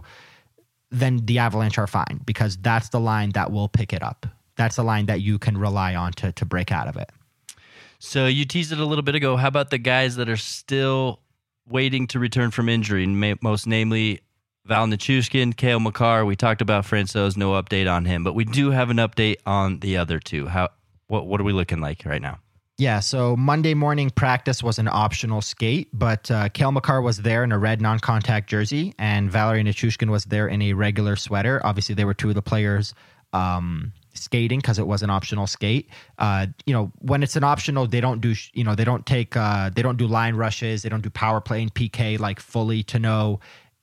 then 0.90 1.24
the 1.24 1.38
Avalanche 1.38 1.78
are 1.78 1.86
fine 1.86 2.20
because 2.24 2.56
that's 2.56 2.88
the 2.90 3.00
line 3.00 3.30
that 3.30 3.52
will 3.52 3.68
pick 3.68 3.92
it 3.92 4.02
up. 4.02 4.26
That's 4.56 4.76
the 4.76 4.84
line 4.84 5.06
that 5.06 5.20
you 5.20 5.38
can 5.38 5.56
rely 5.56 5.94
on 5.94 6.12
to, 6.14 6.32
to 6.32 6.44
break 6.44 6.72
out 6.72 6.88
of 6.88 6.96
it. 6.96 7.10
So 7.98 8.26
you 8.26 8.44
teased 8.44 8.72
it 8.72 8.78
a 8.78 8.84
little 8.84 9.02
bit 9.02 9.14
ago. 9.14 9.36
How 9.36 9.48
about 9.48 9.70
the 9.70 9.78
guys 9.78 10.16
that 10.16 10.28
are 10.28 10.36
still 10.36 11.20
waiting 11.68 12.06
to 12.08 12.18
return 12.18 12.50
from 12.50 12.68
injury, 12.68 13.06
most 13.06 13.66
namely 13.66 14.20
Val 14.68 14.86
Nichushkin, 14.86 15.56
Cale 15.56 15.80
Makar. 15.80 16.26
We 16.26 16.36
talked 16.36 16.60
about 16.60 16.84
Francouz, 16.84 17.38
no 17.38 17.52
update 17.52 17.90
on 17.90 18.04
him, 18.04 18.22
but 18.22 18.34
we 18.34 18.44
do 18.44 18.70
have 18.70 18.90
an 18.90 18.98
update 18.98 19.36
on 19.46 19.80
the 19.80 19.96
other 19.96 20.20
two. 20.20 20.46
How 20.46 20.68
what 21.06 21.26
what 21.26 21.40
are 21.40 21.44
we 21.44 21.54
looking 21.54 21.80
like 21.80 22.04
right 22.04 22.20
now? 22.20 22.38
Yeah, 22.76 23.00
so 23.00 23.34
Monday 23.34 23.74
morning 23.74 24.10
practice 24.10 24.62
was 24.62 24.78
an 24.78 24.86
optional 24.86 25.40
skate, 25.40 25.88
but 25.92 26.30
uh, 26.30 26.48
Cale 26.50 26.70
Makar 26.70 27.00
was 27.00 27.16
there 27.16 27.42
in 27.42 27.50
a 27.50 27.58
red 27.58 27.80
non-contact 27.80 28.48
jersey, 28.48 28.94
and 28.98 29.32
Valeri 29.32 29.64
Nichushkin 29.64 30.10
was 30.10 30.26
there 30.26 30.46
in 30.46 30.62
a 30.62 30.74
regular 30.74 31.16
sweater. 31.16 31.60
Obviously, 31.64 31.96
they 31.96 32.04
were 32.04 32.14
two 32.14 32.28
of 32.28 32.36
the 32.36 32.42
players 32.42 32.94
um, 33.32 33.92
skating 34.14 34.60
because 34.60 34.78
it 34.78 34.86
was 34.86 35.02
an 35.02 35.10
optional 35.10 35.46
skate. 35.46 35.88
Uh, 36.18 36.46
you 36.66 36.74
know, 36.74 36.92
when 36.98 37.22
it's 37.22 37.36
an 37.36 37.42
optional, 37.42 37.86
they 37.86 38.02
don't 38.02 38.20
do 38.20 38.34
you 38.52 38.64
know 38.64 38.74
they 38.74 38.84
don't 38.84 39.06
take 39.06 39.34
uh, 39.34 39.70
they 39.70 39.80
don't 39.80 39.96
do 39.96 40.06
line 40.06 40.34
rushes, 40.36 40.82
they 40.82 40.90
don't 40.90 41.02
do 41.02 41.10
power 41.10 41.40
play 41.40 41.62
and 41.62 41.72
PK 41.72 42.18
like 42.20 42.38
fully 42.38 42.82
to 42.82 42.98
know 42.98 43.40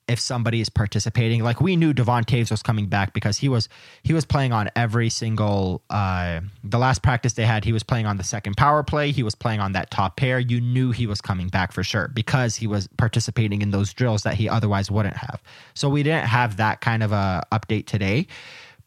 if 0.08 0.20
somebody 0.20 0.62
is 0.62 0.70
participating. 0.70 1.44
Like 1.44 1.62
we 1.62 1.76
knew 1.76 1.94
Devon 1.94 2.26
Toews 2.26 2.52
was 2.52 2.62
coming 2.62 2.88
back 2.88 3.14
because 3.14 3.38
he 3.38 3.50
was 3.50 3.68
he 4.04 4.14
was 4.14 4.26
playing 4.26 4.54
on 4.54 4.70
every 4.76 5.10
single 5.10 5.82
uh 5.90 6.42
the 6.64 6.78
last 6.78 7.02
practice 7.02 7.34
they 7.34 7.46
had, 7.46 7.66
he 7.66 7.74
was 7.74 7.84
playing 7.84 8.06
on 8.06 8.18
the 8.18 8.24
second 8.24 8.56
power 8.56 8.84
play, 8.84 9.12
he 9.12 9.24
was 9.24 9.36
playing 9.36 9.60
on 9.60 9.72
that 9.72 9.90
top 9.90 10.18
pair. 10.18 10.40
You 10.40 10.62
knew 10.62 10.92
he 10.92 11.08
was 11.08 11.22
coming 11.22 11.48
back 11.48 11.72
for 11.72 11.84
sure 11.84 12.08
because 12.10 12.56
he 12.56 12.68
was 12.68 12.88
participating 12.98 13.62
in 13.62 13.72
those 13.72 13.94
drills 13.94 14.24
that 14.24 14.36
he 14.36 14.48
otherwise 14.48 14.92
wouldn't 14.92 15.18
have. 15.18 15.42
So 15.74 15.90
we 15.90 16.04
didn't 16.04 16.28
have 16.28 16.58
that 16.58 16.82
kind 16.82 17.02
of 17.02 17.12
a 17.12 17.44
update 17.52 17.88
today. 17.88 18.28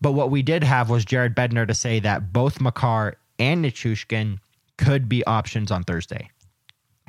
But 0.01 0.13
what 0.13 0.31
we 0.31 0.43
did 0.43 0.63
have 0.63 0.91
was 0.91 1.05
Jared 1.05 1.35
Bednar 1.35 1.67
to 1.67 1.75
say 1.75 1.99
that 2.01 2.33
both 2.33 2.61
Makar 2.61 3.17
and 3.41 3.65
Nichushkin 3.65 4.39
could 4.77 5.09
be 5.09 5.25
options 5.27 5.73
on 5.73 5.83
Thursday. 5.83 6.31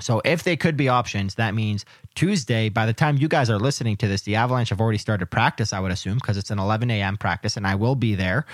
So 0.01 0.21
if 0.25 0.43
they 0.43 0.55
could 0.55 0.77
be 0.77 0.89
options, 0.89 1.35
that 1.35 1.53
means 1.53 1.85
Tuesday, 2.15 2.69
by 2.69 2.85
the 2.85 2.93
time 2.93 3.17
you 3.17 3.27
guys 3.27 3.49
are 3.49 3.59
listening 3.59 3.97
to 3.97 4.07
this, 4.07 4.21
the 4.21 4.35
Avalanche 4.35 4.69
have 4.69 4.81
already 4.81 4.97
started 4.97 5.25
practice, 5.27 5.73
I 5.73 5.79
would 5.79 5.91
assume, 5.91 6.15
because 6.15 6.37
it's 6.37 6.51
an 6.51 6.59
11 6.59 6.89
a.m. 6.91 7.17
practice 7.17 7.57
and 7.57 7.65
I 7.67 7.75
will 7.75 7.95
be 7.95 8.15
there. 8.15 8.45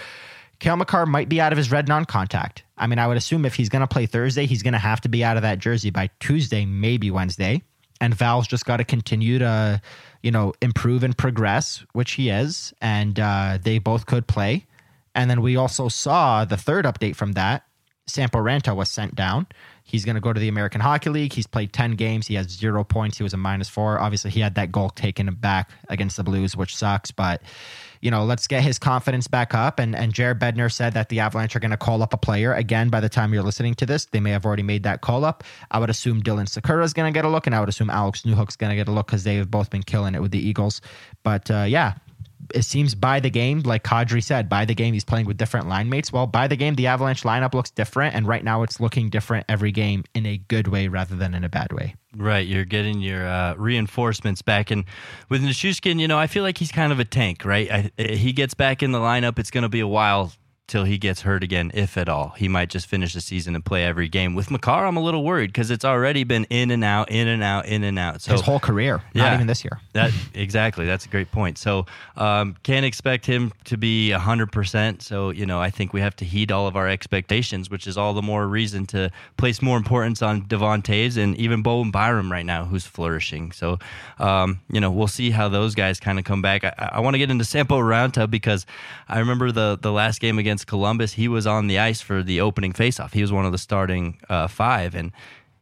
Cale 0.60 0.78
Makar 0.78 1.06
might 1.06 1.30
be 1.30 1.42
out 1.42 1.52
of 1.52 1.58
his 1.58 1.72
red 1.72 1.88
non 1.88 2.06
contact. 2.06 2.64
I 2.78 2.88
mean, 2.88 3.00
I 3.00 3.08
would 3.08 3.18
assume 3.18 3.46
if 3.46 3.56
he's 3.56 3.70
going 3.70 3.82
to 3.82 3.88
play 3.88 4.06
Thursday, 4.06 4.46
he's 4.46 4.64
going 4.64 4.74
to 4.74 4.80
have 4.80 5.02
to 5.02 5.10
be 5.10 5.24
out 5.24 5.38
of 5.38 5.44
that 5.44 5.60
jersey 5.60 5.90
by 5.90 6.10
Tuesday, 6.20 6.66
maybe 6.66 7.12
Wednesday. 7.12 7.62
And 8.02 8.14
Val's 8.14 8.48
just 8.48 8.66
got 8.66 8.78
to 8.78 8.84
continue 8.84 9.40
to, 9.40 9.82
you 10.22 10.32
know, 10.32 10.54
improve 10.62 11.04
and 11.04 11.18
progress, 11.18 11.86
which 11.94 12.14
he 12.14 12.30
is. 12.30 12.74
And 12.82 13.20
uh, 13.20 13.58
they 13.62 13.80
both 13.80 14.06
could 14.06 14.28
play. 14.28 14.66
And 15.14 15.30
then 15.30 15.42
we 15.42 15.56
also 15.56 15.88
saw 15.88 16.44
the 16.44 16.58
third 16.58 16.86
update 16.86 17.16
from 17.16 17.34
that. 17.34 17.66
Sampo 18.08 18.40
Ranta 18.40 18.76
was 18.76 18.90
sent 18.90 19.16
down. 19.16 19.48
He's 19.88 20.04
going 20.04 20.16
to 20.16 20.22
go 20.22 20.34
to 20.34 20.40
the 20.40 20.48
American 20.48 20.82
Hockey 20.82 21.12
League. 21.12 21.32
He's 21.32 21.46
played 21.46 21.72
10 21.72 21.92
games. 21.92 22.26
He 22.26 22.34
has 22.34 22.50
zero 22.50 22.84
points. 22.84 23.18
He 23.18 23.24
was 23.24 23.36
a 23.36 23.38
minus 23.38 23.70
four. 23.70 24.00
Obviously, 24.00 24.32
he 24.32 24.40
had 24.40 24.56
that 24.56 24.72
goal 24.72 24.90
taken 24.90 25.32
back 25.36 25.70
against 25.90 26.18
the 26.18 26.24
Blues, 26.24 26.58
which 26.58 26.76
sucks. 26.76 27.12
But, 27.12 27.44
you 28.02 28.10
know, 28.10 28.26
let's 28.26 28.48
get 28.48 28.64
his 28.64 28.80
confidence 28.80 29.28
back 29.28 29.54
up. 29.54 29.78
And, 29.78 29.96
and 29.96 30.12
Jared 30.12 30.40
Bednar 30.40 30.72
said 30.72 30.94
that 30.94 31.10
the 31.10 31.20
Avalanche 31.20 31.56
are 31.56 31.60
going 31.60 31.70
to 31.70 31.78
call 31.78 32.02
up 32.02 32.16
a 32.16 32.18
player. 32.18 32.52
Again, 32.52 32.90
by 32.90 33.00
the 33.00 33.10
time 33.10 33.32
you're 33.32 33.44
listening 33.44 33.76
to 33.76 33.86
this, 33.86 34.06
they 34.06 34.20
may 34.20 34.32
have 34.32 34.44
already 34.44 34.64
made 34.64 34.82
that 34.84 35.02
call 35.02 35.24
up. 35.24 35.44
I 35.70 35.78
would 35.78 35.92
assume 35.92 36.24
Dylan 36.24 36.48
Sikura 36.48 36.84
is 36.84 36.94
going 36.94 37.14
to 37.14 37.16
get 37.16 37.24
a 37.24 37.30
look, 37.30 37.46
and 37.46 37.56
I 37.56 37.60
would 37.60 37.70
assume 37.70 37.92
Alex 37.92 38.24
Newhook's 38.24 38.56
going 38.56 38.72
to 38.72 38.76
get 38.76 38.88
a 38.88 38.92
look 38.92 39.06
because 39.06 39.24
they've 39.24 39.50
both 39.50 39.70
been 39.70 39.84
killing 39.84 40.16
it 40.16 40.22
with 40.22 40.32
the 40.32 40.40
Eagles. 40.40 40.82
But 41.22 41.52
uh, 41.52 41.66
yeah, 41.68 41.94
it 42.54 42.64
seems 42.64 42.96
by 42.96 43.20
the 43.20 43.30
game, 43.30 43.62
like 43.62 43.84
Kadri 43.84 44.24
said, 44.24 44.50
by 44.50 44.66
the 44.66 44.76
game 44.76 44.94
he's 44.94 45.04
playing 45.04 45.26
with 45.26 45.38
different 45.38 45.68
line 45.68 45.90
mates. 45.90 46.12
Well, 46.12 46.28
by 46.28 46.48
the 46.48 46.56
game, 46.56 46.76
the 46.76 46.88
Avalanche 46.88 47.24
lineup 47.24 47.54
looks 47.54 47.72
different, 47.72 48.16
and 48.16 48.28
right 48.28 48.44
now 48.44 48.64
it's 48.64 48.80
looking 48.80 49.10
different 49.10 49.46
every 49.50 49.72
game 49.72 50.04
in 50.14 50.26
a 50.26 50.38
good 50.38 50.68
way 50.68 50.88
rather 50.88 51.16
than 51.16 51.34
in 51.34 51.44
a 51.44 51.50
bad 51.50 51.72
way. 51.74 51.96
Right, 52.16 52.48
you're 52.48 52.66
getting 52.66 53.02
your 53.02 53.28
uh, 53.28 53.56
reinforcements 53.56 54.42
back, 54.42 54.72
and 54.72 54.86
with 55.30 55.44
Nichushkin, 55.44 56.00
you 56.00 56.08
know, 56.08 56.18
I 56.18 56.28
feel 56.28 56.44
like 56.44 56.58
he's 56.58 56.72
kind 56.72 56.92
of 56.92 57.00
a 57.00 57.06
tank. 57.06 57.44
Right, 57.46 57.92
I, 57.98 58.02
he 58.02 58.34
gets 58.34 58.54
back 58.54 58.84
in 58.84 58.92
the 58.92 59.00
lineup. 59.00 59.40
It's 59.40 59.52
going 59.52 59.64
to 59.64 59.70
be 59.70 59.82
a 59.82 59.88
while 59.88 60.32
till 60.68 60.84
he 60.84 60.98
gets 60.98 61.22
hurt 61.22 61.44
again, 61.44 61.72
if 61.74 61.98
at 61.98 62.10
all. 62.10 62.30
He 62.30 62.48
might 62.48 62.70
just 62.70 62.88
finish 62.88 63.14
the 63.14 63.22
season 63.22 63.54
and 63.54 63.64
play 63.64 63.86
every 63.86 64.08
game. 64.08 64.34
With 64.34 64.50
Makar, 64.50 64.86
I'm 64.86 64.98
a 64.98 65.02
little 65.02 65.24
worried 65.24 65.48
because 65.48 65.70
it's 65.70 65.86
already 65.86 66.24
been 66.24 66.46
in 66.46 66.72
and 66.72 66.84
out, 66.84 67.12
in 67.12 67.28
and 67.28 67.44
out, 67.44 67.68
in 67.68 67.84
and 67.84 68.00
out. 68.00 68.22
So 68.22 68.32
his 68.32 68.42
whole 68.42 68.60
career, 68.60 69.02
yeah, 69.14 69.26
not 69.26 69.34
even 69.36 69.48
this 69.48 69.64
year. 69.64 69.80
That 69.96 70.12
exactly. 70.34 70.86
That's 70.86 71.06
a 71.06 71.10
great 71.10 71.32
point. 71.32 71.58
So 71.58 71.86
um, 72.18 72.58
can't 72.64 72.86
expect 72.86 73.26
him 73.26 73.54
to 73.64 73.78
be 73.78 74.12
hundred 74.12 74.52
percent. 74.52 75.02
So 75.02 75.30
you 75.30 75.46
know, 75.46 75.62
I 75.62 75.70
think 75.70 75.94
we 75.94 76.02
have 76.02 76.18
to 76.18 76.26
heed 76.26 76.52
all 76.52 76.68
of 76.68 76.76
our 76.76 76.90
expectations, 76.90 77.70
which 77.70 77.88
is 77.88 77.98
all 77.98 78.14
the 78.14 78.22
more 78.22 78.46
reason 78.46 78.86
to 78.88 79.10
place 79.38 79.62
more 79.62 79.78
importance 79.78 80.22
on 80.22 80.42
Devon 80.42 80.82
Toews 80.82 81.16
and 81.16 81.38
even 81.38 81.62
Bowen 81.62 81.92
Byram 81.92 82.30
right 82.30 82.46
now, 82.46 82.66
who's 82.66 82.86
flourishing. 82.86 83.54
So 83.54 83.80
um, 84.20 84.60
you 84.70 84.82
know, 84.82 84.92
we'll 84.92 85.08
see 85.08 85.30
how 85.30 85.48
those 85.48 85.76
guys 85.76 86.02
kind 86.02 86.20
of 86.20 86.26
come 86.26 86.42
back. 86.42 86.66
I, 86.66 86.74
I 86.96 87.00
want 87.00 87.14
to 87.14 87.20
get 87.20 87.32
into 87.32 87.46
Sampo 87.46 87.80
Ranta 87.80 88.30
because 88.30 88.66
I 89.08 89.20
remember 89.20 89.54
the 89.54 89.80
the 89.82 89.94
last 89.94 90.20
game 90.20 90.38
against 90.38 90.55
against 90.56 90.68
Columbus, 90.68 91.14
he 91.14 91.28
was 91.28 91.46
on 91.46 91.68
the 91.68 91.80
ice 91.80 92.00
for 92.00 92.24
the 92.24 92.40
opening 92.40 92.72
faceoff. 92.72 93.14
He 93.14 93.22
was 93.22 93.30
one 93.32 93.46
of 93.46 93.52
the 93.52 93.58
starting 93.58 94.22
uh, 94.30 94.48
five, 94.48 94.96
and 94.96 95.12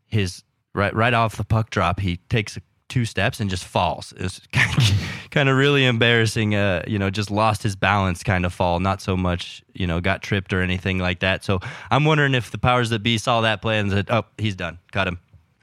his 0.06 0.44
right 0.76 0.94
right 0.94 1.16
off 1.16 1.36
the 1.36 1.44
puck 1.44 1.72
drop, 1.72 2.00
he 2.00 2.18
takes 2.30 2.60
two 2.90 3.06
steps 3.06 3.40
and 3.40 3.50
just 3.50 3.66
falls. 3.66 4.14
It's 4.18 4.40
kind 5.32 5.50
of 5.50 5.58
really 5.58 5.84
embarrassing. 5.84 6.54
Uh, 6.54 6.84
you 6.86 7.00
know, 7.00 7.10
just 7.10 7.32
lost 7.32 7.64
his 7.64 7.76
balance, 7.76 8.22
kind 8.22 8.46
of 8.46 8.54
fall. 8.54 8.80
Not 8.80 9.02
so 9.02 9.18
much, 9.18 9.64
you 9.74 9.88
know, 9.88 10.00
got 10.00 10.22
tripped 10.22 10.54
or 10.54 10.62
anything 10.62 11.00
like 11.00 11.22
that. 11.22 11.44
So 11.44 11.60
I'm 11.90 12.06
wondering 12.06 12.36
if 12.36 12.52
the 12.52 12.60
powers 12.60 12.92
that 12.92 13.02
be 13.02 13.18
saw 13.18 13.42
that 13.42 13.64
play 13.64 13.80
and 13.80 13.90
said, 13.90 14.12
"Oh, 14.12 14.26
he's 14.38 14.56
done. 14.56 14.78
Cut 14.92 15.08
him. 15.08 15.20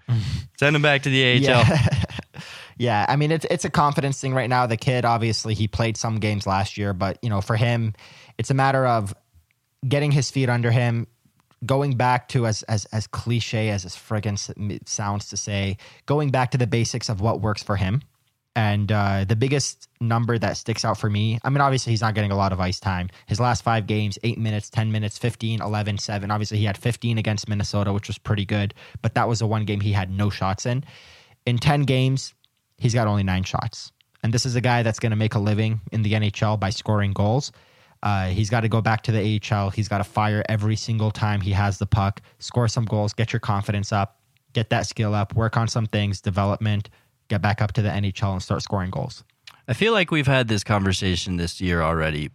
Send 0.59 0.75
him 0.75 0.83
back 0.83 1.05
to 1.05 1.09
the 1.09 1.35
AHL." 1.35 1.41
Yeah. 1.41 2.05
yeah, 2.79 3.07
I 3.09 3.15
mean 3.15 3.31
it's 3.31 3.47
it's 3.49 3.65
a 3.65 3.71
confidence 3.71 4.21
thing 4.21 4.35
right 4.35 4.51
now. 4.51 4.67
The 4.67 4.77
kid 4.77 5.05
obviously 5.05 5.55
he 5.55 5.69
played 5.69 5.97
some 5.97 6.19
games 6.19 6.49
last 6.49 6.77
year, 6.77 6.93
but 6.93 7.19
you 7.23 7.31
know 7.31 7.41
for 7.41 7.55
him, 7.55 7.95
it's 8.39 8.51
a 8.51 8.55
matter 8.55 8.87
of 8.87 9.15
getting 9.89 10.11
his 10.11 10.31
feet 10.31 10.49
under 10.49 10.71
him, 10.71 11.07
going 11.67 11.97
back 11.97 12.29
to 12.29 12.47
as 12.47 12.63
as 12.65 12.85
as 12.87 13.07
cliche 13.07 13.71
as 13.71 13.83
this 13.83 13.97
friggin' 13.97 14.89
sounds 14.89 15.29
to 15.29 15.37
say, 15.37 15.77
going 16.07 16.31
back 16.31 16.51
to 16.53 16.59
the 16.59 16.67
basics 16.67 17.09
of 17.09 17.21
what 17.21 17.41
works 17.41 17.63
for 17.63 17.77
him. 17.77 18.03
And 18.57 18.91
uh, 18.91 19.25
the 19.25 19.37
biggest 19.37 19.89
number 20.01 20.37
that 20.37 20.57
sticks 20.57 20.85
out 20.85 20.99
for 20.99 21.09
me, 21.09 21.39
I 21.45 21.51
mean, 21.51 21.61
obviously 21.61 21.93
he's 21.93 22.01
not 22.01 22.15
getting 22.15 22.33
a 22.33 22.37
lot 22.37 22.53
of 22.53 22.59
ice 22.59 22.81
time. 22.81 23.09
His 23.27 23.39
last 23.39 23.63
five 23.63 23.87
games, 23.87 24.19
eight 24.25 24.39
minutes, 24.39 24.69
10 24.69 24.91
minutes, 24.91 25.19
15, 25.19 25.63
11, 25.63 25.99
7. 25.99 26.31
Obviously, 26.31 26.59
he 26.59 26.65
had 26.65 26.77
15 26.77 27.17
against 27.17 27.49
Minnesota, 27.49 27.93
which 27.93 28.09
was 28.09 28.19
pretty 28.19 28.45
good, 28.45 28.75
but 29.03 29.15
that 29.15 29.29
was 29.29 29.39
the 29.39 29.47
one 29.47 29.65
game 29.65 29.81
he 29.81 29.93
had 29.93 30.11
no 30.11 30.31
shots 30.31 30.67
in. 30.67 30.83
In 31.47 31.59
10 31.59 31.83
games, 31.83 32.35
he's 32.77 32.93
got 32.93 33.07
only 33.07 33.23
nine 33.23 33.45
shots. 33.45 33.93
And 34.23 34.35
this 34.35 34.45
is 34.45 34.57
a 34.57 34.61
guy 34.61 34.83
that's 34.83 34.99
going 34.99 35.11
to 35.11 35.17
make 35.17 35.35
a 35.35 35.39
living 35.39 35.81
in 35.93 36.03
the 36.03 36.15
NHL 36.15 36.59
by 36.59 36.71
scoring 36.71 37.13
goals. 37.13 37.53
Uh, 38.03 38.29
he's 38.29 38.49
got 38.49 38.61
to 38.61 38.69
go 38.69 38.81
back 38.81 39.03
to 39.03 39.13
the 39.13 39.41
AHL. 39.53 39.71
He's 39.71 39.89
got 39.89 39.99
to 39.99 40.05
fire 40.05 40.43
every 40.49 40.77
single 40.77 41.11
time 41.11 41.41
he 41.41 41.53
has 41.53 41.79
the 41.79 41.87
puck, 41.87 42.23
score 42.39 42.69
some 42.69 42.85
goals, 42.85 43.13
get 43.13 43.33
your 43.33 43.41
confidence 43.41 43.93
up, 43.93 44.21
get 44.53 44.71
that 44.71 44.87
skill 44.87 45.15
up, 45.15 45.35
work 45.35 45.57
on 45.57 45.69
some 45.69 45.87
things, 45.87 46.21
development, 46.21 46.89
get 47.29 47.43
back 47.43 47.61
up 47.61 47.73
to 47.73 47.83
the 47.83 47.91
NHL 47.91 48.33
and 48.33 48.43
start 48.43 48.63
scoring 48.63 48.91
goals. 48.91 49.25
I 49.69 49.75
feel 49.75 49.93
like 49.93 50.11
we've 50.11 50.27
had 50.27 50.49
this 50.49 50.65
conversation 50.65 51.37
this 51.37 51.61
year 51.61 51.83
already, 51.83 52.31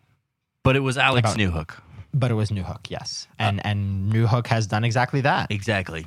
but 0.63 0.75
it 0.75 0.81
was 0.81 0.97
Alex 0.97 1.33
About, 1.33 1.39
Newhook. 1.39 1.79
But 2.13 2.31
it 2.31 2.35
was 2.35 2.49
Newhook, 2.49 2.89
yes, 2.89 3.27
and 3.37 3.59
uh, 3.59 3.63
and 3.65 4.11
Newhook 4.13 4.47
has 4.47 4.67
done 4.67 4.83
exactly 4.83 5.21
that. 5.21 5.51
Exactly. 5.51 6.05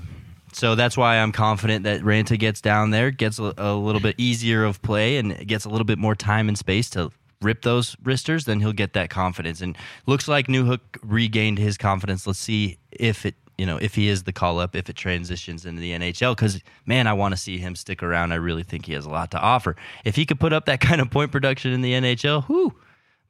So 0.54 0.74
that's 0.74 0.96
why 0.96 1.18
I'm 1.18 1.32
confident 1.32 1.84
that 1.84 2.00
Ranta 2.00 2.38
gets 2.38 2.62
down 2.62 2.90
there, 2.90 3.10
gets 3.10 3.38
a, 3.38 3.52
a 3.58 3.74
little 3.74 4.00
bit 4.00 4.14
easier 4.16 4.64
of 4.64 4.80
play, 4.80 5.18
and 5.18 5.46
gets 5.46 5.66
a 5.66 5.68
little 5.68 5.84
bit 5.84 5.98
more 5.98 6.14
time 6.14 6.48
and 6.48 6.56
space 6.56 6.88
to 6.90 7.12
rip 7.40 7.62
those 7.62 7.96
wristers, 8.02 8.44
then 8.44 8.60
he'll 8.60 8.72
get 8.72 8.92
that 8.94 9.10
confidence. 9.10 9.60
And 9.60 9.76
looks 10.06 10.28
like 10.28 10.46
Newhook 10.48 10.80
regained 11.02 11.58
his 11.58 11.76
confidence. 11.76 12.26
Let's 12.26 12.38
see 12.38 12.78
if 12.90 13.24
it 13.26 13.34
you 13.58 13.66
know, 13.66 13.76
if 13.76 13.96
he 13.96 14.08
is 14.08 14.22
the 14.22 14.32
call 14.32 14.60
up, 14.60 14.76
if 14.76 14.88
it 14.88 14.94
transitions 14.94 15.66
into 15.66 15.80
the 15.80 15.90
NHL, 15.90 16.36
because 16.36 16.62
man, 16.86 17.08
I 17.08 17.12
want 17.12 17.32
to 17.32 17.36
see 17.36 17.58
him 17.58 17.74
stick 17.74 18.04
around. 18.04 18.30
I 18.30 18.36
really 18.36 18.62
think 18.62 18.86
he 18.86 18.92
has 18.92 19.04
a 19.04 19.10
lot 19.10 19.32
to 19.32 19.40
offer. 19.40 19.74
If 20.04 20.14
he 20.14 20.24
could 20.24 20.38
put 20.38 20.52
up 20.52 20.66
that 20.66 20.80
kind 20.88 21.00
of 21.00 21.10
point 21.10 21.32
production 21.32 21.72
in 21.72 21.82
the 21.82 21.92
NHL, 21.92 22.48
whoo. 22.48 22.74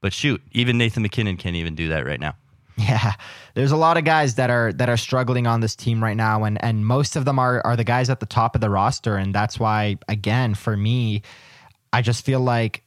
But 0.01 0.12
shoot, 0.12 0.40
even 0.53 0.79
Nathan 0.79 1.03
MacKinnon 1.03 1.38
can't 1.38 1.57
even 1.57 1.75
do 1.75 1.88
that 1.88 2.07
right 2.07 2.21
now. 2.21 2.37
Yeah, 2.77 3.14
there's 3.55 3.73
a 3.73 3.77
lot 3.77 3.97
of 3.97 4.05
guys 4.05 4.37
that 4.37 4.51
are 4.51 4.73
that 4.75 4.88
are 4.88 4.97
struggling 4.97 5.49
on 5.49 5.61
this 5.61 5.75
team 5.75 6.05
right 6.05 6.16
now, 6.16 6.44
and 6.44 6.62
and 6.62 6.87
most 6.87 7.16
of 7.16 7.25
them 7.25 7.38
are 7.38 7.61
are 7.66 7.75
the 7.75 7.83
guys 7.83 8.09
at 8.09 8.21
the 8.21 8.27
top 8.27 8.55
of 8.55 8.61
the 8.61 8.71
roster, 8.71 9.16
and 9.16 9.35
that's 9.35 9.59
why 9.59 9.97
again 10.07 10.55
for 10.55 10.77
me, 10.77 11.23
I 11.92 12.03
just 12.03 12.25
feel 12.25 12.38
like 12.38 12.85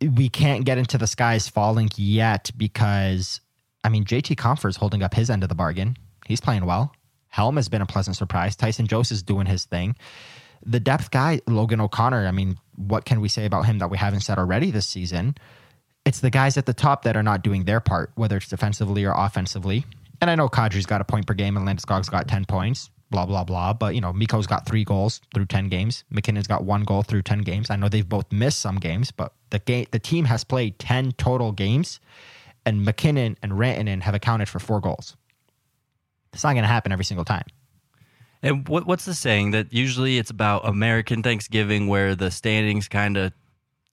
we 0.00 0.28
can't 0.28 0.64
get 0.64 0.78
into 0.78 0.98
the 0.98 1.06
skies 1.06 1.48
falling 1.48 1.90
yet 1.96 2.50
because 2.56 3.40
I 3.84 3.88
mean 3.88 4.04
JT 4.04 4.36
Compher 4.36 4.68
is 4.68 4.76
holding 4.76 5.02
up 5.02 5.14
his 5.14 5.30
end 5.30 5.42
of 5.42 5.48
the 5.48 5.54
bargain. 5.54 5.96
He's 6.26 6.40
playing 6.40 6.66
well. 6.66 6.92
Helm 7.28 7.56
has 7.56 7.68
been 7.68 7.82
a 7.82 7.86
pleasant 7.86 8.16
surprise. 8.16 8.56
Tyson 8.56 8.86
Jost 8.86 9.12
is 9.12 9.22
doing 9.22 9.46
his 9.46 9.64
thing. 9.64 9.96
The 10.64 10.80
depth 10.80 11.10
guy, 11.10 11.40
Logan 11.46 11.80
O'Connor, 11.80 12.26
I 12.26 12.30
mean, 12.30 12.58
what 12.74 13.04
can 13.04 13.20
we 13.20 13.28
say 13.28 13.44
about 13.44 13.66
him 13.66 13.78
that 13.78 13.90
we 13.90 13.98
haven't 13.98 14.20
said 14.20 14.38
already 14.38 14.70
this 14.70 14.86
season? 14.86 15.36
It's 16.04 16.20
the 16.20 16.30
guys 16.30 16.56
at 16.56 16.66
the 16.66 16.74
top 16.74 17.02
that 17.02 17.16
are 17.16 17.22
not 17.22 17.42
doing 17.42 17.64
their 17.64 17.80
part, 17.80 18.10
whether 18.14 18.36
it's 18.36 18.48
defensively 18.48 19.04
or 19.04 19.12
offensively. 19.14 19.84
And 20.20 20.30
I 20.30 20.34
know 20.34 20.48
Kadri's 20.48 20.86
got 20.86 21.00
a 21.00 21.04
point 21.04 21.26
per 21.26 21.34
game 21.34 21.56
and 21.56 21.66
Landeskog's 21.66 22.08
got 22.08 22.26
10 22.26 22.46
points, 22.46 22.90
blah, 23.10 23.26
blah, 23.26 23.44
blah. 23.44 23.72
But, 23.72 23.94
you 23.94 24.00
know, 24.00 24.12
Mikko's 24.12 24.46
got 24.46 24.66
three 24.66 24.84
goals 24.84 25.20
through 25.34 25.46
10 25.46 25.68
games. 25.68 26.04
MacKinnon's 26.10 26.46
got 26.46 26.64
one 26.64 26.84
goal 26.84 27.02
through 27.02 27.22
10 27.22 27.40
games. 27.40 27.70
I 27.70 27.76
know 27.76 27.88
they've 27.88 28.08
both 28.08 28.30
missed 28.32 28.60
some 28.60 28.76
games, 28.76 29.10
but 29.10 29.32
the 29.50 29.58
game, 29.58 29.86
the 29.90 29.98
team 29.98 30.24
has 30.24 30.44
played 30.44 30.78
10 30.78 31.12
total 31.12 31.52
games, 31.52 32.00
and 32.64 32.84
MacKinnon 32.84 33.36
and 33.42 33.52
Rantanen 33.52 34.02
have 34.02 34.14
accounted 34.14 34.48
for 34.48 34.58
four 34.58 34.80
goals. 34.80 35.16
It's 36.32 36.44
not 36.44 36.52
going 36.52 36.64
to 36.64 36.68
happen 36.68 36.92
every 36.92 37.04
single 37.04 37.24
time. 37.24 37.46
And 38.42 38.68
what, 38.68 38.86
what's 38.86 39.06
the 39.06 39.14
saying 39.14 39.52
that 39.52 39.72
usually 39.72 40.18
it's 40.18 40.30
about 40.30 40.68
American 40.68 41.22
Thanksgiving 41.22 41.88
where 41.88 42.14
the 42.14 42.30
standings 42.30 42.88
kind 42.88 43.16
of 43.16 43.32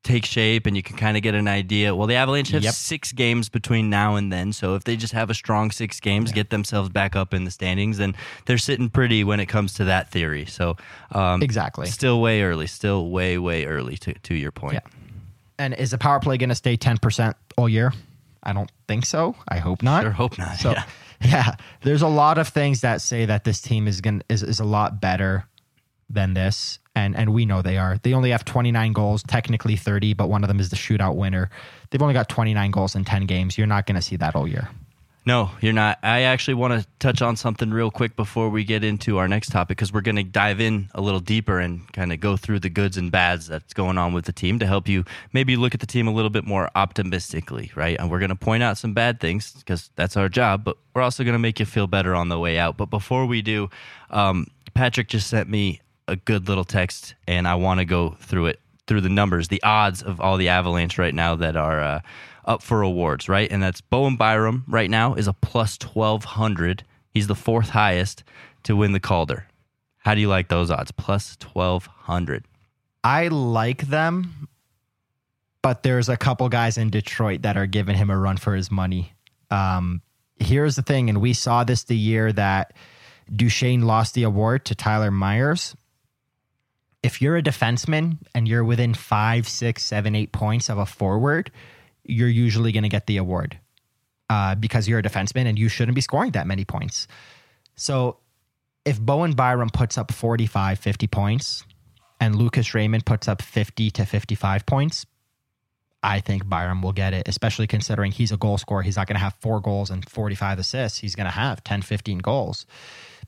take 0.03 0.25
shape 0.25 0.67
and 0.67 0.75
you 0.75 0.83
can 0.83 0.97
kind 0.97 1.17
of 1.17 1.23
get 1.23 1.33
an 1.33 1.47
idea. 1.47 1.95
Well, 1.95 2.07
the 2.07 2.15
Avalanche 2.15 2.49
have 2.49 2.63
yep. 2.63 2.73
six 2.73 3.11
games 3.11 3.49
between 3.49 3.89
now 3.89 4.15
and 4.15 4.31
then. 4.31 4.53
So 4.53 4.75
if 4.75 4.83
they 4.83 4.95
just 4.95 5.13
have 5.13 5.29
a 5.29 5.33
strong 5.33 5.71
six 5.71 5.99
games, 5.99 6.31
yeah. 6.31 6.35
get 6.35 6.49
themselves 6.49 6.89
back 6.89 7.15
up 7.15 7.33
in 7.33 7.45
the 7.45 7.51
standings, 7.51 7.97
then 7.97 8.15
they're 8.45 8.57
sitting 8.57 8.89
pretty 8.89 9.23
when 9.23 9.39
it 9.39 9.47
comes 9.47 9.73
to 9.75 9.85
that 9.85 10.11
theory. 10.11 10.45
So 10.45 10.77
um, 11.11 11.41
exactly, 11.41 11.87
still 11.87 12.21
way 12.21 12.43
early, 12.43 12.67
still 12.67 13.09
way 13.09 13.37
way 13.37 13.65
early 13.65 13.97
to 13.97 14.13
to 14.13 14.35
your 14.35 14.51
point. 14.51 14.75
Yeah. 14.75 14.81
And 15.57 15.73
is 15.73 15.91
the 15.91 15.97
power 15.97 16.19
play 16.19 16.37
going 16.37 16.49
to 16.49 16.55
stay 16.55 16.75
ten 16.75 16.97
percent 16.97 17.35
all 17.57 17.69
year? 17.69 17.93
I 18.43 18.51
don't 18.53 18.71
think 18.87 19.05
so. 19.05 19.35
I 19.47 19.59
hope 19.59 19.81
not. 19.81 20.03
Sure, 20.03 20.11
hope 20.11 20.37
not. 20.37 20.57
So, 20.57 20.71
yeah. 20.71 20.83
Yeah, 21.25 21.55
there's 21.83 22.01
a 22.01 22.07
lot 22.07 22.37
of 22.37 22.49
things 22.49 22.81
that 22.81 22.99
say 22.99 23.25
that 23.25 23.45
this 23.45 23.61
team 23.61 23.87
is 23.87 24.01
going 24.01 24.23
is 24.27 24.43
is 24.43 24.59
a 24.59 24.65
lot 24.65 24.99
better 24.99 25.47
than 26.09 26.33
this, 26.33 26.79
and 26.95 27.15
and 27.15 27.33
we 27.33 27.45
know 27.45 27.61
they 27.61 27.77
are. 27.77 27.97
They 28.01 28.13
only 28.13 28.31
have 28.31 28.45
29 28.45 28.93
goals, 28.93 29.23
technically 29.23 29.75
30, 29.75 30.13
but 30.13 30.29
one 30.29 30.43
of 30.43 30.47
them 30.47 30.59
is 30.59 30.69
the 30.69 30.75
shootout 30.75 31.15
winner. 31.15 31.49
They've 31.89 32.01
only 32.01 32.13
got 32.13 32.29
29 32.29 32.71
goals 32.71 32.95
in 32.95 33.05
10 33.05 33.25
games. 33.25 33.57
You're 33.57 33.67
not 33.67 33.85
going 33.85 33.95
to 33.95 34.01
see 34.01 34.15
that 34.17 34.35
all 34.35 34.47
year. 34.47 34.69
No, 35.25 35.51
you're 35.61 35.71
not. 35.71 35.99
I 36.03 36.23
actually 36.23 36.55
want 36.55 36.81
to 36.81 36.87
touch 36.99 37.21
on 37.21 37.37
something 37.37 37.71
real 37.71 37.89
quick 37.89 38.17
before 38.17 38.49
we 38.49 38.65
get 38.65 38.83
into 38.83 39.19
our 39.19 39.27
next 39.29 39.51
topic 39.51 39.77
because 39.77 39.93
we're 39.93 40.01
going 40.01 40.17
to 40.17 40.23
dive 40.23 40.59
in 40.59 40.89
a 40.93 40.99
little 40.99 41.21
deeper 41.21 41.59
and 41.59 41.89
kind 41.93 42.11
of 42.11 42.19
go 42.19 42.35
through 42.35 42.59
the 42.59 42.69
goods 42.69 42.97
and 42.97 43.09
bads 43.09 43.47
that's 43.47 43.73
going 43.73 43.97
on 43.97 44.11
with 44.11 44.25
the 44.25 44.33
team 44.33 44.59
to 44.59 44.67
help 44.67 44.89
you 44.89 45.05
maybe 45.31 45.55
look 45.55 45.73
at 45.73 45.79
the 45.79 45.87
team 45.87 46.09
a 46.09 46.11
little 46.11 46.29
bit 46.29 46.43
more 46.43 46.69
optimistically, 46.75 47.71
right? 47.73 47.97
And 47.97 48.11
we're 48.11 48.19
going 48.19 48.29
to 48.29 48.35
point 48.35 48.63
out 48.63 48.77
some 48.77 48.93
bad 48.93 49.21
things 49.21 49.53
because 49.53 49.91
that's 49.95 50.17
our 50.17 50.27
job, 50.27 50.65
but 50.65 50.75
we're 50.93 51.01
also 51.01 51.23
going 51.23 51.35
to 51.35 51.39
make 51.39 51.57
you 51.57 51.65
feel 51.65 51.87
better 51.87 52.13
on 52.13 52.27
the 52.27 52.37
way 52.37 52.59
out. 52.59 52.75
But 52.75 52.89
before 52.89 53.25
we 53.25 53.41
do, 53.41 53.69
um, 54.09 54.47
Patrick 54.73 55.07
just 55.07 55.29
sent 55.29 55.47
me 55.47 55.79
a 56.07 56.15
good 56.15 56.47
little 56.47 56.63
text 56.63 57.15
and 57.27 57.47
I 57.47 57.55
want 57.55 57.79
to 57.79 57.85
go 57.85 58.11
through 58.19 58.47
it, 58.47 58.59
through 58.87 59.01
the 59.01 59.09
numbers, 59.09 59.47
the 59.47 59.63
odds 59.63 60.01
of 60.01 60.19
all 60.19 60.37
the 60.37 60.49
Avalanche 60.49 60.97
right 60.97 61.13
now 61.13 61.35
that 61.35 61.55
are. 61.55 61.79
Uh, 61.79 61.99
up 62.45 62.61
for 62.61 62.81
awards, 62.81 63.29
right? 63.29 63.49
And 63.49 63.61
that's 63.61 63.81
Bowen 63.81 64.15
Byram 64.15 64.65
right 64.67 64.89
now 64.89 65.13
is 65.13 65.27
a 65.27 65.33
plus 65.33 65.77
1200. 65.81 66.83
He's 67.13 67.27
the 67.27 67.35
fourth 67.35 67.69
highest 67.69 68.23
to 68.63 68.75
win 68.75 68.91
the 68.91 68.99
Calder. 68.99 69.47
How 69.97 70.15
do 70.15 70.21
you 70.21 70.27
like 70.27 70.49
those 70.49 70.69
odds? 70.69 70.91
Plus 70.91 71.37
1200. 71.41 72.45
I 73.03 73.27
like 73.29 73.87
them, 73.87 74.47
but 75.61 75.83
there's 75.83 76.09
a 76.09 76.17
couple 76.17 76.47
guys 76.49 76.77
in 76.77 76.89
Detroit 76.89 77.43
that 77.43 77.57
are 77.57 77.65
giving 77.65 77.95
him 77.95 78.09
a 78.09 78.17
run 78.17 78.37
for 78.37 78.55
his 78.55 78.71
money. 78.71 79.13
Um, 79.49 80.01
here's 80.37 80.75
the 80.75 80.81
thing, 80.81 81.09
and 81.09 81.21
we 81.21 81.33
saw 81.33 81.63
this 81.63 81.83
the 81.83 81.97
year 81.97 82.31
that 82.33 82.73
Duchene 83.33 83.83
lost 83.83 84.13
the 84.13 84.23
award 84.23 84.65
to 84.65 84.75
Tyler 84.75 85.11
Myers. 85.11 85.75
If 87.03 87.21
you're 87.21 87.37
a 87.37 87.43
defenseman 87.43 88.17
and 88.33 88.47
you're 88.47 88.63
within 88.63 88.93
five, 88.93 89.47
six, 89.47 89.83
seven, 89.83 90.15
eight 90.15 90.31
points 90.31 90.69
of 90.69 90.77
a 90.77 90.85
forward, 90.85 91.51
you're 92.03 92.29
usually 92.29 92.71
going 92.71 92.83
to 92.83 92.89
get 92.89 93.07
the 93.07 93.17
award 93.17 93.59
uh, 94.29 94.55
because 94.55 94.87
you're 94.87 94.99
a 94.99 95.03
defenseman 95.03 95.45
and 95.45 95.59
you 95.59 95.69
shouldn't 95.69 95.95
be 95.95 96.01
scoring 96.01 96.31
that 96.31 96.47
many 96.47 96.65
points. 96.65 97.07
So 97.75 98.17
if 98.85 98.99
Bowen 98.99 99.33
Byram 99.33 99.69
puts 99.69 99.97
up 99.97 100.11
45, 100.11 100.79
50 100.79 101.07
points 101.07 101.63
and 102.19 102.35
Lucas 102.35 102.73
Raymond 102.73 103.05
puts 103.05 103.27
up 103.27 103.41
50 103.41 103.91
to 103.91 104.05
55 104.05 104.65
points, 104.65 105.05
I 106.01 106.19
think 106.19 106.47
Byram 106.47 106.81
will 106.81 106.91
get 106.91 107.13
it, 107.13 107.27
especially 107.27 107.65
considering 107.65 108.11
he's 108.11 108.31
a 108.31 108.37
goal 108.37 108.57
scorer. 108.57 108.81
He's 108.81 108.97
not 108.97 109.07
going 109.07 109.15
to 109.15 109.23
have 109.23 109.35
four 109.35 109.61
goals 109.61 109.89
and 109.89 110.07
45 110.07 110.59
assists. 110.59 110.99
He's 110.99 111.15
going 111.15 111.25
to 111.25 111.31
have 111.31 111.63
10, 111.63 111.81
15 111.81 112.17
goals. 112.17 112.65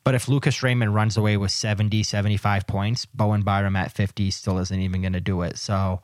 But 0.05 0.13
if 0.13 0.29
Lucas 0.29 0.61
Raymond 0.61 0.93
runs 0.93 1.17
away 1.17 1.35
with 1.35 1.49
70, 1.49 2.03
75 2.03 2.67
points, 2.67 3.05
Bowen 3.07 3.41
Byram 3.41 3.75
at 3.75 3.91
50 3.91 4.29
still 4.29 4.59
isn't 4.59 4.79
even 4.79 5.01
going 5.01 5.13
to 5.13 5.19
do 5.19 5.41
it. 5.41 5.57
So 5.57 6.01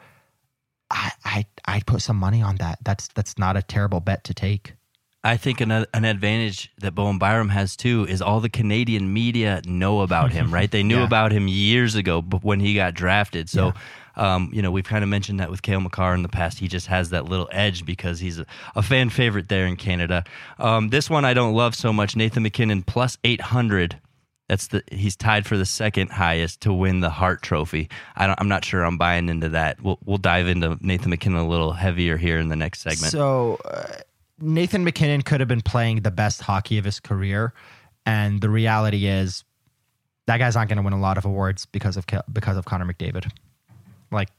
I, 0.90 1.12
I 1.24 1.46
I'd 1.66 1.86
put 1.86 2.02
some 2.02 2.18
money 2.18 2.42
on 2.42 2.58
that. 2.58 2.80
That's 2.84 3.08
that's 3.10 3.38
not 3.38 3.56
a 3.56 3.62
terrible 3.62 4.00
bet 4.00 4.24
to 4.26 4.34
take. 4.34 4.74
I 5.24 5.38
think 5.38 5.62
an, 5.62 5.70
an 5.72 6.04
advantage 6.04 6.72
that 6.80 6.96
Bowen 6.96 7.20
Byram 7.20 7.50
has 7.50 7.76
too 7.76 8.08
is 8.10 8.24
all 8.24 8.40
the 8.40 8.50
Canadian 8.50 9.14
media 9.14 9.62
know 9.66 10.02
about 10.02 10.32
him, 10.32 10.52
right? 10.54 10.70
They 10.70 10.82
knew 10.82 10.98
yeah. 10.98 11.06
about 11.06 11.32
him 11.32 11.48
years 11.48 11.94
ago 11.94 12.22
when 12.22 12.60
he 12.60 12.74
got 12.74 12.96
drafted. 12.96 13.50
So, 13.50 13.68
yeah. 13.68 13.74
Um, 14.16 14.50
you 14.54 14.62
know, 14.62 14.72
we've 14.72 14.86
kind 14.86 15.04
of 15.04 15.10
mentioned 15.10 15.40
that 15.40 15.50
with 15.50 15.62
Cale 15.62 15.82
Makar 15.82 16.14
in 16.14 16.24
the 16.24 16.30
past. 16.30 16.60
He 16.60 16.68
just 16.68 16.88
has 16.88 17.10
that 17.10 17.26
little 17.26 17.50
edge 17.52 17.86
because 17.86 18.20
he's 18.20 18.40
a, 18.40 18.46
a 18.76 18.82
fan 18.82 19.10
favorite 19.10 19.50
there 19.50 19.66
in 19.66 19.76
Canada. 19.76 20.24
Um, 20.60 20.90
this 20.90 21.10
one 21.10 21.26
I 21.26 21.34
don't 21.34 21.54
love 21.54 21.76
so 21.76 21.94
much. 21.94 22.16
Nathan 22.16 22.44
MacKinnon 22.44 22.84
plus 22.84 23.18
800 23.24 24.00
that's 24.52 24.68
the 24.68 24.84
he's 24.92 25.16
tied 25.16 25.46
for 25.46 25.56
the 25.56 25.66
second 25.66 26.12
highest 26.12 26.60
to 26.62 26.74
win 26.74 27.00
the 27.00 27.10
Hart 27.10 27.42
Trophy. 27.42 27.90
I 28.18 28.36
am 28.38 28.50
not 28.50 28.66
sure 28.66 28.84
I'm 28.84 28.98
buying 28.98 29.30
into 29.30 29.48
that. 29.48 29.82
We'll 29.82 29.98
we'll 30.04 30.18
dive 30.18 30.48
into 30.48 30.78
Nathan 30.82 31.10
MacKinnon 31.10 31.40
a 31.40 31.48
little 31.48 31.72
heavier 31.72 32.18
here 32.18 32.38
in 32.38 32.50
the 32.50 32.58
next 32.58 32.82
segment. 32.82 33.14
So 33.14 33.62
uh, 33.64 34.00
Nathan 34.42 34.84
MacKinnon 34.84 35.22
could 35.22 35.40
have 35.40 35.48
been 35.48 35.62
playing 35.62 36.02
the 36.02 36.12
best 36.12 36.42
hockey 36.42 36.78
of 36.78 36.84
his 36.84 37.00
career, 37.00 37.54
and 38.06 38.42
the 38.42 38.50
reality 38.50 39.06
is 39.06 39.46
that 40.28 40.38
guy's 40.38 40.56
not 40.56 40.68
going 40.68 40.76
to 40.76 40.84
win 40.84 40.92
a 40.92 41.00
lot 41.00 41.18
of 41.18 41.24
awards 41.24 41.66
because 41.68 41.96
of 41.96 42.06
because 42.34 42.58
of 42.58 42.66
Connor 42.66 42.92
McDavid. 42.92 43.32
Like 44.12 44.30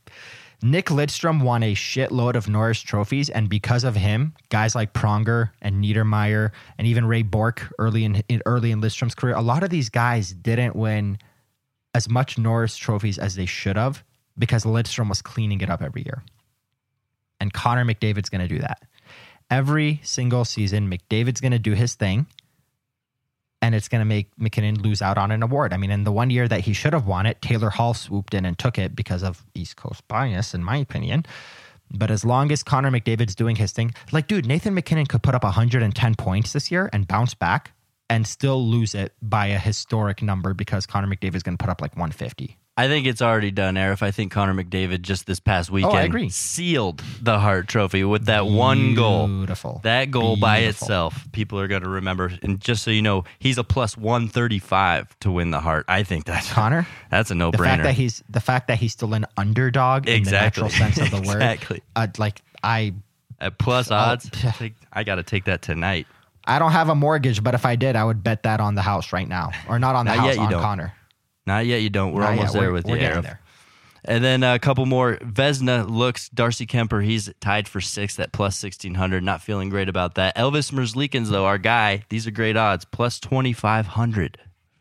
Nick 0.63 0.87
Lidstrom 0.87 1.43
won 1.43 1.63
a 1.63 1.75
shitload 1.75 2.37
of 2.37 2.49
Norris 2.49 2.81
trophies, 2.81 3.29
and 3.29 3.49
because 3.49 3.83
of 3.83 3.97
him, 3.97 4.35
guys 4.49 4.75
like 4.75 4.93
Pronger 4.93 5.51
and 5.61 5.83
Niedermayer 5.83 6.53
and 6.79 6.87
even 6.87 7.05
Ray 7.05 7.23
Bourque 7.23 7.69
early 7.79 8.05
in, 8.05 8.23
in 8.29 8.43
early 8.47 8.71
in 8.71 8.81
Lidstrom's 8.81 9.15
career, 9.15 9.35
a 9.35 9.43
lot 9.43 9.65
of 9.65 9.71
these 9.71 9.89
guys 9.89 10.33
didn't 10.33 10.77
win 10.77 11.19
as 11.95 12.09
much 12.09 12.39
Norris 12.39 12.77
trophies 12.77 13.19
as 13.19 13.35
they 13.35 13.47
should 13.47 13.77
have 13.77 14.05
because 14.39 14.65
Lidstrom 14.65 15.09
was 15.09 15.21
cleaning 15.21 15.61
it 15.61 15.69
up 15.69 15.83
every 15.83 16.03
year. 16.05 16.23
And 17.41 17.53
Connor 17.53 17.85
McDavid's 17.85 18.29
going 18.29 18.41
to 18.41 18.49
do 18.49 18.61
that. 18.61 18.83
Every 19.51 20.01
single 20.05 20.45
season, 20.45 20.89
McDavid's 20.91 21.41
going 21.41 21.53
to 21.53 21.59
do 21.59 21.73
his 21.73 21.95
thing 21.95 22.27
and 23.63 23.75
it's 23.77 23.89
going 23.89 24.01
to 24.01 24.05
make 24.05 24.29
MacKinnon 24.37 24.83
lose 24.83 25.01
out 25.01 25.17
on 25.17 25.31
an 25.31 25.43
award. 25.43 25.73
I 25.73 25.77
mean, 25.77 25.93
in 25.93 26.03
the 26.03 26.13
one 26.13 26.29
year 26.31 26.49
that 26.49 26.61
he 26.61 26.73
should 26.73 26.93
have 26.93 27.07
won 27.07 27.25
it, 27.25 27.41
Taylor 27.41 27.71
Hall 27.71 27.95
swooped 27.95 28.35
in 28.35 28.45
and 28.45 28.59
took 28.59 28.77
it 28.77 28.97
because 28.97 29.23
of 29.23 29.45
East 29.55 29.77
Coast 29.77 30.07
bias, 30.09 30.53
in 30.53 30.65
my 30.65 30.77
opinion. 30.77 31.25
But 31.89 32.11
as 32.11 32.25
long 32.25 32.51
as 32.51 32.63
Connor 32.63 32.91
McDavid's 32.91 33.37
doing 33.37 33.57
his 33.57 33.71
thing, 33.71 33.95
like, 34.11 34.27
dude, 34.27 34.47
Nathan 34.47 34.75
MacKinnon 34.75 35.07
could 35.07 35.23
put 35.23 35.35
up 35.35 35.45
110 35.45 36.15
points 36.17 36.53
this 36.53 36.71
year 36.71 36.91
and 36.93 37.07
bounce 37.07 37.35
back 37.35 37.73
and 38.11 38.27
still 38.27 38.67
lose 38.67 38.95
it 38.95 39.15
by 39.23 39.47
a 39.47 39.59
historic 39.59 40.23
number 40.23 40.55
because 40.55 40.85
Connor 40.85 41.07
McDavid 41.07 41.37
is 41.37 41.43
going 41.43 41.57
to 41.57 41.63
put 41.63 41.71
up 41.71 41.81
like 41.81 41.93
150 41.93 42.59
I 42.75 42.89
think 42.89 43.07
it's 43.07 43.21
already 43.21 43.51
done, 43.51 43.75
Aarif. 43.75 44.01
I 44.01 44.13
think 44.13 44.33
Connor 44.33 44.55
McDavid 44.55 45.03
just 45.03 45.27
this 45.27 45.41
past 45.41 45.71
weekend 45.71 45.95
Oh, 45.95 45.99
agree. 45.99 46.31
sealed 46.31 47.03
the 47.21 47.39
Hart 47.39 47.69
Trophy 47.69 48.03
with 48.03 48.25
that 48.27 48.47
one 48.47 48.95
goal. 48.95 49.27
Beautiful. 49.27 49.81
That 49.85 50.11
goal 50.11 50.37
by 50.39 50.59
itself, 50.61 51.31
people 51.33 51.61
are 51.61 51.69
going 51.69 51.83
to 51.83 51.89
remember. 51.91 52.33
And 52.43 52.59
just 52.59 52.83
so 52.83 52.91
you 52.91 53.03
know, 53.03 53.25
he's 53.39 53.59
a 53.59 53.65
plus 53.65 53.95
135 53.97 55.19
to 55.21 55.31
win 55.31 55.51
the 55.51 55.61
Hart. 55.61 55.85
I 55.87 56.03
think 56.03 56.25
that's 56.25 56.51
Connor, 56.51 56.87
that's 57.11 57.31
a 57.31 57.35
no 57.35 57.51
the 57.51 57.59
fact 57.59 57.81
brainer. 57.81 57.85
that 57.85 57.95
he's 57.95 58.23
the 58.31 58.41
fact 58.41 58.69
that 58.69 58.79
he's 58.79 58.93
still 58.93 59.13
an 59.15 59.27
underdog 59.37 60.09
Exactly. 60.09 60.17
in 60.19 60.25
the 60.25 60.31
natural 60.31 60.71
sense 60.71 60.99
of 60.99 61.11
the 61.11 61.29
word. 61.29 61.43
Exactly. 61.43 61.83
Uh, 61.95 62.07
like 62.19 62.41
I, 62.63 62.95
At 63.39 63.59
plus 63.59 63.91
Oh, 63.91 63.97
odds, 63.97 64.31
yeah. 64.43 64.53
I, 64.59 64.73
I 64.93 65.05
got 65.05 65.17
to 65.17 65.23
take 65.23 65.45
that 65.45 65.61
tonight. 65.61 66.07
I 66.45 66.59
don't 66.59 66.73
have 66.73 66.89
a 66.89 66.95
mortgage, 66.95 67.45
but 67.45 67.55
if 67.55 67.67
I 67.67 67.77
did, 67.77 67.97
I 67.97 68.05
would 68.05 68.25
bet 68.25 68.45
that 68.45 68.61
on 68.61 68.75
the 68.75 68.83
house 68.83 69.13
right 69.13 69.29
now, 69.29 69.51
or 69.69 69.79
not 69.79 69.95
on 69.95 70.07
the 70.07 70.15
Not 70.15 70.21
house 70.27 70.37
yet, 70.37 70.43
on 70.45 70.51
don't. 70.51 70.63
Connor. 70.63 70.95
Not 71.47 71.67
yet, 71.67 71.83
you 71.83 71.91
don't. 71.91 72.13
We're 72.13 72.21
Not 72.23 72.31
almost 72.31 72.55
yet. 72.55 72.61
there 72.61 72.71
We're- 72.71 72.73
with 72.75 72.87
we're 72.87 72.95
you, 72.95 73.01
getting 73.01 73.19
Aarif. 73.19 73.23
there. 73.25 73.41
And 74.05 74.25
then 74.25 74.43
a 74.43 74.59
couple 74.59 74.85
more. 74.85 75.17
Vezina 75.19 75.89
looks 75.89 76.29
Darcy 76.31 76.67
Kuemper. 76.67 77.05
He's 77.05 77.31
tied 77.41 77.69
for 77.69 77.81
sixth 77.81 78.19
at 78.19 78.33
plus 78.33 78.57
sixteen 78.57 78.95
hundred. 78.95 79.23
Not 79.23 79.43
feeling 79.43 79.69
great 79.69 79.89
about 79.89 80.17
that. 80.17 80.37
Elvis 80.37 80.73
Merzlikins 80.73 81.29
though, 81.31 81.45
our 81.47 81.59
guy. 81.59 82.05
These 82.09 82.27
are 82.27 82.33
great 82.33 82.57
odds. 82.57 82.85
Plus 82.85 83.21
twenty 83.21 83.53
five 83.53 83.87
hundred 83.87 84.39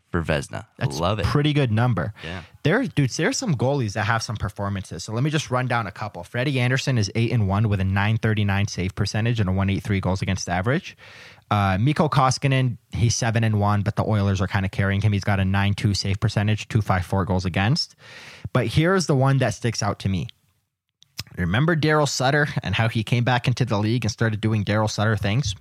for 0.09 0.23
Vezina. 0.23 0.65
That's 0.79 0.99
Love 0.99 1.19
it. 1.19 1.25
Pretty 1.27 1.53
good 1.53 1.71
number. 1.71 2.15
Yeah. 2.23 2.41
There, 2.63 2.83
dudes, 2.85 3.15
there's 3.15 3.37
some 3.37 3.55
goalies 3.55 3.93
that 3.93 4.05
have 4.05 4.23
some 4.23 4.35
performances. 4.37 5.03
So 5.03 5.13
let 5.13 5.23
me 5.23 5.29
just 5.29 5.51
run 5.51 5.67
down 5.67 5.85
a 5.87 5.91
couple. 5.91 6.23
Freddie 6.23 6.59
Andersen 6.59 6.97
is 6.97 7.11
eight 7.15 7.31
and 7.31 7.47
one 7.47 7.69
with 7.69 7.79
a 7.79 7.83
939 7.85 8.67
save 8.67 8.95
percentage 8.95 9.39
and 9.39 9.47
a 9.49 9.51
183 9.51 9.99
goals 10.01 10.21
against 10.23 10.49
average. 10.49 10.97
Uh, 11.51 11.77
Mikko 11.77 12.07
Koskinen, 12.07 12.77
he's 12.93 13.13
seven 13.13 13.43
and 13.43 13.59
one, 13.59 13.81
but 13.81 13.97
the 13.97 14.05
Oilers 14.05 14.39
are 14.39 14.47
kind 14.47 14.65
of 14.65 14.71
carrying 14.71 15.01
him. 15.01 15.11
He's 15.11 15.25
got 15.25 15.41
a 15.41 15.43
9-2 15.43 15.95
save 15.97 16.21
percentage, 16.21 16.69
254 16.69 17.25
goals 17.25 17.43
against. 17.43 17.93
But 18.53 18.67
here's 18.67 19.05
the 19.05 19.15
one 19.15 19.37
that 19.39 19.53
sticks 19.53 19.83
out 19.83 19.99
to 19.99 20.09
me. 20.09 20.27
Remember 21.37 21.75
Daryl 21.75 22.07
Sutter 22.07 22.47
and 22.63 22.73
how 22.73 22.87
he 22.87 23.03
came 23.03 23.25
back 23.25 23.49
into 23.49 23.65
the 23.65 23.77
league 23.77 24.05
and 24.05 24.11
started 24.11 24.39
doing 24.39 24.63
Daryl 24.63 24.89
Sutter 24.89 25.17
things? 25.17 25.53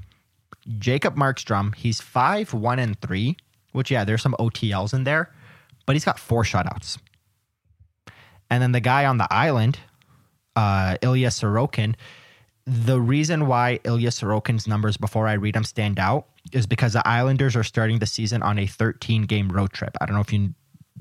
Jacob 0.79 1.17
Markstrom, 1.17 1.75
he's 1.75 2.01
five, 2.01 2.55
one, 2.55 2.79
and 2.79 3.01
three, 3.01 3.37
which 3.73 3.91
yeah, 3.91 4.05
there's 4.05 4.23
some 4.23 4.37
OTLs 4.39 4.95
in 4.95 5.03
there, 5.03 5.33
but 5.87 5.97
he's 5.97 6.05
got 6.05 6.21
four 6.21 6.45
shutouts. 6.45 6.99
And 8.49 8.63
then 8.63 8.71
the 8.71 8.81
guy 8.81 9.07
on 9.07 9.19
the 9.19 9.27
island, 9.33 9.79
uh, 10.55 10.97
Ilya 11.03 11.29
Sorokin, 11.29 11.97
the 12.71 13.01
reason 13.01 13.49
why 13.49 13.81
Ilya 13.83 14.11
Sorokin's 14.11 14.69
numbers 14.69 14.97
before 14.97 15.27
I 15.27 15.33
read 15.33 15.57
them 15.57 15.65
stand 15.65 15.99
out 15.99 16.27
is 16.53 16.69
because 16.69 16.93
the 16.93 17.07
Islanders 17.07 17.57
are 17.57 17.65
starting 17.65 17.99
the 17.99 18.07
season 18.07 18.43
on 18.45 18.61
a 18.61 18.67
13 18.67 19.23
game 19.23 19.51
road 19.51 19.73
trip. 19.73 19.97
I 20.01 20.07
don't 20.07 20.15
know 20.15 20.21
if 20.21 20.33
you 20.33 20.55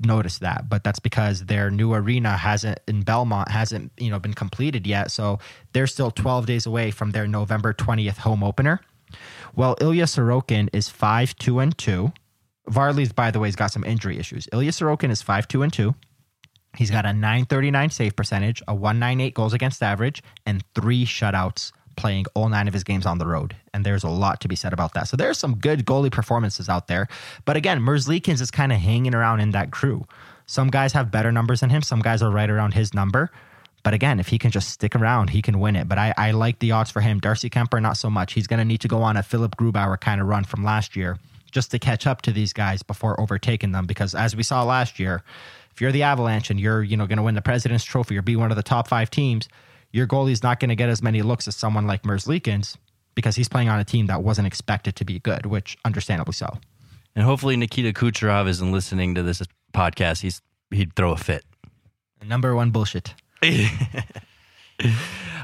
noticed 0.04 0.40
that, 0.40 0.68
but 0.68 0.82
that's 0.82 0.98
because 0.98 1.44
their 1.44 1.70
new 1.70 1.94
arena 1.94 2.36
hasn't 2.36 2.80
in 2.88 3.02
Belmont 3.02 3.48
hasn't, 3.50 3.92
you 3.98 4.10
know, 4.10 4.18
been 4.18 4.34
completed 4.34 4.84
yet. 4.84 5.12
So 5.12 5.38
they're 5.72 5.86
still 5.86 6.10
12 6.10 6.46
days 6.46 6.66
away 6.66 6.90
from 6.90 7.12
their 7.12 7.28
November 7.28 7.72
20th 7.72 8.18
home 8.18 8.42
opener. 8.42 8.80
Well, 9.54 9.76
Ilya 9.80 10.04
Sorokin 10.06 10.68
is 10.72 10.88
5 10.88 11.36
2 11.36 11.60
and 11.60 11.78
2. 11.78 12.12
Varley's, 12.68 13.12
by 13.12 13.30
the 13.30 13.38
way, 13.38 13.46
has 13.46 13.56
got 13.56 13.70
some 13.70 13.84
injury 13.84 14.18
issues. 14.18 14.48
Ilya 14.52 14.72
Sorokin 14.72 15.10
is 15.10 15.22
5 15.22 15.46
2 15.46 15.62
and 15.62 15.72
2. 15.72 15.94
He's 16.76 16.90
got 16.90 17.04
a 17.04 17.12
939 17.12 17.90
save 17.90 18.16
percentage, 18.16 18.62
a 18.68 18.74
198 18.74 19.34
goals 19.34 19.52
against 19.52 19.82
average, 19.82 20.22
and 20.46 20.62
three 20.74 21.04
shutouts 21.04 21.72
playing 21.96 22.24
all 22.34 22.48
nine 22.48 22.68
of 22.68 22.74
his 22.74 22.84
games 22.84 23.04
on 23.04 23.18
the 23.18 23.26
road. 23.26 23.56
And 23.74 23.84
there's 23.84 24.04
a 24.04 24.08
lot 24.08 24.40
to 24.40 24.48
be 24.48 24.56
said 24.56 24.72
about 24.72 24.94
that. 24.94 25.08
So 25.08 25.16
there's 25.16 25.38
some 25.38 25.56
good 25.56 25.84
goalie 25.84 26.10
performances 26.10 26.68
out 26.68 26.86
there. 26.86 27.08
But 27.44 27.56
again, 27.56 27.80
Merzlikins 27.80 28.40
is 28.40 28.50
kind 28.50 28.72
of 28.72 28.78
hanging 28.78 29.14
around 29.14 29.40
in 29.40 29.50
that 29.50 29.70
crew. 29.70 30.06
Some 30.46 30.70
guys 30.70 30.92
have 30.94 31.10
better 31.10 31.30
numbers 31.30 31.60
than 31.60 31.70
him, 31.70 31.82
some 31.82 32.00
guys 32.00 32.22
are 32.22 32.30
right 32.30 32.48
around 32.48 32.74
his 32.74 32.94
number. 32.94 33.30
But 33.82 33.94
again, 33.94 34.20
if 34.20 34.28
he 34.28 34.38
can 34.38 34.50
just 34.50 34.68
stick 34.68 34.94
around, 34.94 35.30
he 35.30 35.42
can 35.42 35.58
win 35.58 35.76
it. 35.76 35.88
But 35.88 35.98
I, 35.98 36.12
I 36.16 36.30
like 36.32 36.58
the 36.58 36.72
odds 36.72 36.90
for 36.90 37.00
him. 37.00 37.18
Darcy 37.18 37.48
Kuemper, 37.48 37.80
not 37.80 37.96
so 37.96 38.10
much. 38.10 38.34
He's 38.34 38.46
going 38.46 38.58
to 38.58 38.64
need 38.64 38.82
to 38.82 38.88
go 38.88 39.02
on 39.02 39.16
a 39.16 39.22
Philipp 39.22 39.56
Grubauer 39.56 39.98
kind 39.98 40.20
of 40.20 40.26
run 40.26 40.44
from 40.44 40.64
last 40.64 40.96
year 40.96 41.18
just 41.50 41.70
to 41.70 41.78
catch 41.78 42.06
up 42.06 42.22
to 42.22 42.32
these 42.32 42.52
guys 42.52 42.82
before 42.82 43.18
overtaking 43.20 43.72
them. 43.72 43.86
Because 43.86 44.14
as 44.14 44.36
we 44.36 44.42
saw 44.42 44.62
last 44.64 44.98
year, 44.98 45.22
if 45.80 45.82
you're 45.82 45.92
the 45.92 46.02
Avalanche 46.02 46.50
and 46.50 46.60
you're 46.60 46.82
you 46.82 46.94
know 46.94 47.06
going 47.06 47.16
to 47.16 47.22
win 47.22 47.34
the 47.34 47.40
President's 47.40 47.84
Trophy 47.84 48.18
or 48.18 48.20
be 48.20 48.36
one 48.36 48.50
of 48.50 48.56
the 48.58 48.62
top 48.62 48.86
five 48.86 49.08
teams, 49.08 49.48
your 49.92 50.06
goalie's 50.06 50.42
not 50.42 50.60
going 50.60 50.68
to 50.68 50.76
get 50.76 50.90
as 50.90 51.00
many 51.00 51.22
looks 51.22 51.48
as 51.48 51.56
someone 51.56 51.86
like 51.86 52.02
Merzlikins 52.02 52.76
because 53.14 53.34
he's 53.34 53.48
playing 53.48 53.70
on 53.70 53.80
a 53.80 53.84
team 53.84 54.04
that 54.08 54.22
wasn't 54.22 54.46
expected 54.46 54.94
to 54.96 55.06
be 55.06 55.20
good, 55.20 55.46
which 55.46 55.78
understandably 55.86 56.34
so. 56.34 56.58
And 57.16 57.24
hopefully 57.24 57.56
Nikita 57.56 57.94
Kucherov 57.94 58.46
isn't 58.46 58.70
listening 58.70 59.14
to 59.14 59.22
this 59.22 59.40
podcast. 59.72 60.20
He's 60.20 60.42
he'd 60.70 60.94
throw 60.94 61.12
a 61.12 61.16
fit. 61.16 61.46
Number 62.22 62.54
one 62.54 62.72
bullshit. 62.72 63.14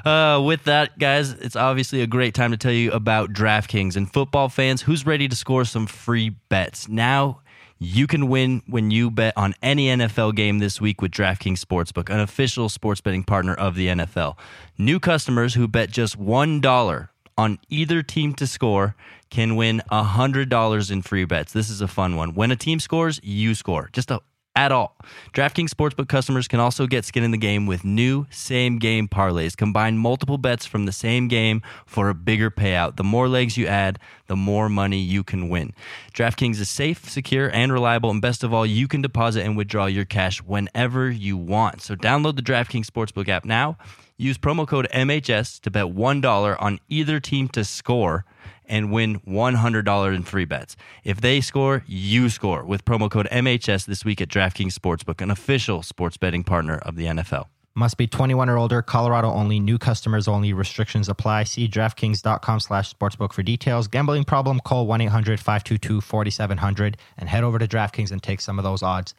Uh, 0.05 0.41
with 0.41 0.63
that, 0.65 0.97
guys, 1.01 1.33
it's 1.33 1.57
obviously 1.57 2.01
a 2.01 2.07
great 2.07 2.33
time 2.33 2.53
to 2.53 2.57
tell 2.57 2.71
you 2.71 2.93
about 2.93 3.33
DraftKings 3.33 3.97
and 3.97 4.11
football 4.13 4.49
fans. 4.49 4.81
Who's 4.81 5.05
ready 5.05 5.27
to 5.27 5.35
score 5.35 5.65
some 5.65 5.89
free 5.89 6.29
bets? 6.49 6.89
Now 6.89 7.41
you 7.79 8.07
can 8.07 8.29
win 8.29 8.63
when 8.67 8.91
you 8.91 9.11
bet 9.11 9.35
on 9.37 9.55
any 9.63 9.89
NFL 9.89 10.35
game 10.35 10.59
this 10.59 10.81
week 10.81 11.03
with 11.03 11.11
DraftKings 11.11 11.59
Sportsbook, 11.59 12.09
an 12.09 12.21
official 12.21 12.69
sports 12.69 13.01
betting 13.01 13.25
partner 13.25 13.55
of 13.55 13.75
the 13.75 13.89
NFL. 13.89 14.37
New 14.79 14.99
customers 14.99 15.55
who 15.55 15.69
bet 15.69 15.91
just 15.91 16.19
$1 16.19 17.09
on 17.39 17.59
either 17.69 18.03
team 18.03 18.35
to 18.35 18.47
score 18.47 18.95
can 19.29 19.57
win 19.57 19.83
$100 19.91 20.91
in 20.91 21.03
free 21.03 21.25
bets. 21.25 21.53
This 21.53 21.69
is 21.69 21.81
a 21.81 21.89
fun 21.89 22.17
one. 22.17 22.35
When 22.35 22.51
a 22.51 22.57
team 22.57 22.81
scores, 22.81 23.21
you 23.23 23.55
score. 23.55 23.91
Just 23.93 24.11
a 24.11 24.21
at 24.57 24.73
all. 24.73 24.97
DraftKings 25.33 25.69
Sportsbook 25.69 26.09
customers 26.09 26.49
can 26.49 26.59
also 26.59 26.87
get 26.87 27.05
skin 27.05 27.23
in 27.23 27.31
the 27.31 27.39
game 27.39 27.67
with 27.67 27.85
new 27.85 28.27
same 28.31 28.79
game 28.79 29.07
parlays. 29.07 29.57
Combine 29.57 29.99
multiple 29.99 30.39
bets 30.39 30.67
from 30.67 30.87
the 30.87 30.93
same 30.93 31.29
game 31.29 31.63
for 31.85 32.09
a 32.09 32.15
bigger 32.15 32.51
payout. 32.51 32.97
The 32.97 33.05
more 33.05 33.29
legs 33.29 33.57
you 33.57 33.67
add, 33.67 33.99
the 34.27 34.35
more 34.35 34.69
money 34.69 34.99
you 34.99 35.23
can 35.23 35.49
win. 35.49 35.73
DraftKings 36.15 36.59
is 36.59 36.69
safe, 36.69 37.09
secure, 37.09 37.49
and 37.51 37.73
reliable, 37.73 38.11
and 38.11 38.21
best 38.21 38.43
of 38.43 38.53
all, 38.53 38.67
you 38.67 38.89
can 38.89 39.03
deposit 39.03 39.45
and 39.45 39.57
withdraw 39.57 39.87
your 39.87 40.05
cash 40.07 40.43
whenever 40.43 41.11
you 41.11 41.37
want. 41.37 41.83
So 41.83 41.95
download 41.95 42.37
the 42.37 42.43
DraftKings 42.43 42.87
Sportsbook 42.87 43.29
app 43.29 43.45
now. 43.45 43.77
Use 44.19 44.39
promo 44.39 44.67
code 44.67 44.89
MHS 44.95 45.61
to 45.61 45.71
bet 45.71 45.85
$1 45.85 46.57
on 46.59 46.81
either 46.89 47.21
team 47.21 47.49
to 47.49 47.65
score 47.65 48.25
and 48.65 48.93
win 48.93 49.21
$100 49.21 50.15
in 50.15 50.23
free 50.23 50.45
bets. 50.45 50.77
If 51.05 51.21
they 51.21 51.41
score, 51.41 51.85
you 51.87 52.29
score 52.29 52.65
with 52.65 52.85
promo 52.85 53.11
code 53.11 53.29
MHS 53.31 53.87
this 53.87 54.05
week 54.05 54.21
at 54.21 54.29
DraftKings 54.29 54.75
Sportsbook, 54.75 55.21
an 55.21 55.31
official 55.31 55.83
sports 55.83 56.17
betting 56.17 56.45
partner 56.45 56.79
of 56.79 56.97
the 56.97 57.07
NFL. 57.07 57.47
Must 57.79 57.99
be 57.99 58.07
21 58.07 58.49
or 58.49 58.57
older, 58.57 58.81
Colorado 58.81 59.31
only, 59.31 59.61
new 59.61 59.77
customers 59.77 60.27
only, 60.27 60.55
restrictions 60.55 61.11
apply. 61.11 61.45
See 61.45 61.69
DraftKings.com 61.69 62.61
slash 62.61 62.95
sportsbook 62.95 63.35
for 63.35 63.43
details. 63.43 63.87
Gambling 63.87 64.25
problem, 64.25 64.61
call 64.61 64.87
1-800-522-4700 64.87 66.95
and 67.19 67.29
head 67.29 67.45
over 67.45 67.59
to 67.59 67.69
DraftKings 67.69 68.13
and 68.13 68.23
take 68.23 68.41
some 68.41 68.59
of 68.59 68.63
those 68.63 68.83
odds. 68.83 69.13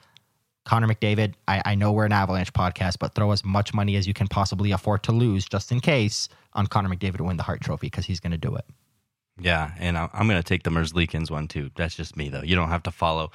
Connor 0.66 0.88
McDavid, 0.88 1.36
I, 1.48 1.62
I 1.66 1.76
know 1.76 1.92
we're 1.92 2.06
an 2.06 2.12
Avalanche 2.12 2.52
podcast, 2.52 2.96
but 3.00 3.14
throw 3.14 3.32
as 3.32 3.46
much 3.46 3.76
money 3.76 3.96
as 3.96 4.08
you 4.08 4.16
can 4.16 4.28
possibly 4.28 4.72
afford 4.72 5.04
to 5.04 5.12
lose 5.12 5.46
just 5.46 5.72
in 5.72 5.80
case 5.80 6.28
on 6.54 6.66
Connor 6.66 6.90
McDavid 6.90 7.18
to 7.18 7.26
win 7.26 7.38
the 7.38 7.44
Hart 7.44 7.62
Trophy 7.62 7.86
because 7.88 8.08
he's 8.08 8.20
going 8.20 8.32
to 8.32 8.40
do 8.40 8.56
it. 8.56 8.66
Yeah, 9.40 9.72
and 9.80 9.98
I'm 9.98 10.28
going 10.28 10.42
to 10.42 10.44
take 10.44 10.64
the 10.64 10.70
Merzlikins 10.70 11.30
one 11.30 11.48
too. 11.48 11.70
That's 11.76 11.96
just 11.96 12.18
me, 12.18 12.30
though. 12.30 12.42
You 12.42 12.56
don't 12.56 12.70
have 12.70 12.84
to 12.84 12.92
follow. 12.92 13.32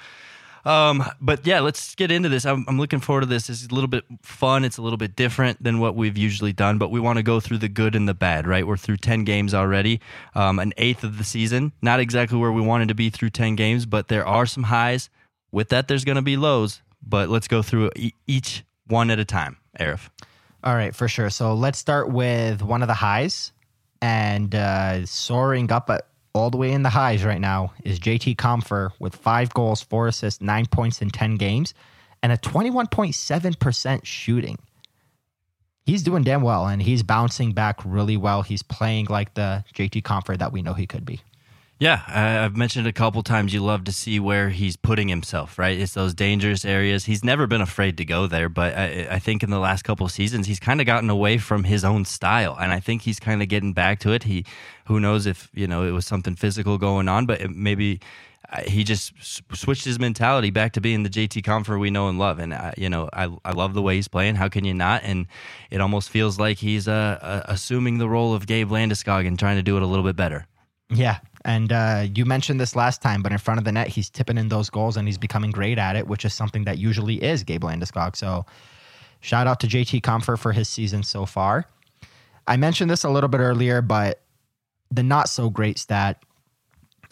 Um, 0.64 1.04
but 1.20 1.44
yeah, 1.46 1.60
let's 1.60 1.94
get 1.94 2.10
into 2.10 2.28
this. 2.28 2.46
I'm, 2.46 2.64
I'm 2.68 2.78
looking 2.78 3.00
forward 3.00 3.22
to 3.22 3.26
this. 3.26 3.50
Is 3.50 3.66
a 3.66 3.74
little 3.74 3.88
bit 3.88 4.04
fun. 4.22 4.64
It's 4.64 4.78
a 4.78 4.82
little 4.82 4.96
bit 4.96 5.16
different 5.16 5.62
than 5.62 5.80
what 5.80 5.96
we've 5.96 6.16
usually 6.16 6.52
done, 6.52 6.78
but 6.78 6.90
we 6.90 7.00
want 7.00 7.16
to 7.16 7.22
go 7.22 7.40
through 7.40 7.58
the 7.58 7.68
good 7.68 7.94
and 7.94 8.08
the 8.08 8.14
bad, 8.14 8.46
right? 8.46 8.66
We're 8.66 8.76
through 8.76 8.98
10 8.98 9.24
games 9.24 9.54
already, 9.54 10.00
um, 10.34 10.58
an 10.58 10.72
eighth 10.76 11.04
of 11.04 11.18
the 11.18 11.24
season. 11.24 11.72
Not 11.82 12.00
exactly 12.00 12.38
where 12.38 12.52
we 12.52 12.62
wanted 12.62 12.88
to 12.88 12.94
be 12.94 13.10
through 13.10 13.30
10 13.30 13.56
games, 13.56 13.86
but 13.86 14.08
there 14.08 14.26
are 14.26 14.46
some 14.46 14.64
highs. 14.64 15.10
With 15.50 15.70
that, 15.70 15.88
there's 15.88 16.04
going 16.04 16.16
to 16.16 16.22
be 16.22 16.36
lows, 16.36 16.80
but 17.02 17.28
let's 17.28 17.48
go 17.48 17.62
through 17.62 17.90
each 18.26 18.64
one 18.86 19.10
at 19.10 19.18
a 19.18 19.24
time. 19.24 19.56
Aarif. 19.78 20.08
All 20.64 20.74
right, 20.74 20.94
for 20.94 21.08
sure. 21.08 21.28
So 21.30 21.54
let's 21.54 21.78
start 21.78 22.08
with 22.08 22.62
one 22.62 22.82
of 22.82 22.88
the 22.88 22.94
highs, 22.94 23.52
and 24.02 24.54
uh, 24.54 25.06
soaring 25.06 25.70
up 25.72 25.88
at, 25.88 26.08
all 26.34 26.50
the 26.50 26.56
way 26.56 26.72
in 26.72 26.82
the 26.82 26.90
highs 26.90 27.24
right 27.24 27.40
now 27.40 27.72
is 27.84 28.00
JT 28.00 28.36
Compher 28.36 28.90
with 28.98 29.14
five 29.14 29.54
goals, 29.54 29.80
four 29.82 30.08
assists, 30.08 30.40
nine 30.40 30.66
points 30.66 31.00
in 31.00 31.10
ten 31.10 31.36
games, 31.36 31.72
and 32.22 32.32
a 32.32 32.36
twenty-one 32.36 32.88
point 32.88 33.14
seven 33.14 33.54
percent 33.54 34.06
shooting. 34.06 34.58
He's 35.84 36.02
doing 36.02 36.22
damn 36.22 36.42
well, 36.42 36.66
and 36.66 36.82
he's 36.82 37.02
bouncing 37.02 37.52
back 37.52 37.80
really 37.84 38.16
well. 38.16 38.42
He's 38.42 38.62
playing 38.62 39.06
like 39.06 39.34
the 39.34 39.64
JT 39.74 40.02
Compher 40.02 40.38
that 40.38 40.52
we 40.52 40.62
know 40.62 40.74
he 40.74 40.86
could 40.86 41.04
be. 41.04 41.20
Yeah, 41.82 42.00
I, 42.06 42.44
I've 42.44 42.56
mentioned 42.56 42.86
a 42.86 42.92
couple 42.92 43.24
times 43.24 43.52
you 43.52 43.60
love 43.60 43.82
to 43.86 43.92
see 43.92 44.20
where 44.20 44.50
he's 44.50 44.76
putting 44.76 45.08
himself, 45.08 45.58
right? 45.58 45.76
It's 45.76 45.94
those 45.94 46.14
dangerous 46.14 46.64
areas. 46.64 47.06
He's 47.06 47.24
never 47.24 47.48
been 47.48 47.60
afraid 47.60 47.96
to 47.96 48.04
go 48.04 48.28
there, 48.28 48.48
but 48.48 48.78
I, 48.78 49.08
I 49.10 49.18
think 49.18 49.42
in 49.42 49.50
the 49.50 49.58
last 49.58 49.82
couple 49.82 50.08
seasons, 50.08 50.46
he's 50.46 50.60
kind 50.60 50.80
of 50.80 50.86
gotten 50.86 51.10
away 51.10 51.38
from 51.38 51.64
his 51.64 51.84
own 51.84 52.04
style. 52.04 52.56
And 52.56 52.70
I 52.70 52.78
think 52.78 53.02
he's 53.02 53.18
kind 53.18 53.42
of 53.42 53.48
getting 53.48 53.72
back 53.72 53.98
to 54.02 54.12
it. 54.12 54.22
He, 54.22 54.46
who 54.84 55.00
knows 55.00 55.26
if, 55.26 55.50
you 55.54 55.66
know, 55.66 55.82
it 55.82 55.90
was 55.90 56.06
something 56.06 56.36
physical 56.36 56.78
going 56.78 57.08
on, 57.08 57.26
but 57.26 57.50
maybe 57.50 57.98
he 58.64 58.84
just 58.84 59.12
switched 59.52 59.84
his 59.84 59.98
mentality 59.98 60.50
back 60.50 60.74
to 60.74 60.80
being 60.80 61.02
the 61.02 61.10
JT 61.10 61.42
Compher 61.42 61.80
we 61.80 61.90
know 61.90 62.08
and 62.08 62.16
love. 62.16 62.38
And 62.38 62.54
I, 62.54 62.74
you 62.76 62.90
know, 62.90 63.10
I 63.12 63.28
I 63.44 63.50
love 63.50 63.74
the 63.74 63.82
way 63.82 63.96
he's 63.96 64.06
playing. 64.06 64.36
How 64.36 64.48
can 64.48 64.64
you 64.64 64.72
not? 64.72 65.02
And 65.02 65.26
it 65.68 65.80
almost 65.80 66.10
feels 66.10 66.38
like 66.38 66.58
he's 66.58 66.86
uh, 66.86 67.18
uh, 67.20 67.42
assuming 67.46 67.98
the 67.98 68.08
role 68.08 68.34
of 68.34 68.46
Gabe 68.46 68.70
Landeskog 68.70 69.26
and 69.26 69.36
trying 69.36 69.56
to 69.56 69.64
do 69.64 69.76
it 69.76 69.82
a 69.82 69.86
little 69.86 70.04
bit 70.04 70.14
better. 70.14 70.46
Yeah, 70.94 71.18
and 71.44 71.72
uh, 71.72 72.06
you 72.14 72.24
mentioned 72.24 72.60
this 72.60 72.76
last 72.76 73.02
time, 73.02 73.22
but 73.22 73.32
in 73.32 73.38
front 73.38 73.58
of 73.58 73.64
the 73.64 73.72
net, 73.72 73.88
he's 73.88 74.08
tipping 74.08 74.38
in 74.38 74.48
those 74.48 74.70
goals 74.70 74.96
and 74.96 75.08
he's 75.08 75.18
becoming 75.18 75.50
great 75.50 75.78
at 75.78 75.96
it, 75.96 76.06
which 76.06 76.24
is 76.24 76.34
something 76.34 76.64
that 76.64 76.78
usually 76.78 77.22
is 77.22 77.42
Gabe 77.42 77.64
Landeskog. 77.64 78.16
So, 78.16 78.46
shout 79.20 79.46
out 79.46 79.60
to 79.60 79.66
JT 79.66 80.02
Compher 80.02 80.38
for 80.38 80.52
his 80.52 80.68
season 80.68 81.02
so 81.02 81.26
far. 81.26 81.66
I 82.46 82.56
mentioned 82.56 82.90
this 82.90 83.04
a 83.04 83.10
little 83.10 83.28
bit 83.28 83.40
earlier, 83.40 83.82
but 83.82 84.20
the 84.90 85.02
not 85.02 85.28
so 85.28 85.48
great 85.48 85.78
stat 85.78 86.22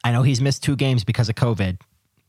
I 0.02 0.12
know 0.12 0.22
he's 0.22 0.40
missed 0.40 0.62
two 0.62 0.76
games 0.76 1.04
because 1.04 1.28
of 1.28 1.34
COVID, 1.34 1.78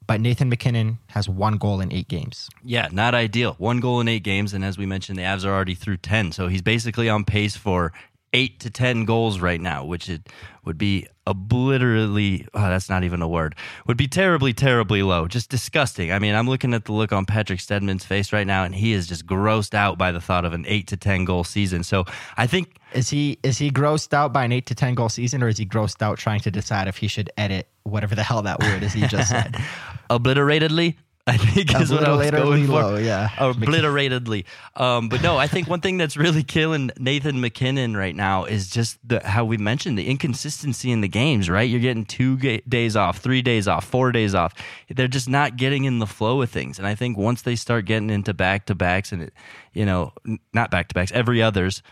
but 0.06 0.20
Nathan 0.20 0.50
MacKinnon 0.50 1.00
has 1.08 1.30
one 1.30 1.58
goal 1.58 1.80
in 1.80 1.92
eight 1.92 2.08
games. 2.08 2.50
Yeah, 2.64 2.90
not 2.92 3.14
ideal. 3.16 3.56
One 3.60 3.80
goal 3.80 4.02
in 4.02 4.08
eight 4.08 4.24
games. 4.24 4.54
And 4.54 4.66
as 4.66 4.78
we 4.78 4.86
mentioned, 4.86 5.18
the 5.18 5.24
Avs 5.24 5.46
are 5.46 5.54
already 5.54 5.76
through 5.76 5.98
10. 5.98 6.34
So 6.34 6.48
he's 6.48 6.62
basically 6.62 7.08
on 7.10 7.24
pace 7.24 7.56
for 7.56 7.94
eight 8.34 8.60
to 8.62 8.70
10 8.70 9.06
goals 9.06 9.40
right 9.40 9.60
now, 9.60 9.84
which 9.84 10.10
it 10.10 10.30
would 10.64 10.78
be 10.78 11.08
obliterately, 11.28 12.48
oh, 12.54 12.70
that's 12.70 12.90
not 12.90 13.04
even 13.04 13.22
a 13.22 13.28
word, 13.28 13.56
would 13.88 13.98
be 13.98 14.08
terribly, 14.08 14.54
terribly 14.54 15.04
low. 15.04 15.28
Just 15.28 15.50
disgusting. 15.50 16.12
I 16.12 16.20
mean, 16.20 16.36
I'm 16.36 16.48
looking 16.48 16.74
at 16.74 16.86
the 16.86 16.94
look 16.94 17.12
on 17.12 17.26
patrick 17.26 17.60
Stedman's 17.60 18.06
face 18.06 18.32
right 18.32 18.48
now, 18.48 18.64
and 18.64 18.74
he 18.74 18.94
is 18.94 19.08
just 19.08 19.26
grossed 19.26 19.74
out 19.74 19.98
by 19.98 20.12
the 20.12 20.22
thought 20.22 20.46
of 20.46 20.54
an 20.54 20.66
eight 20.68 20.88
to 20.88 20.98
10 20.98 21.26
goal 21.26 21.44
season. 21.44 21.84
So 21.84 22.06
I 22.38 22.48
think. 22.48 22.78
Is 22.94 23.10
he 23.10 23.40
is 23.42 23.58
he 23.58 23.72
grossed 23.72 24.14
out 24.14 24.34
by 24.34 24.44
an 24.44 24.52
eight 24.52 24.66
to 24.66 24.76
ten 24.76 24.96
goal 24.96 25.08
season, 25.08 25.42
or 25.42 25.48
is 25.48 25.58
he 25.58 25.66
grossed 25.66 26.02
out 26.02 26.18
trying 26.18 26.42
to 26.42 26.52
decide 26.52 26.90
if 26.90 26.98
he 26.98 27.08
should 27.08 27.30
edit 27.38 27.70
whatever 27.84 28.16
the 28.16 28.24
hell 28.24 28.42
that 28.42 28.60
word 28.60 28.84
is 28.84 28.92
he 28.92 29.08
just 29.08 29.30
said? 29.30 29.56
Obliteratedly, 30.10 30.98
I 31.28 31.38
think 31.38 31.80
is 31.80 31.92
what 31.92 32.04
I 32.04 32.16
was 32.16 32.32
going 32.32 32.66
for. 32.66 32.74
Low, 32.74 32.98
yeah, 32.98 33.30
obliteratedly. 33.38 34.46
Um, 34.76 35.08
but 35.08 35.22
no, 35.22 35.38
I 35.38 35.48
think 35.48 35.68
one 35.68 35.82
thing 35.82 35.98
that's 35.98 36.18
really 36.18 36.44
killing 36.44 36.92
Nathan 36.98 37.40
MacKinnon 37.40 37.96
right 37.96 38.16
now 38.16 38.46
is 38.46 38.70
just 38.70 38.98
the 39.08 39.26
how 39.26 39.46
we 39.46 39.58
mentioned 39.58 39.98
the 39.98 40.08
inconsistency 40.08 40.92
in 40.92 41.02
the 41.02 41.08
games. 41.08 41.50
Right, 41.50 41.70
you're 41.70 41.80
getting 41.80 42.06
two 42.06 42.38
ga- 42.38 42.64
days 42.68 42.96
off, 42.96 43.20
three 43.20 43.42
days 43.42 43.68
off, 43.68 43.86
four 43.86 44.12
days 44.12 44.34
off. 44.34 44.54
They're 44.90 45.08
just 45.08 45.30
not 45.30 45.58
getting 45.58 45.86
in 45.86 46.00
the 46.00 46.08
flow 46.08 46.42
of 46.42 46.50
things. 46.50 46.80
And 46.80 46.88
I 46.88 46.96
think 46.96 47.18
once 47.18 47.44
they 47.44 47.56
start 47.56 47.86
getting 47.86 48.10
into 48.10 48.34
back 48.34 48.66
to 48.66 48.76
backs 48.76 49.12
and 49.12 49.24
it, 49.24 49.34
you 49.74 49.86
know, 49.86 50.14
not 50.54 50.72
back 50.72 50.88
to 50.88 50.96
backs, 50.96 51.12
every 51.12 51.42
others 51.42 51.84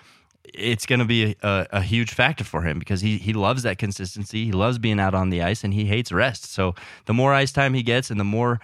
it's 0.53 0.85
going 0.85 0.99
to 0.99 1.05
be 1.05 1.35
a, 1.43 1.67
a, 1.71 1.81
huge 1.81 2.11
factor 2.11 2.43
for 2.43 2.63
him 2.63 2.79
because 2.79 3.01
he 3.01 3.17
he 3.17 3.33
loves 3.33 3.63
that 3.63 3.77
consistency. 3.77 4.45
He 4.45 4.51
loves 4.51 4.79
being 4.79 4.99
out 4.99 5.13
on 5.13 5.29
the 5.29 5.41
ice 5.41 5.63
and 5.63 5.73
he 5.73 5.85
hates 5.85 6.11
rest. 6.11 6.51
So 6.51 6.75
the 7.05 7.13
more 7.13 7.33
ice 7.33 7.51
time 7.51 7.73
he 7.73 7.83
gets 7.83 8.09
and 8.09 8.19
the 8.19 8.23
more 8.23 8.59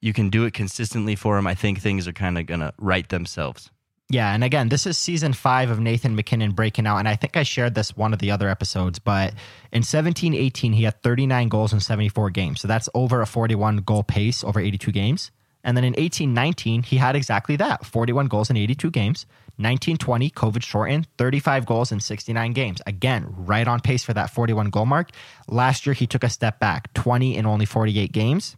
you 0.00 0.12
can 0.12 0.30
do 0.30 0.44
it 0.44 0.54
consistently 0.54 1.14
for 1.16 1.38
him, 1.38 1.46
I 1.46 1.54
think 1.54 1.80
things 1.80 2.06
are 2.06 2.12
kind 2.12 2.38
of 2.38 2.46
going 2.46 2.60
to 2.60 2.72
right 2.78 3.08
themselves. 3.08 3.70
Yeah, 4.08 4.32
and 4.32 4.44
again, 4.44 4.68
this 4.68 4.86
is 4.86 4.96
season 4.96 5.32
five 5.32 5.68
of 5.68 5.80
Nathan 5.80 6.14
MacKinnon 6.14 6.52
breaking 6.52 6.86
out. 6.86 6.98
And 6.98 7.08
I 7.08 7.16
think 7.16 7.36
I 7.36 7.42
shared 7.42 7.74
this 7.74 7.96
one 7.96 8.12
of 8.12 8.20
the 8.20 8.30
other 8.30 8.48
episodes, 8.48 9.00
but 9.00 9.34
in 9.72 9.82
17 9.82 10.32
18, 10.32 10.72
he 10.74 10.84
had 10.84 11.02
39 11.02 11.48
goals 11.48 11.72
in 11.72 11.80
74 11.80 12.30
games. 12.30 12.60
So 12.60 12.68
that's 12.68 12.88
over 12.94 13.20
a 13.20 13.26
41 13.26 13.78
goal 13.78 14.04
pace 14.04 14.44
over 14.44 14.60
82 14.60 14.92
games. 14.92 15.32
And 15.64 15.76
then 15.76 15.82
in 15.82 15.98
18 15.98 16.32
19, 16.32 16.84
he 16.84 16.98
had 16.98 17.16
exactly 17.16 17.56
that 17.56 17.84
41 17.84 18.28
goals 18.28 18.48
in 18.48 18.56
82 18.56 18.92
games. 18.92 19.26
19 19.58 19.96
20, 19.96 20.30
COVID 20.30 20.62
shortened, 20.62 21.08
35 21.18 21.66
goals 21.66 21.90
in 21.90 21.98
69 21.98 22.52
games. 22.52 22.80
Again, 22.86 23.26
right 23.28 23.66
on 23.66 23.80
pace 23.80 24.04
for 24.04 24.12
that 24.14 24.30
41 24.30 24.70
goal 24.70 24.86
mark. 24.86 25.10
Last 25.48 25.84
year, 25.84 25.94
he 25.94 26.06
took 26.06 26.22
a 26.22 26.30
step 26.30 26.60
back 26.60 26.92
20 26.94 27.36
in 27.36 27.46
only 27.46 27.66
48 27.66 28.12
games. 28.12 28.56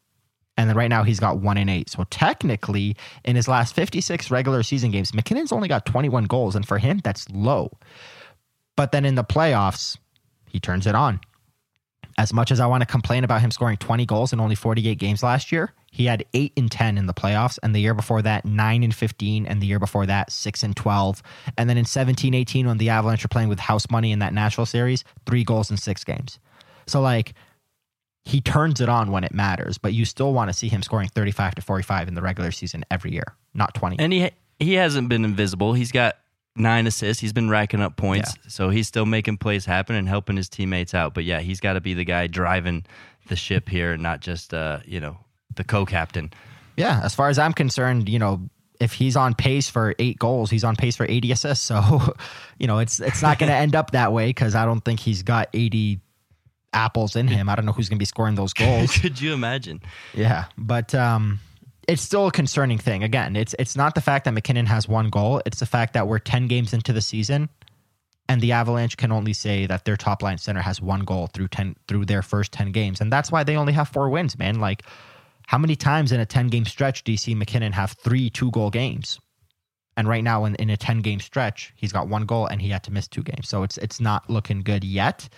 And 0.58 0.68
then 0.68 0.76
right 0.76 0.88
now 0.88 1.04
he's 1.04 1.20
got 1.20 1.38
one 1.38 1.56
in 1.56 1.68
eight. 1.68 1.88
So 1.88 2.04
technically, 2.10 2.96
in 3.24 3.36
his 3.36 3.46
last 3.46 3.74
56 3.76 4.30
regular 4.30 4.64
season 4.64 4.90
games, 4.90 5.14
MacKinnon's 5.14 5.52
only 5.52 5.68
got 5.68 5.86
21 5.86 6.24
goals. 6.24 6.56
And 6.56 6.66
for 6.66 6.78
him, 6.78 7.00
that's 7.02 7.30
low. 7.30 7.70
But 8.76 8.90
then 8.90 9.04
in 9.04 9.14
the 9.14 9.24
playoffs, 9.24 9.96
he 10.48 10.58
turns 10.58 10.86
it 10.88 10.96
on. 10.96 11.20
As 12.18 12.32
much 12.32 12.50
as 12.50 12.58
I 12.58 12.66
want 12.66 12.80
to 12.80 12.86
complain 12.86 13.22
about 13.22 13.40
him 13.40 13.52
scoring 13.52 13.76
20 13.76 14.04
goals 14.04 14.32
in 14.32 14.40
only 14.40 14.56
48 14.56 14.98
games 14.98 15.22
last 15.22 15.52
year, 15.52 15.72
he 15.92 16.06
had 16.06 16.24
8 16.34 16.52
in 16.56 16.68
10 16.68 16.98
in 16.98 17.06
the 17.06 17.14
playoffs. 17.14 17.60
And 17.62 17.72
the 17.72 17.78
year 17.78 17.94
before 17.94 18.20
that, 18.22 18.44
9 18.44 18.82
in 18.82 18.90
15. 18.90 19.46
And 19.46 19.62
the 19.62 19.66
year 19.66 19.78
before 19.78 20.06
that, 20.06 20.32
6 20.32 20.64
in 20.64 20.74
12. 20.74 21.22
And 21.56 21.70
then 21.70 21.78
in 21.78 21.84
17 21.84 22.34
18, 22.34 22.66
when 22.66 22.78
the 22.78 22.88
Avalanche 22.88 23.24
are 23.24 23.28
playing 23.28 23.48
with 23.48 23.60
house 23.60 23.88
money 23.90 24.10
in 24.10 24.18
that 24.18 24.34
Nashville 24.34 24.66
series, 24.66 25.04
3 25.26 25.44
goals 25.44 25.70
in 25.70 25.76
6 25.76 26.02
games. 26.02 26.40
So, 26.88 27.00
like, 27.00 27.34
he 28.28 28.42
turns 28.42 28.82
it 28.82 28.90
on 28.90 29.10
when 29.10 29.24
it 29.24 29.32
matters, 29.32 29.78
but 29.78 29.94
you 29.94 30.04
still 30.04 30.34
want 30.34 30.50
to 30.50 30.52
see 30.52 30.68
him 30.68 30.82
scoring 30.82 31.08
35 31.08 31.54
to 31.54 31.62
45 31.62 32.08
in 32.08 32.14
the 32.14 32.20
regular 32.20 32.50
season 32.50 32.84
every 32.90 33.10
year, 33.10 33.34
not 33.54 33.72
20. 33.72 33.98
And 33.98 34.12
he 34.12 34.30
he 34.60 34.74
hasn't 34.74 35.08
been 35.08 35.24
invisible. 35.24 35.72
He's 35.72 35.92
got 35.92 36.16
nine 36.54 36.86
assists. 36.86 37.22
He's 37.22 37.32
been 37.32 37.48
racking 37.48 37.80
up 37.80 37.96
points, 37.96 38.34
yeah. 38.36 38.50
so 38.50 38.68
he's 38.68 38.86
still 38.86 39.06
making 39.06 39.38
plays 39.38 39.64
happen 39.64 39.96
and 39.96 40.06
helping 40.06 40.36
his 40.36 40.50
teammates 40.50 40.92
out. 40.92 41.14
But 41.14 41.24
yeah, 41.24 41.40
he's 41.40 41.58
got 41.58 41.72
to 41.72 41.80
be 41.80 41.94
the 41.94 42.04
guy 42.04 42.26
driving 42.26 42.84
the 43.28 43.36
ship 43.36 43.66
here, 43.66 43.96
not 43.96 44.20
just 44.20 44.52
uh, 44.52 44.80
you 44.84 45.00
know 45.00 45.16
the 45.56 45.64
co-captain. 45.64 46.30
Yeah, 46.76 47.00
as 47.02 47.14
far 47.14 47.30
as 47.30 47.38
I'm 47.38 47.54
concerned, 47.54 48.10
you 48.10 48.18
know, 48.18 48.50
if 48.78 48.92
he's 48.92 49.16
on 49.16 49.36
pace 49.36 49.70
for 49.70 49.94
eight 49.98 50.18
goals, 50.18 50.50
he's 50.50 50.64
on 50.64 50.76
pace 50.76 50.96
for 50.96 51.06
80 51.08 51.32
assists. 51.32 51.64
So, 51.64 52.14
you 52.58 52.66
know, 52.66 52.78
it's 52.78 53.00
it's 53.00 53.22
not 53.22 53.38
going 53.38 53.48
to 53.52 53.56
end 53.56 53.74
up 53.74 53.92
that 53.92 54.12
way 54.12 54.26
because 54.26 54.54
I 54.54 54.66
don't 54.66 54.84
think 54.84 55.00
he's 55.00 55.22
got 55.22 55.48
80 55.54 56.00
apples 56.72 57.16
in 57.16 57.28
him. 57.28 57.48
I 57.48 57.54
don't 57.54 57.64
know 57.64 57.72
who's 57.72 57.88
going 57.88 57.98
to 57.98 58.02
be 58.02 58.06
scoring 58.06 58.34
those 58.34 58.52
goals. 58.54 58.96
Could 58.96 59.20
you 59.20 59.32
imagine? 59.32 59.80
Yeah, 60.14 60.46
but 60.56 60.94
um, 60.94 61.40
it's 61.86 62.02
still 62.02 62.26
a 62.26 62.32
concerning 62.32 62.78
thing. 62.78 63.02
Again, 63.02 63.36
it's 63.36 63.54
it's 63.58 63.76
not 63.76 63.94
the 63.94 64.00
fact 64.00 64.24
that 64.26 64.32
MacKinnon 64.32 64.66
has 64.66 64.88
one 64.88 65.10
goal. 65.10 65.40
It's 65.46 65.60
the 65.60 65.66
fact 65.66 65.94
that 65.94 66.06
we're 66.06 66.18
ten 66.18 66.46
games 66.46 66.72
into 66.72 66.92
the 66.92 67.00
season, 67.00 67.48
and 68.28 68.40
the 68.40 68.52
Avalanche 68.52 68.96
can 68.96 69.10
only 69.10 69.32
say 69.32 69.66
that 69.66 69.84
their 69.84 69.96
top 69.96 70.22
line 70.22 70.38
center 70.38 70.60
has 70.60 70.80
one 70.80 71.00
goal 71.00 71.28
through 71.28 71.48
ten 71.48 71.76
through 71.88 72.04
their 72.04 72.22
first 72.22 72.52
ten 72.52 72.72
games, 72.72 73.00
and 73.00 73.12
that's 73.12 73.32
why 73.32 73.42
they 73.42 73.56
only 73.56 73.72
have 73.72 73.88
four 73.88 74.10
wins. 74.10 74.38
Man, 74.38 74.60
like 74.60 74.82
how 75.46 75.58
many 75.58 75.76
times 75.76 76.12
in 76.12 76.20
a 76.20 76.26
ten 76.26 76.48
game 76.48 76.66
stretch 76.66 77.04
do 77.04 77.12
you 77.12 77.18
see 77.18 77.34
MacKinnon 77.34 77.72
have 77.72 77.92
three 77.92 78.28
two 78.30 78.50
goal 78.50 78.70
games? 78.70 79.18
And 79.96 80.06
right 80.06 80.22
now, 80.22 80.44
in, 80.44 80.54
in 80.56 80.70
a 80.70 80.76
ten 80.76 81.00
game 81.00 81.18
stretch, 81.18 81.72
he's 81.74 81.90
got 81.90 82.06
one 82.06 82.26
goal 82.26 82.46
and 82.46 82.62
he 82.62 82.68
had 82.68 82.84
to 82.84 82.92
miss 82.92 83.08
two 83.08 83.22
games. 83.22 83.48
So 83.48 83.62
it's 83.62 83.78
it's 83.78 83.98
not 83.98 84.28
looking 84.28 84.60
good 84.62 84.84
yet. 84.84 85.28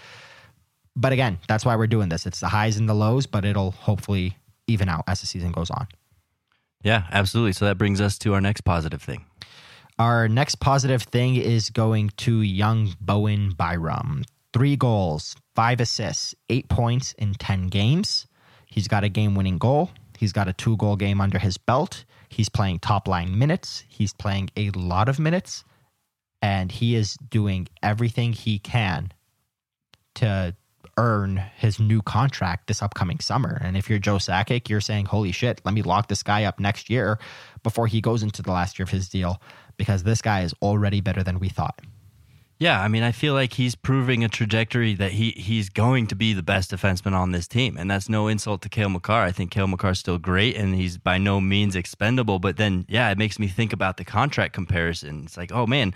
But 1.01 1.15
again, 1.15 1.39
that's 1.49 1.65
why 1.65 1.77
we're 1.77 1.87
doing 1.87 2.11
this. 2.11 2.27
It's 2.27 2.41
the 2.41 2.49
highs 2.49 2.77
and 2.77 2.87
the 2.87 2.95
lows, 2.95 3.27
but 3.27 3.47
it'll 3.47 3.71
hopefully 3.71 4.37
even 4.67 4.91
out 4.91 5.05
as 5.09 5.21
the 5.21 5.27
season 5.27 5.51
goes 5.51 5.71
on. 5.71 5.89
Yeah, 6.83 7.05
absolutely. 7.11 7.55
So 7.55 7.65
that 7.65 7.79
brings 7.79 8.03
us 8.03 8.19
to 8.19 8.35
our 8.35 8.41
next 8.41 8.61
positive 8.63 9.03
thing. 9.03 9.25
Our 9.99 10.29
next 10.29 10.57
positive 10.57 11.03
thing 11.03 11.37
is 11.37 11.71
going 11.71 12.11
to 12.19 12.43
young 12.43 12.95
Bowen 13.01 13.53
Byram. 13.53 14.25
Three 14.53 14.77
goals, 14.77 15.37
five 15.55 15.81
assists, 15.81 16.35
eight 16.51 16.69
points 16.69 17.15
in 17.15 17.33
10 17.33 17.69
games. 17.69 18.27
He's 18.67 18.87
got 18.87 19.03
a 19.03 19.09
game 19.09 19.35
winning 19.35 19.57
goal. 19.57 19.91
He's 20.19 20.35
got 20.35 20.49
a 20.49 20.53
two 20.53 20.77
goal 20.77 20.97
game 20.97 21.21
under 21.21 21.39
his 21.39 21.57
belt. 21.57 22.05
He's 22.29 22.51
playing 22.51 22.81
top 22.81 23.09
line 23.09 23.39
minutes. 23.39 23.85
He's 23.89 24.13
playing 24.13 24.51
a 24.55 24.69
lot 24.71 25.09
of 25.09 25.19
minutes. 25.19 25.65
And 26.43 26.71
he 26.71 26.95
is 26.95 27.17
doing 27.31 27.69
everything 27.83 28.35
he 28.35 28.59
can 28.59 29.13
to 30.17 30.55
earn 31.01 31.43
his 31.57 31.81
new 31.81 32.03
contract 32.03 32.67
this 32.67 32.83
upcoming 32.83 33.19
summer. 33.21 33.59
And 33.63 33.75
if 33.75 33.89
you're 33.89 33.99
Joe 33.99 34.17
Sakic, 34.17 34.69
you're 34.69 34.83
saying, 34.83 35.07
holy 35.07 35.33
shit, 35.33 35.63
let 35.65 35.73
me 35.73 35.81
lock 35.81 36.09
this 36.09 36.23
guy 36.23 36.45
up 36.45 36.61
next 36.61 36.91
year 36.91 37.19
before 37.63 37.87
he 37.87 38.03
goes 38.03 38.23
into 38.23 38.43
the 38.43 38.53
last 38.53 38.79
year 38.79 38.85
of 38.85 38.91
his 38.91 39.09
deal 39.09 39.41
because 39.79 40.03
this 40.03 40.21
guy 40.21 40.43
is 40.43 40.55
already 40.61 41.01
better 41.01 41.23
than 41.23 41.39
we 41.39 41.49
thought. 41.49 41.81
Yeah, 42.59 42.79
I 42.79 42.89
mean, 42.89 43.03
I 43.03 43.13
feel 43.13 43.33
like 43.33 43.55
he's 43.55 43.75
proving 43.75 44.23
a 44.23 44.29
trajectory 44.29 44.93
that 44.97 45.13
he 45.13 45.31
he's 45.31 45.71
going 45.71 46.07
to 46.09 46.15
be 46.15 46.35
the 46.35 46.43
best 46.43 46.71
defenseman 46.71 47.15
on 47.15 47.33
this 47.33 47.49
team, 47.49 47.79
and 47.79 47.91
that's 47.91 48.11
no 48.11 48.29
insult 48.29 48.61
to 48.61 48.69
Cale 48.69 48.91
Makar. 48.91 49.23
I 49.23 49.33
think 49.33 49.51
Cale 49.51 49.67
Makar's 49.67 49.99
still 49.99 50.19
great, 50.19 50.57
and 50.57 50.75
he's 50.75 50.99
by 50.99 51.17
no 51.17 51.41
means 51.41 51.75
expendable. 51.75 52.39
But 52.39 52.59
then, 52.59 52.85
yeah, 52.87 53.11
it 53.11 53.17
makes 53.17 53.39
me 53.39 53.49
think 53.49 53.73
about 53.73 53.97
the 53.97 54.05
contract 54.05 54.53
comparison. 54.53 55.23
It's 55.25 55.39
like, 55.39 55.53
oh 55.53 55.67
man, 55.67 55.95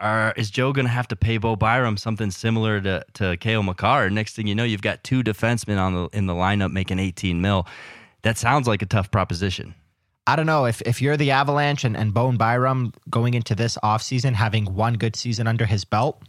are 0.00 0.32
is 0.36 0.50
Joe 0.50 0.72
going 0.72 0.86
to 0.86 0.92
have 0.92 1.08
to 1.08 1.16
pay 1.16 1.38
Bo 1.38 1.56
Byram 1.56 1.96
something 1.96 2.30
similar 2.30 2.80
to 2.80 3.04
to 3.14 3.36
Cale 3.36 3.62
Makar? 3.62 4.10
Next 4.10 4.34
thing 4.34 4.46
you 4.46 4.54
know, 4.54 4.64
you've 4.64 4.82
got 4.82 5.04
two 5.04 5.22
defensemen 5.22 5.78
on 5.78 5.94
the 5.94 6.08
in 6.12 6.26
the 6.26 6.34
lineup 6.34 6.72
making 6.72 6.98
18 6.98 7.40
mil. 7.40 7.66
That 8.22 8.38
sounds 8.38 8.66
like 8.66 8.82
a 8.82 8.86
tough 8.86 9.10
proposition. 9.10 9.74
I 10.26 10.34
don't 10.34 10.46
know 10.46 10.64
if 10.64 10.82
if 10.82 11.00
you're 11.00 11.16
the 11.16 11.30
Avalanche 11.30 11.84
and, 11.84 11.96
and 11.96 12.12
Bowen 12.12 12.36
Byram 12.36 12.92
going 13.08 13.34
into 13.34 13.54
this 13.54 13.78
offseason 13.82 14.34
having 14.34 14.74
one 14.74 14.94
good 14.94 15.14
season 15.14 15.46
under 15.46 15.66
his 15.66 15.84
belt, 15.84 16.20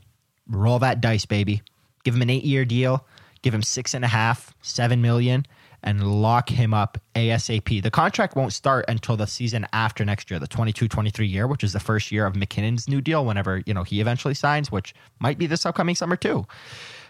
roll 0.48 0.80
that 0.80 1.02
dice, 1.02 1.26
baby. 1.26 1.62
Give 2.04 2.16
him 2.16 2.22
an 2.22 2.30
eight 2.30 2.44
year 2.44 2.64
deal, 2.64 3.06
give 3.42 3.54
him 3.54 3.64
six 3.64 3.94
and 3.94 4.06
a 4.06 4.08
half, 4.08 4.54
seven 4.62 5.02
million, 5.02 5.46
and 5.84 6.22
lock 6.22 6.50
him 6.50 6.74
up 6.74 6.98
ASAP. 7.16 7.82
The 7.82 7.92
contract 7.92 8.36
won't 8.36 8.54
start 8.54 8.86
until 8.88 9.16
the 9.16 9.28
season 9.28 9.68
after 9.74 10.04
next 10.04 10.30
year, 10.30 10.40
the 10.40 10.48
22-23 10.48 11.30
year, 11.30 11.48
which 11.48 11.64
is 11.64 11.74
the 11.74 11.80
first 11.80 12.12
year 12.12 12.26
of 12.26 12.36
MacKinnon's 12.36 12.88
new 12.88 13.02
deal 13.02 13.26
whenever, 13.26 13.62
you 13.66 13.74
know, 13.74 13.84
he 13.84 14.02
eventually 14.02 14.34
signs, 14.34 14.72
which 14.72 14.94
might 15.20 15.38
be 15.38 15.48
this 15.48 15.66
upcoming 15.66 15.96
summer 15.96 16.16
too. 16.16 16.46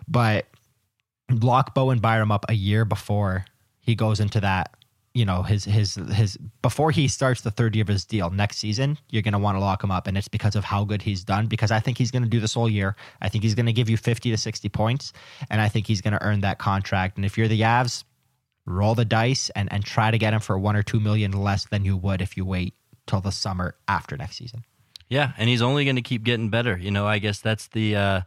But 0.07 0.47
lock 1.31 1.73
Bowen 1.73 1.99
Byram 1.99 2.31
up 2.31 2.45
a 2.49 2.53
year 2.53 2.85
before 2.85 3.45
he 3.79 3.95
goes 3.95 4.19
into 4.19 4.39
that 4.41 4.75
you 5.17 5.25
know 5.25 5.41
his 5.41 5.65
his 5.65 5.95
his 6.13 6.37
before 6.61 6.91
he 6.91 7.07
starts 7.07 7.41
the 7.41 7.49
third 7.49 7.75
year 7.75 7.81
of 7.81 7.87
his 7.87 8.05
deal 8.05 8.29
next 8.29 8.57
season 8.57 8.99
you're 9.09 9.23
going 9.23 9.33
to 9.33 9.39
want 9.39 9.55
to 9.55 9.59
lock 9.59 9.83
him 9.83 9.89
up 9.89 10.05
and 10.05 10.15
it's 10.15 10.27
because 10.27 10.55
of 10.55 10.63
how 10.63 10.83
good 10.83 11.01
he's 11.01 11.23
done 11.23 11.47
because 11.47 11.71
i 11.71 11.79
think 11.79 11.97
he's 11.97 12.11
going 12.11 12.21
to 12.21 12.29
do 12.29 12.39
this 12.39 12.53
whole 12.53 12.69
year 12.69 12.95
i 13.21 13.27
think 13.27 13.43
he's 13.43 13.55
going 13.55 13.65
to 13.65 13.73
give 13.73 13.89
you 13.89 13.97
50 13.97 14.29
to 14.29 14.37
60 14.37 14.69
points 14.69 15.13
and 15.49 15.59
i 15.59 15.67
think 15.67 15.87
he's 15.87 16.01
going 16.01 16.13
to 16.13 16.21
earn 16.21 16.41
that 16.41 16.59
contract 16.59 17.17
and 17.17 17.25
if 17.25 17.35
you're 17.35 17.47
the 17.47 17.61
Avs 17.61 18.03
roll 18.67 18.93
the 18.93 19.05
dice 19.05 19.49
and 19.55 19.71
and 19.71 19.83
try 19.83 20.11
to 20.11 20.17
get 20.17 20.33
him 20.33 20.39
for 20.39 20.59
1 20.59 20.75
or 20.75 20.83
2 20.83 20.99
million 20.99 21.31
less 21.31 21.65
than 21.65 21.85
you 21.85 21.97
would 21.97 22.21
if 22.21 22.37
you 22.37 22.45
wait 22.45 22.73
till 23.07 23.21
the 23.21 23.31
summer 23.31 23.75
after 23.87 24.17
next 24.17 24.37
season 24.37 24.63
yeah 25.09 25.31
and 25.37 25.49
he's 25.49 25.61
only 25.61 25.85
going 25.85 25.95
to 25.95 26.01
keep 26.01 26.23
getting 26.23 26.49
better 26.49 26.77
you 26.77 26.91
know 26.91 27.07
i 27.07 27.17
guess 27.17 27.39
that's 27.39 27.67
the 27.69 27.95
uh 27.95 28.21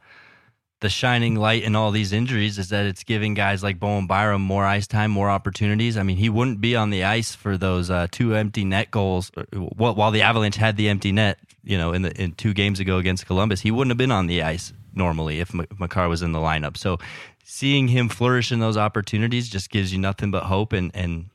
the 0.80 0.88
shining 0.88 1.36
light 1.36 1.62
in 1.62 1.76
all 1.76 1.90
these 1.90 2.12
injuries 2.12 2.58
is 2.58 2.70
that 2.70 2.86
it's 2.86 3.04
giving 3.04 3.34
guys 3.34 3.62
like 3.62 3.78
Bowen 3.78 4.06
Byram 4.06 4.40
more 4.40 4.64
ice 4.64 4.86
time, 4.86 5.10
more 5.10 5.28
opportunities. 5.28 5.98
I 5.98 6.02
mean, 6.02 6.16
he 6.16 6.30
wouldn't 6.30 6.60
be 6.60 6.74
on 6.74 6.88
the 6.88 7.04
ice 7.04 7.34
for 7.34 7.58
those 7.58 7.90
uh, 7.90 8.06
two 8.10 8.34
empty 8.34 8.64
net 8.64 8.90
goals 8.90 9.30
uh, 9.36 9.42
while 9.58 10.10
the 10.10 10.22
Avalanche 10.22 10.56
had 10.56 10.78
the 10.78 10.88
empty 10.88 11.12
net. 11.12 11.38
You 11.62 11.76
know, 11.76 11.92
in 11.92 12.00
the 12.00 12.18
in 12.18 12.32
two 12.32 12.54
games 12.54 12.80
ago 12.80 12.96
against 12.96 13.26
Columbus, 13.26 13.60
he 13.60 13.70
wouldn't 13.70 13.90
have 13.90 13.98
been 13.98 14.10
on 14.10 14.26
the 14.26 14.42
ice 14.42 14.72
normally 14.94 15.40
if 15.40 15.52
Makar 15.78 16.08
was 16.08 16.22
in 16.22 16.32
the 16.32 16.38
lineup. 16.38 16.76
So, 16.76 16.98
seeing 17.44 17.88
him 17.88 18.08
flourish 18.08 18.52
in 18.52 18.60
those 18.60 18.76
opportunities 18.76 19.48
just 19.48 19.70
gives 19.70 19.92
you 19.92 19.98
nothing 19.98 20.30
but 20.30 20.44
hope. 20.44 20.72
And 20.72 20.90
and 20.94 21.30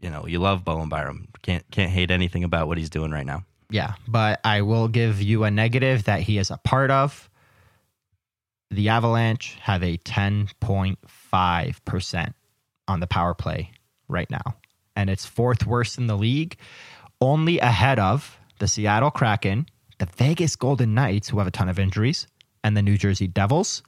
you 0.00 0.10
know, 0.10 0.26
you 0.26 0.38
love 0.38 0.64
Bowen 0.64 0.88
Byram. 0.88 1.28
Can't 1.42 1.64
can't 1.70 1.90
hate 1.90 2.10
anything 2.10 2.44
about 2.44 2.68
what 2.68 2.78
he's 2.78 2.90
doing 2.90 3.10
right 3.10 3.26
now. 3.26 3.44
Yeah, 3.70 3.94
but 4.06 4.40
I 4.44 4.62
will 4.62 4.88
give 4.88 5.20
you 5.20 5.44
a 5.44 5.50
negative 5.50 6.04
that 6.04 6.20
he 6.20 6.38
is 6.38 6.50
a 6.50 6.58
part 6.58 6.90
of 6.90 7.28
the 8.70 8.88
Avalanche 8.88 9.56
have 9.60 9.82
a 9.82 9.98
10.5% 9.98 12.34
on 12.88 13.00
the 13.00 13.06
power 13.06 13.34
play 13.34 13.70
right 14.08 14.30
now. 14.30 14.56
And 14.94 15.10
it's 15.10 15.26
fourth 15.26 15.66
worst 15.66 15.98
in 15.98 16.06
the 16.06 16.16
league, 16.16 16.56
only 17.20 17.58
ahead 17.58 17.98
of 17.98 18.38
the 18.58 18.68
Seattle 18.68 19.10
Kraken, 19.10 19.66
the 19.98 20.06
Vegas 20.06 20.56
Golden 20.56 20.94
Knights, 20.94 21.28
who 21.28 21.36
have 21.38 21.46
a 21.46 21.50
ton 21.50 21.68
of 21.68 21.78
injuries, 21.78 22.26
and 22.66 22.76
the 22.76 22.82
New 22.82 22.98
Jersey 22.98 23.28
Devils. 23.28 23.82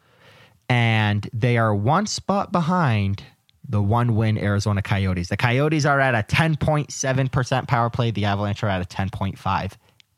And 0.69 1.29
they 1.33 1.59
are 1.59 1.75
one 1.75 2.07
spot 2.07 2.53
behind 2.53 3.25
the 3.69 3.83
one 3.83 4.15
win 4.15 4.39
Arizona 4.39 4.83
Coyotes. 4.83 5.29
The 5.29 5.37
Coyotes 5.37 5.85
are 5.85 6.01
at 6.01 6.15
a 6.15 6.23
10.7% 6.33 7.69
power 7.69 7.91
play. 7.91 8.13
The 8.13 8.25
Avalanche 8.25 8.63
are 8.63 8.69
at 8.69 8.81
a 8.81 8.85
10.5. 8.85 9.73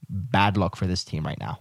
Bad 0.09 0.57
luck 0.57 0.77
for 0.77 0.87
this 0.87 1.05
team 1.05 1.25
right 1.25 1.39
now. 1.41 1.59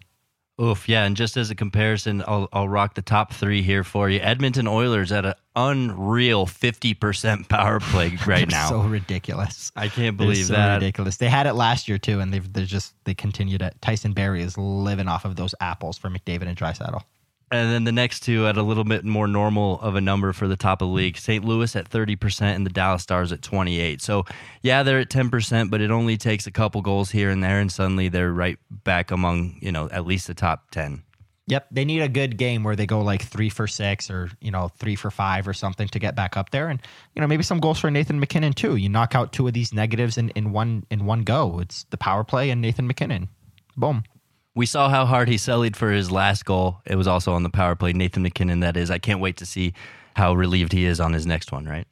Oof, 0.62 0.90
yeah, 0.90 1.06
and 1.06 1.16
just 1.16 1.38
as 1.38 1.50
a 1.50 1.56
comparison, 1.56 2.22
I'll, 2.28 2.50
I'll 2.52 2.68
rock 2.68 2.96
the 2.96 3.02
top 3.02 3.34
three 3.34 3.62
here 3.62 3.86
for 3.86 4.10
you. 4.10 4.20
Edmonton 4.20 4.68
Oilers 4.68 5.10
at 5.12 5.26
an 5.26 5.36
unreal 5.56 6.46
fifty 6.46 6.94
percent 6.94 7.48
power 7.48 7.80
play 7.80 8.18
right 8.28 8.50
now. 8.50 8.68
so 8.68 8.82
ridiculous. 8.82 9.72
I 9.78 9.88
can't 9.88 10.18
believe 10.18 10.48
so 10.48 10.54
that. 10.54 10.76
Ridiculous. 10.76 11.16
They 11.16 11.30
had 11.30 11.48
it 11.48 11.54
last 11.54 11.88
year 11.88 11.98
too, 11.98 12.20
and 12.20 12.34
they've 12.34 12.52
they 12.52 12.66
just 12.66 12.94
they 13.06 13.14
continued 13.14 13.62
it. 13.62 13.76
Tyson 13.82 14.12
Barrie 14.12 14.42
is 14.42 14.58
living 14.58 15.08
off 15.08 15.24
of 15.24 15.38
those 15.38 15.56
apples 15.62 15.98
for 15.98 16.10
McDavid 16.10 16.48
and 16.48 16.58
Draisaitl. 16.58 17.04
And 17.52 17.72
then 17.72 17.84
the 17.84 17.92
next 17.92 18.22
two 18.22 18.46
at 18.46 18.58
a 18.58 18.62
little 18.62 18.84
bit 18.84 19.04
more 19.04 19.28
normal 19.28 19.80
of 19.82 19.96
a 19.96 20.02
number 20.02 20.34
for 20.34 20.48
the 20.48 20.56
top 20.56 20.82
of 20.82 20.90
the 20.90 20.94
league. 20.94 21.18
St. 21.18 21.44
Louis 21.44 21.76
at 21.76 21.90
30% 21.90 22.42
and 22.42 22.66
the 22.66 22.70
Dallas 22.70 23.02
Stars 23.02 23.32
at 23.32 23.42
28. 23.42 24.02
So, 24.02 24.26
yeah, 24.62 24.84
they're 24.84 25.00
at 25.00 25.10
10%, 25.10 25.72
but 25.72 25.82
it 25.82 25.90
only 25.90 26.16
takes 26.16 26.46
a 26.46 26.52
couple 26.52 26.82
goals 26.82 27.10
here 27.10 27.32
and 27.32 27.44
there 27.44 27.60
and 27.60 27.72
suddenly 27.72 28.08
they're 28.08 28.32
right 28.32 28.60
back 28.70 29.10
among, 29.10 29.58
you 29.62 29.72
know, 29.72 29.90
at 29.90 30.06
least 30.06 30.28
the 30.28 30.36
top 30.36 30.70
10. 30.72 31.04
Yep, 31.48 31.66
they 31.72 31.84
need 31.84 32.02
a 32.04 32.08
good 32.08 32.38
game 32.38 32.64
where 32.64 32.76
they 32.76 32.86
go 32.86 33.02
like 33.02 33.24
3 33.24 33.50
for 33.50 33.66
6 33.66 34.12
or, 34.12 34.30
you 34.40 34.52
know, 34.52 34.68
3 34.78 34.96
for 34.96 35.10
5 35.10 35.48
or 35.48 35.54
something 35.54 35.88
to 35.88 35.98
get 35.98 36.16
back 36.16 36.38
up 36.38 36.52
there 36.52 36.70
and, 36.70 36.80
you 37.16 37.22
know, 37.22 37.28
maybe 37.28 37.42
some 37.42 37.60
goals 37.60 37.80
for 37.80 37.90
Nathan 37.90 38.20
MacKinnon 38.20 38.54
too. 38.54 38.76
You 38.76 38.88
knock 38.88 39.16
out 39.16 39.34
two 39.34 39.48
of 39.48 39.54
these 39.54 39.74
negatives 39.74 40.20
in 40.20 40.30
in 40.30 40.52
one 40.52 40.86
in 40.92 41.06
one 41.06 41.24
go. 41.24 41.58
It's 41.60 41.86
the 41.86 41.98
power 41.98 42.24
play 42.24 42.52
and 42.52 42.62
Nathan 42.62 42.86
MacKinnon. 42.86 43.30
Boom. 43.76 44.04
We 44.56 44.66
saw 44.66 44.90
how 44.90 45.06
hard 45.06 45.30
he 45.30 45.36
sellied 45.36 45.76
for 45.76 45.92
his 45.92 46.12
last 46.12 46.44
goal. 46.46 46.82
It 46.86 46.96
was 46.96 47.08
also 47.08 47.34
on 47.34 47.44
the 47.44 47.50
power 47.50 47.76
play. 47.76 47.94
Nathan 47.94 48.24
MacKinnon, 48.24 48.62
that 48.62 48.76
is. 48.76 48.92
I 48.92 48.98
can't 48.98 49.20
wait 49.20 49.38
to 49.38 49.46
see 49.46 49.74
how 50.16 50.34
relieved 50.34 50.74
he 50.74 50.86
is 50.86 51.00
on 51.00 51.14
his 51.14 51.26
next 51.26 51.52
one, 51.52 51.66
right? 51.66 51.88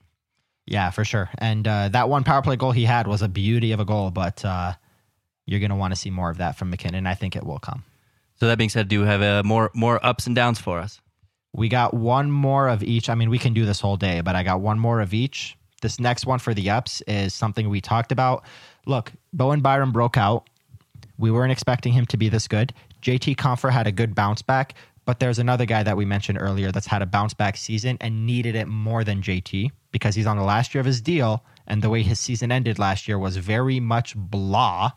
Yeah, 0.66 0.90
for 0.90 1.06
sure. 1.06 1.30
And 1.38 1.66
uh, 1.68 1.90
that 1.90 2.10
one 2.10 2.24
power 2.24 2.42
play 2.42 2.58
goal 2.58 2.72
he 2.72 2.84
had 2.84 3.08
was 3.08 3.22
a 3.22 3.30
beauty 3.30 3.72
of 3.72 3.80
a 3.80 3.86
goal, 3.86 4.12
but 4.12 4.44
uh, 4.44 4.74
you're 5.46 5.62
going 5.62 5.70
to 5.70 5.78
want 5.78 5.94
to 5.94 6.00
see 6.00 6.10
more 6.10 6.30
of 6.30 6.40
that 6.40 6.58
from 6.58 6.70
MacKinnon. 6.70 7.08
I 7.08 7.14
think 7.14 7.36
it 7.36 7.46
will 7.46 7.60
come. 7.60 7.86
So 8.36 8.48
that 8.48 8.58
being 8.58 8.70
said, 8.70 8.88
do 8.88 9.00
you 9.00 9.06
have 9.06 9.22
uh, 9.22 9.44
more 9.44 9.72
more 9.74 10.06
ups 10.06 10.28
and 10.28 10.36
downs 10.36 10.60
for 10.60 10.80
us? 10.80 11.00
We 11.54 11.70
got 11.70 11.94
one 11.94 12.30
more 12.30 12.68
of 12.68 12.84
each. 12.84 13.10
I 13.10 13.16
mean, 13.16 13.30
we 13.30 13.40
can 13.40 13.54
do 13.54 13.66
this 13.66 13.80
whole 13.80 13.98
day, 13.98 14.22
but 14.22 14.36
I 14.36 14.44
got 14.44 14.62
one 14.62 14.78
more 14.78 15.00
of 15.00 15.14
each. 15.14 15.58
This 15.82 16.00
next 16.00 16.26
one 16.26 16.40
for 16.40 16.54
the 16.54 16.70
ups 16.70 17.02
is 17.08 17.34
something 17.34 17.70
we 17.70 17.82
talked 17.82 18.12
about. 18.12 18.44
Look, 18.86 19.12
Bowen 19.34 19.62
Byram 19.62 19.92
broke 19.92 20.18
out 20.18 20.50
we 21.18 21.32
weren't 21.32 21.52
expecting 21.52 21.94
him 21.94 22.06
to 22.08 22.18
be 22.18 22.30
this 22.30 22.48
good. 22.48 22.74
JT 23.02 23.36
Compher 23.36 23.72
had 23.72 23.88
a 23.88 23.92
good 23.92 24.16
bounce 24.16 24.42
back, 24.42 24.76
but 25.06 25.20
there's 25.20 25.40
another 25.40 25.66
guy 25.66 25.84
that 25.84 25.96
we 25.96 26.06
mentioned 26.06 26.38
earlier 26.40 26.72
that's 26.72 26.88
had 26.88 27.02
a 27.02 27.06
bounce 27.06 27.34
back 27.34 27.58
season 27.58 27.98
and 28.02 28.26
needed 28.26 28.56
it 28.56 28.68
more 28.68 29.04
than 29.04 29.22
JT 29.22 29.72
because 29.92 30.16
he's 30.16 30.28
on 30.28 30.38
the 30.38 30.44
last 30.44 30.76
year 30.76 30.80
of 30.80 30.86
his 30.86 31.02
deal. 31.02 31.44
And 31.66 31.82
the 31.82 31.90
way 31.90 32.02
his 32.04 32.20
season 32.20 32.52
ended 32.52 32.80
last 32.80 33.08
year 33.08 33.18
was 33.18 33.38
very 33.38 33.80
much 33.80 34.16
blah. 34.16 34.92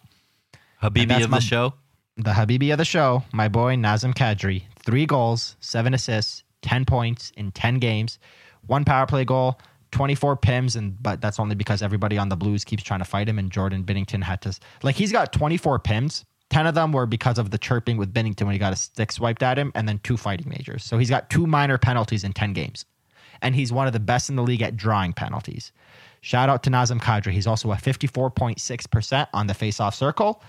Habibi 0.82 1.22
of 1.22 1.30
my, 1.30 1.38
the 1.38 1.42
show? 1.42 1.74
The 2.16 2.32
Habibi 2.32 2.72
of 2.72 2.78
the 2.78 2.84
show, 2.84 3.24
my 3.32 3.48
boy 3.48 3.76
Nazem 3.76 4.14
Kadri. 4.14 4.64
Three 4.84 5.06
goals, 5.06 5.56
seven 5.60 5.94
assists, 5.94 6.44
10 6.62 6.84
points 6.84 7.32
in 7.36 7.52
10 7.52 7.78
games, 7.78 8.18
one 8.66 8.84
power 8.84 9.06
play 9.06 9.24
goal, 9.24 9.58
24 9.92 10.36
pims 10.36 10.76
and 10.76 11.02
but 11.02 11.20
that's 11.20 11.38
only 11.38 11.54
because 11.54 11.82
everybody 11.82 12.16
on 12.16 12.28
the 12.28 12.36
blues 12.36 12.64
keeps 12.64 12.82
trying 12.82 13.00
to 13.00 13.04
fight 13.04 13.28
him 13.28 13.38
and 13.38 13.50
jordan 13.50 13.82
binnington 13.82 14.22
had 14.22 14.40
to 14.40 14.56
like 14.82 14.94
he's 14.94 15.12
got 15.12 15.32
24 15.32 15.80
pims. 15.80 16.24
10 16.50 16.66
of 16.66 16.74
them 16.74 16.92
were 16.92 17.06
because 17.06 17.38
of 17.38 17.50
the 17.50 17.58
chirping 17.58 17.96
with 17.96 18.12
binnington 18.12 18.42
when 18.42 18.52
he 18.52 18.58
got 18.58 18.72
a 18.72 18.76
stick 18.76 19.12
swiped 19.12 19.42
at 19.42 19.56
him 19.56 19.70
and 19.74 19.88
then 19.88 20.00
two 20.00 20.16
fighting 20.16 20.48
majors. 20.48 20.84
So 20.84 20.98
he's 20.98 21.08
got 21.08 21.30
two 21.30 21.46
minor 21.46 21.78
penalties 21.78 22.24
in 22.24 22.32
10 22.32 22.52
games. 22.52 22.84
And 23.40 23.54
he's 23.54 23.72
one 23.72 23.86
of 23.86 23.92
the 23.92 24.00
best 24.00 24.28
in 24.28 24.36
the 24.36 24.42
league 24.42 24.60
at 24.60 24.76
drawing 24.76 25.12
penalties. 25.12 25.72
Shout 26.20 26.48
out 26.48 26.64
to 26.64 26.70
nazem 26.70 27.00
kadri. 27.00 27.32
He's 27.32 27.46
also 27.46 27.70
a 27.70 27.76
54.6% 27.76 29.28
on 29.32 29.46
the 29.46 29.54
face-off 29.54 29.94
circle. 29.94 30.42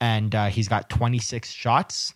And 0.00 0.34
uh, 0.34 0.46
he's 0.46 0.68
got 0.68 0.90
26 0.90 1.50
shots 1.50 2.12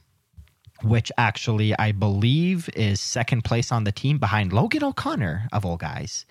which 0.84 1.10
actually 1.18 1.76
I 1.76 1.92
believe 1.92 2.68
is 2.76 3.00
second 3.00 3.42
place 3.42 3.72
on 3.72 3.84
the 3.84 3.92
team 3.92 4.18
behind 4.18 4.52
Logan 4.52 4.84
O'Connor 4.84 5.48
of 5.52 5.64
all 5.64 5.76
guys. 5.76 6.24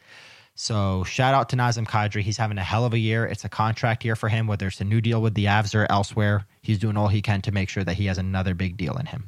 So 0.60 1.04
shout 1.04 1.36
out 1.36 1.50
to 1.50 1.56
Nazem 1.56 1.86
Kadri. 1.86 2.24
He's 2.24 2.38
having 2.38 2.58
a 2.58 2.64
hell 2.64 2.84
of 2.84 2.94
a 2.94 2.98
year. 2.98 3.28
It's 3.28 3.46
a 3.46 3.50
contract 3.50 4.04
year 4.04 4.16
for 4.16 4.28
him, 4.28 4.48
whether 4.48 4.66
it's 4.66 4.82
a 4.82 4.86
new 4.86 5.02
deal 5.02 5.22
with 5.22 5.36
the 5.36 5.46
Avs 5.46 5.76
or 5.76 5.86
elsewhere. 5.88 6.48
He's 6.64 6.80
doing 6.80 6.98
all 6.98 7.10
he 7.10 7.22
can 7.22 7.44
to 7.44 7.52
make 7.52 7.70
sure 7.70 7.84
that 7.84 7.96
he 7.96 8.08
has 8.08 8.18
another 8.18 8.56
big 8.56 8.76
deal 8.76 8.98
in 8.98 9.06
him. 9.06 9.28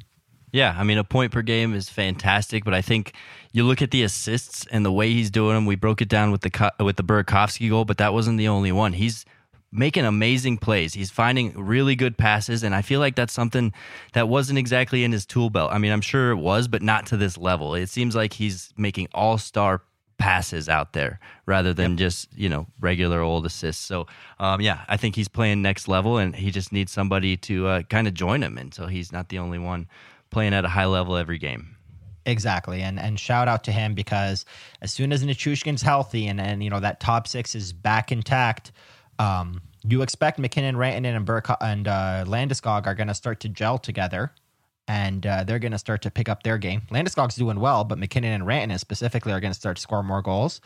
Yeah, 0.52 0.74
I 0.76 0.82
mean, 0.82 0.98
a 0.98 1.04
point 1.04 1.30
per 1.30 1.42
game 1.42 1.72
is 1.72 1.88
fantastic, 1.88 2.64
but 2.64 2.74
I 2.74 2.82
think 2.82 3.14
you 3.52 3.62
look 3.62 3.80
at 3.80 3.92
the 3.92 4.02
assists 4.02 4.66
and 4.72 4.84
the 4.84 4.90
way 4.90 5.12
he's 5.12 5.30
doing 5.30 5.54
them. 5.54 5.66
We 5.66 5.76
broke 5.76 6.02
it 6.02 6.08
down 6.08 6.32
with 6.32 6.40
the 6.40 6.72
with 6.80 6.96
the 6.96 7.04
Burakovsky 7.04 7.70
goal, 7.70 7.84
but 7.84 7.98
that 7.98 8.12
wasn't 8.12 8.36
the 8.36 8.48
only 8.48 8.72
one. 8.72 8.92
He's 8.92 9.24
making 9.70 10.04
amazing 10.04 10.58
plays. 10.58 10.94
He's 10.94 11.12
finding 11.12 11.56
really 11.56 11.94
good 11.94 12.18
passes, 12.18 12.64
and 12.64 12.74
I 12.74 12.82
feel 12.82 12.98
like 12.98 13.14
that's 13.14 13.32
something 13.32 13.72
that 14.14 14.28
wasn't 14.28 14.58
exactly 14.58 15.04
in 15.04 15.12
his 15.12 15.24
tool 15.24 15.48
belt. 15.48 15.70
I 15.72 15.78
mean, 15.78 15.92
I'm 15.92 16.00
sure 16.00 16.32
it 16.32 16.38
was, 16.38 16.66
but 16.66 16.82
not 16.82 17.06
to 17.06 17.16
this 17.16 17.38
level. 17.38 17.76
It 17.76 17.88
seems 17.88 18.16
like 18.16 18.32
he's 18.32 18.72
making 18.76 19.06
all 19.14 19.38
star 19.38 19.82
passes 20.20 20.68
out 20.68 20.92
there 20.92 21.18
rather 21.46 21.72
than 21.72 21.92
yep. 21.92 21.98
just 21.98 22.28
you 22.36 22.48
know 22.48 22.66
regular 22.78 23.20
old 23.20 23.44
assists. 23.46 23.84
So 23.84 24.06
um, 24.38 24.60
yeah, 24.60 24.84
I 24.86 24.96
think 24.96 25.16
he's 25.16 25.26
playing 25.26 25.62
next 25.62 25.88
level, 25.88 26.18
and 26.18 26.36
he 26.36 26.52
just 26.52 26.70
needs 26.70 26.92
somebody 26.92 27.36
to 27.38 27.66
uh, 27.66 27.82
kind 27.82 28.06
of 28.06 28.14
join 28.14 28.42
him. 28.42 28.58
And 28.58 28.72
so 28.72 28.86
he's 28.86 29.10
not 29.10 29.30
the 29.30 29.38
only 29.38 29.58
one 29.58 29.88
playing 30.30 30.54
at 30.54 30.64
a 30.64 30.68
high 30.68 30.84
level 30.84 31.16
every 31.16 31.38
game. 31.38 31.74
Exactly, 32.26 32.82
and 32.82 33.00
and 33.00 33.18
shout 33.18 33.48
out 33.48 33.64
to 33.64 33.72
him 33.72 33.94
because 33.94 34.44
as 34.82 34.92
soon 34.92 35.10
as 35.10 35.24
Nichushkin's 35.24 35.82
healthy 35.82 36.28
and 36.28 36.40
and 36.40 36.62
you 36.62 36.70
know 36.70 36.80
that 36.80 37.00
top 37.00 37.26
six 37.26 37.54
is 37.54 37.72
back 37.72 38.12
intact, 38.12 38.72
um, 39.18 39.62
you 39.82 40.02
expect 40.02 40.38
MacKinnon, 40.38 40.76
Rantanen, 40.76 41.16
and 41.16 41.24
Burke 41.24 41.50
and 41.60 41.88
uh, 41.88 42.24
Landeskog 42.26 42.86
are 42.86 42.94
going 42.94 43.08
to 43.08 43.14
start 43.14 43.40
to 43.40 43.48
gel 43.48 43.78
together 43.78 44.32
and 44.90 45.24
uh, 45.24 45.44
they're 45.44 45.60
going 45.60 45.70
to 45.70 45.78
start 45.78 46.02
to 46.02 46.10
pick 46.10 46.28
up 46.28 46.42
their 46.42 46.58
game. 46.58 46.82
Landeskog's 46.90 47.36
doing 47.36 47.60
well, 47.60 47.84
but 47.84 47.96
MacKinnon 47.96 48.32
and 48.32 48.42
Rantanen 48.42 48.80
specifically 48.80 49.30
are 49.32 49.38
going 49.38 49.52
to 49.52 49.58
start 49.58 49.76
to 49.76 49.80
score 49.80 50.02
more 50.02 50.20
goals. 50.20 50.60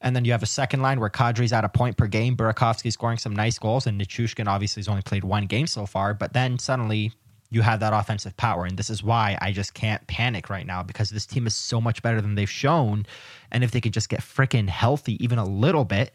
And 0.00 0.14
then 0.14 0.24
you 0.24 0.30
have 0.30 0.44
a 0.44 0.46
second 0.46 0.80
line 0.80 1.00
where 1.00 1.10
Kadri's 1.10 1.52
at 1.52 1.64
a 1.64 1.68
point 1.68 1.96
per 1.96 2.06
game, 2.06 2.36
Burakovsky 2.36 2.92
scoring 2.92 3.18
some 3.18 3.34
nice 3.34 3.58
goals, 3.58 3.88
and 3.88 4.00
Nichushkin 4.00 4.46
obviously 4.46 4.78
has 4.80 4.86
only 4.86 5.02
played 5.02 5.24
one 5.24 5.46
game 5.46 5.66
so 5.66 5.86
far. 5.86 6.14
But 6.14 6.34
then 6.34 6.56
suddenly 6.56 7.14
you 7.50 7.62
have 7.62 7.80
that 7.80 7.92
offensive 7.92 8.36
power, 8.36 8.64
and 8.64 8.78
this 8.78 8.90
is 8.90 9.02
why 9.02 9.36
I 9.40 9.50
just 9.50 9.74
can't 9.74 10.06
panic 10.06 10.50
right 10.50 10.66
now 10.66 10.84
because 10.84 11.10
this 11.10 11.26
team 11.26 11.44
is 11.44 11.56
so 11.56 11.80
much 11.80 12.00
better 12.00 12.20
than 12.20 12.36
they've 12.36 12.48
shown. 12.48 13.06
And 13.50 13.64
if 13.64 13.72
they 13.72 13.80
could 13.80 13.92
just 13.92 14.08
get 14.08 14.20
freaking 14.20 14.68
healthy 14.68 15.22
even 15.24 15.38
a 15.38 15.44
little 15.44 15.84
bit, 15.84 16.14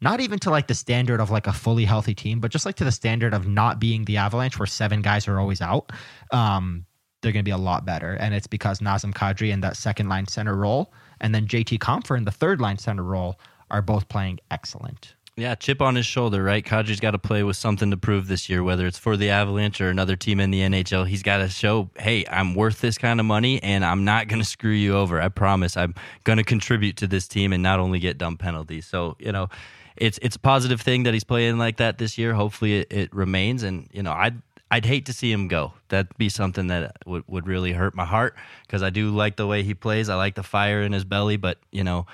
not 0.00 0.18
even 0.18 0.40
to 0.40 0.50
like 0.50 0.66
the 0.66 0.74
standard 0.74 1.20
of 1.20 1.30
like 1.30 1.46
a 1.46 1.52
fully 1.52 1.84
healthy 1.84 2.16
team, 2.16 2.40
but 2.40 2.50
just 2.50 2.66
like 2.66 2.74
to 2.76 2.84
the 2.84 2.90
standard 2.90 3.32
of 3.32 3.46
not 3.46 3.78
being 3.78 4.06
the 4.06 4.16
Avalanche 4.16 4.58
where 4.58 4.66
seven 4.66 5.02
guys 5.02 5.28
are 5.28 5.38
always 5.38 5.60
out. 5.60 5.92
Um, 6.32 6.84
they're 7.22 7.32
going 7.32 7.44
to 7.44 7.48
be 7.48 7.52
a 7.52 7.58
lot 7.58 7.84
better. 7.84 8.14
And 8.14 8.34
it's 8.34 8.46
because 8.46 8.80
Nazem 8.80 9.12
Kadri 9.12 9.50
in 9.50 9.60
that 9.60 9.76
second 9.76 10.08
line 10.08 10.26
center 10.26 10.54
role 10.54 10.92
and 11.20 11.34
then 11.34 11.46
JT 11.46 11.78
Compher 11.78 12.16
in 12.16 12.24
the 12.24 12.30
third 12.30 12.60
line 12.60 12.78
center 12.78 13.02
role 13.02 13.38
are 13.70 13.82
both 13.82 14.08
playing 14.08 14.38
excellent. 14.50 15.14
Yeah, 15.38 15.54
chip 15.54 15.82
on 15.82 15.96
his 15.96 16.06
shoulder, 16.06 16.42
right? 16.42 16.64
Kadri's 16.64 16.98
got 16.98 17.10
to 17.10 17.18
play 17.18 17.42
with 17.42 17.58
something 17.58 17.90
to 17.90 17.98
prove 17.98 18.26
this 18.26 18.48
year, 18.48 18.62
whether 18.62 18.86
it's 18.86 18.96
for 18.96 19.18
the 19.18 19.28
Avalanche 19.28 19.82
or 19.82 19.90
another 19.90 20.16
team 20.16 20.40
in 20.40 20.50
the 20.50 20.60
NHL. 20.60 21.06
He's 21.06 21.22
got 21.22 21.38
to 21.38 21.48
show, 21.50 21.90
hey, 21.98 22.24
I'm 22.30 22.54
worth 22.54 22.80
this 22.80 22.96
kind 22.96 23.20
of 23.20 23.26
money 23.26 23.62
and 23.62 23.84
I'm 23.84 24.06
not 24.06 24.28
going 24.28 24.40
to 24.40 24.48
screw 24.48 24.70
you 24.70 24.96
over. 24.96 25.20
I 25.20 25.28
promise 25.28 25.76
I'm 25.76 25.94
going 26.24 26.38
to 26.38 26.44
contribute 26.44 26.96
to 26.98 27.06
this 27.06 27.28
team 27.28 27.52
and 27.52 27.62
not 27.62 27.80
only 27.80 27.98
get 27.98 28.16
dumb 28.16 28.38
penalties. 28.38 28.86
So, 28.86 29.16
you 29.18 29.30
know, 29.30 29.48
it's 29.96 30.18
it's 30.22 30.36
a 30.36 30.40
positive 30.40 30.80
thing 30.80 31.02
that 31.02 31.12
he's 31.12 31.24
playing 31.24 31.58
like 31.58 31.76
that 31.78 31.98
this 31.98 32.16
year. 32.16 32.32
Hopefully 32.32 32.78
it, 32.78 32.86
it 32.90 33.14
remains. 33.14 33.62
And, 33.62 33.88
you 33.92 34.02
know, 34.02 34.12
I'd 34.12 34.40
I'd 34.70 34.84
hate 34.84 35.06
to 35.06 35.12
see 35.12 35.30
him 35.30 35.46
go. 35.48 35.74
That'd 35.88 36.16
be 36.18 36.28
something 36.28 36.66
that 36.68 36.96
would, 37.06 37.22
would 37.28 37.46
really 37.46 37.72
hurt 37.72 37.94
my 37.94 38.04
heart 38.04 38.34
because 38.66 38.82
I 38.82 38.90
do 38.90 39.10
like 39.10 39.36
the 39.36 39.46
way 39.46 39.62
he 39.62 39.74
plays. 39.74 40.08
I 40.08 40.16
like 40.16 40.34
the 40.34 40.42
fire 40.42 40.82
in 40.82 40.92
his 40.92 41.04
belly, 41.04 41.36
but, 41.36 41.58
you 41.70 41.84
know, 41.84 42.06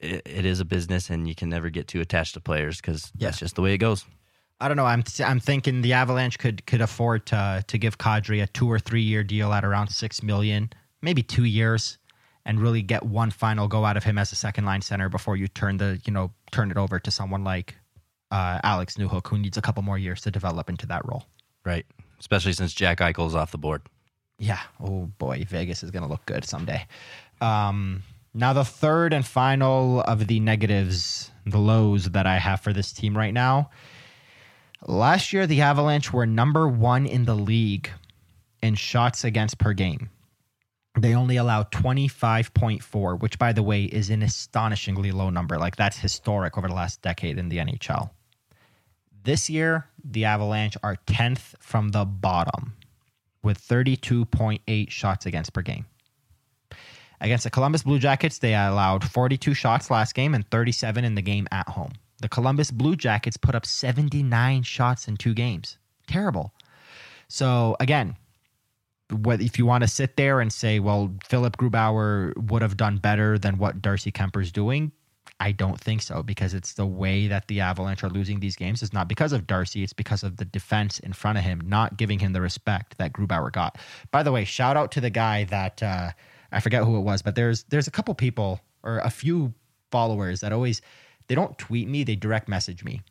it, 0.00 0.22
it 0.26 0.44
is 0.44 0.58
a 0.58 0.64
business 0.64 1.08
and 1.10 1.28
you 1.28 1.34
can 1.36 1.48
never 1.48 1.70
get 1.70 1.86
too 1.86 2.00
attached 2.00 2.34
to 2.34 2.40
players 2.40 2.78
because 2.78 3.12
Yeah. 3.16 3.28
that's 3.28 3.38
just 3.38 3.54
the 3.54 3.62
way 3.62 3.74
it 3.74 3.78
goes. 3.78 4.04
I 4.60 4.68
don't 4.68 4.76
know. 4.76 4.86
I'm 4.86 5.02
I'm 5.24 5.40
thinking 5.40 5.82
the 5.82 5.92
Avalanche 5.94 6.38
could 6.38 6.64
could 6.66 6.80
afford 6.80 7.26
to 7.26 7.64
to 7.66 7.78
give 7.78 7.98
Kadri 7.98 8.40
a 8.42 8.46
two 8.46 8.70
or 8.70 8.78
three 8.78 9.02
year 9.02 9.24
deal 9.24 9.52
at 9.52 9.64
around 9.64 9.88
six 9.88 10.22
million, 10.22 10.70
maybe 11.00 11.20
two 11.24 11.42
years, 11.42 11.98
and 12.44 12.60
really 12.60 12.80
get 12.80 13.02
one 13.02 13.32
final 13.32 13.66
go 13.66 13.84
out 13.84 13.96
of 13.96 14.04
him 14.04 14.18
as 14.18 14.30
a 14.30 14.36
second 14.36 14.64
line 14.64 14.80
center 14.80 15.08
before 15.08 15.36
you 15.36 15.48
turn 15.48 15.78
the 15.78 16.00
you 16.06 16.12
know 16.12 16.30
turn 16.52 16.70
it 16.70 16.76
over 16.76 17.00
to 17.00 17.10
someone 17.10 17.42
like 17.42 17.74
uh, 18.30 18.60
Alex 18.62 18.94
Newhook, 18.94 19.26
who 19.26 19.36
needs 19.36 19.56
a 19.56 19.62
couple 19.62 19.82
more 19.82 19.98
years 19.98 20.20
to 20.20 20.30
develop 20.30 20.70
into 20.70 20.86
that 20.86 21.02
role. 21.06 21.24
Right. 21.64 21.86
Especially 22.18 22.52
since 22.52 22.72
Jack 22.72 22.98
Eichel's 22.98 23.34
off 23.34 23.50
the 23.50 23.58
board. 23.58 23.82
Yeah. 24.38 24.60
Oh 24.80 25.06
boy, 25.18 25.44
Vegas 25.48 25.82
is 25.82 25.90
going 25.90 26.02
to 26.02 26.08
look 26.08 26.24
good 26.26 26.44
someday. 26.44 26.86
Um, 27.40 28.02
now 28.34 28.52
the 28.52 28.64
third 28.64 29.12
and 29.12 29.26
final 29.26 30.00
of 30.00 30.26
the 30.26 30.40
negatives, 30.40 31.30
the 31.46 31.58
lows 31.58 32.10
that 32.10 32.26
I 32.26 32.38
have 32.38 32.60
for 32.60 32.72
this 32.72 32.92
team 32.92 33.16
right 33.16 33.34
now. 33.34 33.70
Last 34.86 35.32
year, 35.32 35.46
the 35.46 35.60
Avalanche 35.60 36.12
were 36.12 36.26
number 36.26 36.66
one 36.66 37.06
in 37.06 37.24
the 37.24 37.36
league 37.36 37.90
in 38.62 38.74
shots 38.74 39.22
against 39.22 39.58
per 39.58 39.72
game. 39.72 40.10
They 40.98 41.14
only 41.14 41.36
allow 41.36 41.62
25.4, 41.64 43.20
which, 43.20 43.38
by 43.38 43.52
the 43.52 43.62
way, 43.62 43.84
is 43.84 44.10
an 44.10 44.22
astonishingly 44.22 45.12
low 45.12 45.30
number. 45.30 45.56
Like, 45.56 45.76
that's 45.76 45.98
historic 45.98 46.58
over 46.58 46.68
the 46.68 46.74
last 46.74 47.00
decade 47.00 47.38
in 47.38 47.48
the 47.48 47.58
NHL. 47.58 48.10
This 49.24 49.48
year, 49.48 49.86
the 50.04 50.24
Avalanche 50.24 50.76
are 50.82 50.96
10th 51.06 51.54
from 51.60 51.90
the 51.90 52.04
bottom 52.04 52.74
with 53.42 53.60
32.8 53.60 54.90
shots 54.90 55.26
against 55.26 55.52
per 55.52 55.62
game. 55.62 55.86
Against 57.20 57.44
the 57.44 57.50
Columbus 57.50 57.84
Blue 57.84 58.00
Jackets, 58.00 58.38
they 58.38 58.54
allowed 58.54 59.04
42 59.04 59.54
shots 59.54 59.90
last 59.90 60.14
game 60.14 60.34
and 60.34 60.48
37 60.50 61.04
in 61.04 61.14
the 61.14 61.22
game 61.22 61.46
at 61.52 61.68
home. 61.68 61.92
The 62.20 62.28
Columbus 62.28 62.72
Blue 62.72 62.96
Jackets 62.96 63.36
put 63.36 63.54
up 63.54 63.64
79 63.64 64.64
shots 64.64 65.06
in 65.06 65.16
two 65.16 65.34
games. 65.34 65.78
Terrible. 66.08 66.52
So, 67.28 67.76
again, 67.78 68.16
what 69.10 69.40
if 69.40 69.56
you 69.56 69.66
want 69.66 69.82
to 69.82 69.88
sit 69.88 70.16
there 70.16 70.40
and 70.40 70.52
say, 70.52 70.80
well, 70.80 71.14
Philipp 71.24 71.58
Grubauer 71.58 72.36
would 72.50 72.62
have 72.62 72.76
done 72.76 72.96
better 72.96 73.38
than 73.38 73.58
what 73.58 73.80
Darcy 73.80 74.10
Kuemper's 74.10 74.50
doing? 74.50 74.90
I 75.42 75.50
don't 75.50 75.78
think 75.78 76.02
so 76.02 76.22
because 76.22 76.54
it's 76.54 76.74
the 76.74 76.86
way 76.86 77.26
that 77.26 77.48
the 77.48 77.62
Avalanche 77.62 78.04
are 78.04 78.08
losing 78.08 78.38
these 78.38 78.54
games. 78.54 78.80
It's 78.80 78.92
not 78.92 79.08
because 79.08 79.32
of 79.32 79.44
Darcy, 79.44 79.82
it's 79.82 79.92
because 79.92 80.22
of 80.22 80.36
the 80.36 80.44
defense 80.44 81.00
in 81.00 81.12
front 81.12 81.36
of 81.36 81.42
him 81.42 81.60
not 81.66 81.96
giving 81.96 82.20
him 82.20 82.32
the 82.32 82.40
respect 82.40 82.96
that 82.98 83.12
Grubauer 83.12 83.50
got. 83.50 83.76
By 84.12 84.22
the 84.22 84.30
way, 84.30 84.44
shout 84.44 84.76
out 84.76 84.92
to 84.92 85.00
the 85.00 85.10
guy 85.10 85.42
that 85.44 85.82
uh, 85.82 86.12
I 86.52 86.60
forget 86.60 86.84
who 86.84 86.96
it 86.96 87.00
was, 87.00 87.22
but 87.22 87.34
there's 87.34 87.64
there's 87.64 87.88
a 87.88 87.90
couple 87.90 88.14
people 88.14 88.60
or 88.84 88.98
a 88.98 89.10
few 89.10 89.52
followers 89.90 90.42
that 90.42 90.52
always 90.52 90.80
they 91.26 91.34
don't 91.34 91.58
tweet 91.58 91.88
me, 91.88 92.04
they 92.04 92.14
direct 92.14 92.48
message 92.48 92.84
me. 92.84 93.02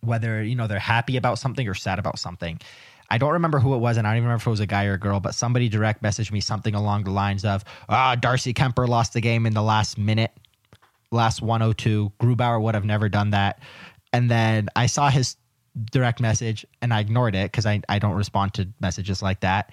Whether, 0.00 0.42
you 0.42 0.54
know, 0.54 0.68
they're 0.68 0.78
happy 0.78 1.18
about 1.18 1.38
something 1.38 1.68
or 1.68 1.74
sad 1.74 1.98
about 1.98 2.18
something. 2.18 2.58
I 3.10 3.18
don't 3.18 3.32
remember 3.32 3.58
who 3.58 3.74
it 3.74 3.78
was, 3.78 3.98
and 3.98 4.06
I 4.06 4.12
don't 4.12 4.18
even 4.18 4.28
remember 4.28 4.42
if 4.42 4.46
it 4.46 4.50
was 4.50 4.60
a 4.60 4.66
guy 4.66 4.86
or 4.86 4.94
a 4.94 4.98
girl, 4.98 5.20
but 5.20 5.34
somebody 5.34 5.68
direct 5.68 6.02
messaged 6.02 6.32
me 6.32 6.40
something 6.40 6.74
along 6.74 7.04
the 7.04 7.10
lines 7.10 7.44
of, 7.44 7.62
ah, 7.90 8.14
Darcy 8.14 8.54
Kuemper 8.54 8.88
lost 8.88 9.12
the 9.12 9.20
game 9.20 9.44
in 9.44 9.52
the 9.52 9.62
last 9.62 9.98
minute, 9.98 10.32
last 11.10 11.42
102. 11.42 12.12
Grubauer 12.20 12.60
would 12.60 12.74
have 12.74 12.84
never 12.84 13.08
done 13.08 13.30
that. 13.30 13.60
And 14.12 14.30
then 14.30 14.68
I 14.76 14.86
saw 14.86 15.10
his 15.10 15.36
direct 15.90 16.20
message 16.20 16.66
and 16.82 16.92
I 16.92 17.00
ignored 17.00 17.34
it 17.34 17.50
because 17.50 17.66
I, 17.66 17.80
I 17.88 17.98
don't 17.98 18.14
respond 18.14 18.54
to 18.54 18.68
messages 18.80 19.22
like 19.22 19.40
that. 19.40 19.72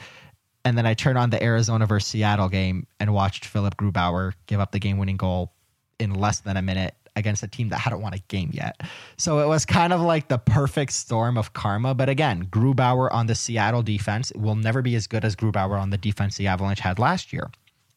And 0.63 0.77
then 0.77 0.85
I 0.85 0.93
turned 0.93 1.17
on 1.17 1.29
the 1.29 1.41
Arizona 1.41 1.85
versus 1.85 2.09
Seattle 2.09 2.49
game 2.49 2.87
and 2.99 3.13
watched 3.13 3.45
Philipp 3.45 3.77
Grubauer 3.77 4.33
give 4.47 4.59
up 4.59 4.71
the 4.71 4.79
game 4.79 4.97
winning 4.97 5.17
goal 5.17 5.53
in 5.99 6.13
less 6.13 6.41
than 6.41 6.57
a 6.57 6.61
minute 6.61 6.93
against 7.15 7.41
a 7.41 7.47
team 7.47 7.69
that 7.69 7.79
hadn't 7.79 8.01
won 8.01 8.13
a 8.13 8.19
game 8.27 8.51
yet. 8.53 8.81
So 9.17 9.39
it 9.39 9.47
was 9.47 9.65
kind 9.65 9.91
of 9.91 10.01
like 10.01 10.27
the 10.27 10.37
perfect 10.37 10.91
storm 10.91 11.37
of 11.37 11.53
karma. 11.53 11.95
But 11.95 12.09
again, 12.09 12.45
Grubauer 12.45 13.11
on 13.11 13.25
the 13.25 13.33
Seattle 13.33 13.81
defense 13.81 14.31
will 14.35 14.55
never 14.55 14.81
be 14.81 14.93
as 14.95 15.07
good 15.07 15.25
as 15.25 15.35
Grubauer 15.35 15.81
on 15.81 15.89
the 15.89 15.97
defense 15.97 16.37
the 16.37 16.47
Avalanche 16.47 16.79
had 16.79 16.99
last 16.99 17.33
year. 17.33 17.49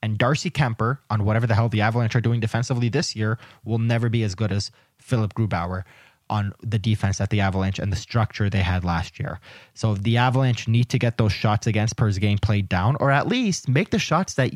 And 0.02 0.16
Darcy 0.16 0.50
Kuemper 0.50 0.98
on 1.10 1.24
whatever 1.24 1.46
the 1.46 1.54
hell 1.54 1.68
the 1.68 1.82
Avalanche 1.82 2.16
are 2.16 2.20
doing 2.20 2.40
defensively 2.40 2.88
this 2.88 3.14
year 3.14 3.38
will 3.64 3.78
never 3.78 4.08
be 4.08 4.22
as 4.22 4.34
good 4.34 4.50
as 4.50 4.70
Philipp 4.98 5.34
Grubauer 5.34 5.84
on 6.30 6.52
the 6.62 6.78
defense 6.78 7.18
that 7.18 7.28
the 7.30 7.40
Avalanche 7.40 7.78
and 7.78 7.92
the 7.92 7.96
structure 7.96 8.48
they 8.48 8.62
had 8.62 8.84
last 8.84 9.18
year. 9.18 9.40
So 9.74 9.94
the 9.94 10.16
Avalanche 10.16 10.68
need 10.68 10.88
to 10.90 10.98
get 10.98 11.18
those 11.18 11.32
shots 11.32 11.66
against 11.66 11.96
per 11.96 12.10
game 12.12 12.38
played 12.38 12.68
down, 12.68 12.96
or 13.00 13.10
at 13.10 13.26
least 13.26 13.68
make 13.68 13.90
the 13.90 13.98
shots 13.98 14.34
that 14.34 14.52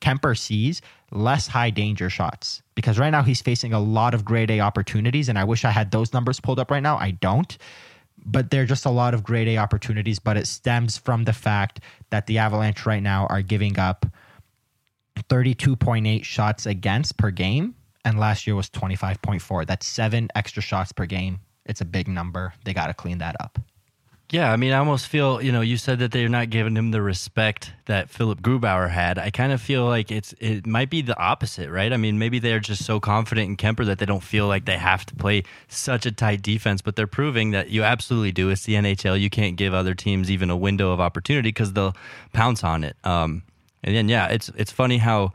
Kuemper 0.00 0.36
sees 0.36 0.80
less 1.12 1.46
high 1.46 1.70
danger 1.70 2.08
shots. 2.08 2.62
Because 2.74 2.98
right 2.98 3.10
now 3.10 3.22
he's 3.22 3.42
facing 3.42 3.74
a 3.74 3.78
lot 3.78 4.14
of 4.14 4.24
grade 4.24 4.50
A 4.50 4.60
opportunities, 4.60 5.28
and 5.28 5.38
I 5.38 5.44
wish 5.44 5.64
I 5.64 5.70
had 5.70 5.90
those 5.90 6.12
numbers 6.14 6.40
pulled 6.40 6.58
up 6.58 6.70
right 6.70 6.82
now. 6.82 6.96
I 6.96 7.12
don't. 7.12 7.56
But 8.24 8.50
they're 8.50 8.66
just 8.66 8.86
a 8.86 8.90
lot 8.90 9.14
of 9.14 9.22
grade 9.22 9.48
A 9.48 9.58
opportunities, 9.58 10.18
but 10.18 10.36
it 10.36 10.46
stems 10.46 10.96
from 10.96 11.24
the 11.24 11.32
fact 11.32 11.80
that 12.10 12.26
the 12.26 12.38
Avalanche 12.38 12.86
right 12.86 13.02
now 13.02 13.26
are 13.26 13.42
giving 13.42 13.78
up 13.78 14.06
32.8 15.32 16.24
shots 16.24 16.66
against 16.66 17.16
per 17.16 17.30
game, 17.30 17.74
and 18.04 18.20
last 18.20 18.46
year 18.46 18.54
was 18.54 18.68
25.4. 18.68 19.66
That's 19.66 19.86
seven 19.86 20.28
extra 20.34 20.62
shots 20.62 20.92
per 20.92 21.06
game. 21.06 21.40
It's 21.64 21.80
a 21.80 21.86
big 21.86 22.06
number. 22.06 22.52
They 22.66 22.74
got 22.74 22.88
to 22.88 22.94
clean 22.94 23.16
that 23.18 23.36
up. 23.40 23.58
Yeah, 24.28 24.52
I 24.52 24.56
mean, 24.56 24.72
I 24.72 24.76
almost 24.76 25.08
feel 25.08 25.40
you 25.42 25.50
know 25.50 25.62
you 25.62 25.78
said 25.78 26.00
that 26.00 26.12
they're 26.12 26.28
not 26.28 26.50
giving 26.50 26.76
him 26.76 26.90
the 26.90 27.00
respect 27.00 27.72
that 27.86 28.10
Philipp 28.10 28.42
Grubauer 28.42 28.90
had. 28.90 29.18
I 29.18 29.30
kind 29.30 29.52
of 29.52 29.60
feel 29.62 29.86
like 29.86 30.10
it's 30.10 30.34
it 30.38 30.66
might 30.66 30.90
be 30.90 31.00
the 31.00 31.18
opposite, 31.18 31.70
right? 31.70 31.92
I 31.92 31.96
mean, 31.96 32.18
maybe 32.18 32.38
they're 32.38 32.60
just 32.60 32.84
so 32.84 33.00
confident 33.00 33.48
in 33.48 33.56
Kuemper 33.56 33.86
that 33.86 33.98
they 33.98 34.06
don't 34.06 34.22
feel 34.22 34.46
like 34.46 34.66
they 34.66 34.78
have 34.78 35.06
to 35.06 35.14
play 35.14 35.44
such 35.68 36.04
a 36.04 36.12
tight 36.12 36.42
defense, 36.42 36.82
but 36.82 36.96
they're 36.96 37.06
proving 37.06 37.52
that 37.52 37.70
you 37.70 37.82
absolutely 37.82 38.32
do. 38.32 38.50
It's 38.50 38.64
the 38.64 38.74
NHL. 38.74 39.18
You 39.18 39.30
can't 39.30 39.56
give 39.56 39.72
other 39.72 39.94
teams 39.94 40.30
even 40.30 40.50
a 40.50 40.56
window 40.56 40.92
of 40.92 41.00
opportunity 41.00 41.48
because 41.48 41.72
they'll 41.72 41.94
pounce 42.32 42.64
on 42.64 42.84
it. 42.84 42.96
Um, 43.04 43.42
and 43.84 43.94
then 43.94 44.08
yeah, 44.08 44.28
it's 44.28 44.48
it's 44.56 44.72
funny 44.72 44.98
how 44.98 45.32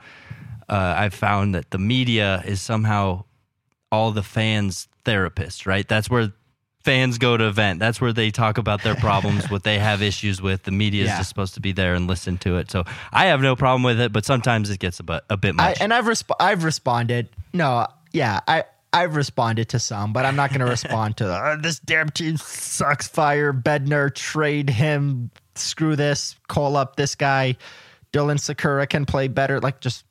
uh, 0.69 0.93
I've 0.97 1.13
found 1.13 1.55
that 1.55 1.71
the 1.71 1.77
media 1.79 2.43
is 2.45 2.61
somehow 2.61 3.23
all 3.91 4.11
the 4.11 4.23
fans' 4.23 4.87
therapists, 5.05 5.65
right? 5.65 5.87
That's 5.87 6.09
where 6.09 6.33
fans 6.83 7.17
go 7.17 7.35
to 7.37 7.51
vent. 7.51 7.79
That's 7.79 7.99
where 7.99 8.13
they 8.13 8.31
talk 8.31 8.57
about 8.57 8.81
their 8.83 8.95
problems, 8.95 9.49
what 9.49 9.63
they 9.63 9.79
have 9.79 10.01
issues 10.01 10.41
with. 10.41 10.63
The 10.63 10.71
media 10.71 11.03
is 11.03 11.09
Yeah. 11.09 11.17
just 11.17 11.29
supposed 11.29 11.53
to 11.55 11.59
be 11.61 11.71
there 11.73 11.95
and 11.95 12.07
listen 12.07 12.37
to 12.39 12.57
it. 12.57 12.71
So 12.71 12.83
I 13.11 13.25
have 13.25 13.41
no 13.41 13.55
problem 13.55 13.83
with 13.83 13.99
it, 13.99 14.11
but 14.13 14.25
sometimes 14.25 14.69
it 14.69 14.79
gets 14.79 14.99
a 14.99 15.03
bit, 15.03 15.21
a 15.29 15.37
bit 15.37 15.55
I, 15.57 15.69
much. 15.69 15.77
and 15.81 15.93
I've 15.93 16.05
resp- 16.05 16.35
I've 16.39 16.63
responded. 16.63 17.29
No, 17.53 17.87
yeah, 18.13 18.39
I 18.47 18.63
I've 18.93 19.15
responded 19.17 19.67
to 19.69 19.79
some, 19.79 20.13
but 20.13 20.25
I'm 20.25 20.35
not 20.37 20.49
going 20.49 20.61
to 20.61 20.65
respond 20.65 21.17
to 21.17 21.29
"Uh, 21.29 21.55
this 21.57 21.79
damn 21.79 22.09
team 22.09 22.37
sucks. 22.37 23.07
Fire 23.07 23.51
Bednar, 23.53 24.13
trade 24.13 24.69
him. 24.69 25.29
Screw 25.55 25.95
this. 25.97 26.35
Call 26.47 26.77
up 26.77 26.95
this 26.95 27.15
guy. 27.15 27.57
Dylan 28.13 28.37
Sikura 28.37 28.87
can 28.89 29.05
play 29.05 29.27
better. 29.27 29.59
Like 29.59 29.79
just 29.79 30.05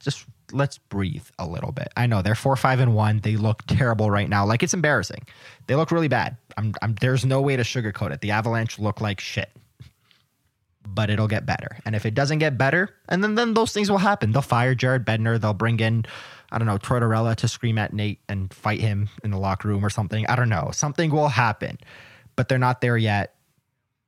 just 0.00 0.26
let's 0.52 0.78
breathe 0.78 1.26
a 1.38 1.46
little 1.46 1.72
bit. 1.72 1.88
I 1.96 2.06
know 2.06 2.22
they're 2.22 2.34
four, 2.34 2.56
five, 2.56 2.80
and 2.80 2.94
one. 2.94 3.20
They 3.20 3.36
look 3.36 3.62
terrible 3.66 4.10
right 4.10 4.28
now. 4.28 4.44
Like 4.44 4.62
it's 4.62 4.74
embarrassing. 4.74 5.26
They 5.66 5.74
look 5.74 5.90
really 5.90 6.08
bad. 6.08 6.36
I'm, 6.56 6.74
I'm 6.82 6.94
there's 6.96 7.24
no 7.24 7.40
way 7.40 7.56
to 7.56 7.62
sugarcoat 7.62 8.12
it. 8.12 8.20
The 8.20 8.32
Avalanche 8.32 8.78
look 8.78 9.00
like 9.00 9.20
shit. 9.20 9.50
But 10.86 11.10
it'll 11.10 11.28
get 11.28 11.46
better. 11.46 11.78
And 11.84 11.94
if 11.94 12.04
it 12.04 12.14
doesn't 12.14 12.38
get 12.38 12.58
better, 12.58 12.90
and 13.08 13.22
then, 13.22 13.36
then 13.36 13.54
those 13.54 13.72
things 13.72 13.90
will 13.90 13.98
happen. 13.98 14.32
They'll 14.32 14.42
fire 14.42 14.74
Jared 14.74 15.04
Bednar. 15.04 15.40
They'll 15.40 15.54
bring 15.54 15.78
in, 15.78 16.04
I 16.50 16.58
don't 16.58 16.66
know, 16.66 16.78
Tortorella 16.78 17.36
to 17.36 17.48
scream 17.48 17.78
at 17.78 17.92
Nate 17.92 18.18
and 18.28 18.52
fight 18.52 18.80
him 18.80 19.08
in 19.22 19.30
the 19.30 19.38
locker 19.38 19.68
room 19.68 19.84
or 19.84 19.90
something. 19.90 20.26
I 20.26 20.34
don't 20.36 20.48
know. 20.48 20.70
Something 20.72 21.10
will 21.10 21.28
happen. 21.28 21.78
But 22.34 22.48
they're 22.48 22.58
not 22.58 22.80
there 22.80 22.96
yet. 22.96 23.34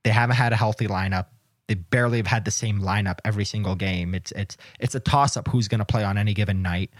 They 0.03 0.11
haven't 0.11 0.37
had 0.37 0.53
a 0.53 0.57
healthy 0.57 0.89
lineup. 0.89 1.27
They 1.73 1.77
barely 1.77 2.19
have 2.19 2.27
had 2.27 2.45
the 2.45 2.51
same 2.51 2.81
lineup 2.81 3.21
every 3.25 3.47
single 3.47 3.75
game. 3.77 4.15
It's 4.15 4.31
it's 4.33 4.59
it's 4.79 4.95
a 4.95 5.01
toss 5.01 5.39
up 5.39 5.49
who's 5.49 5.69
going 5.69 5.79
to 5.79 5.87
play 5.87 6.05
on 6.05 6.19
any 6.19 6.35
given 6.35 6.61
night. 6.61 6.91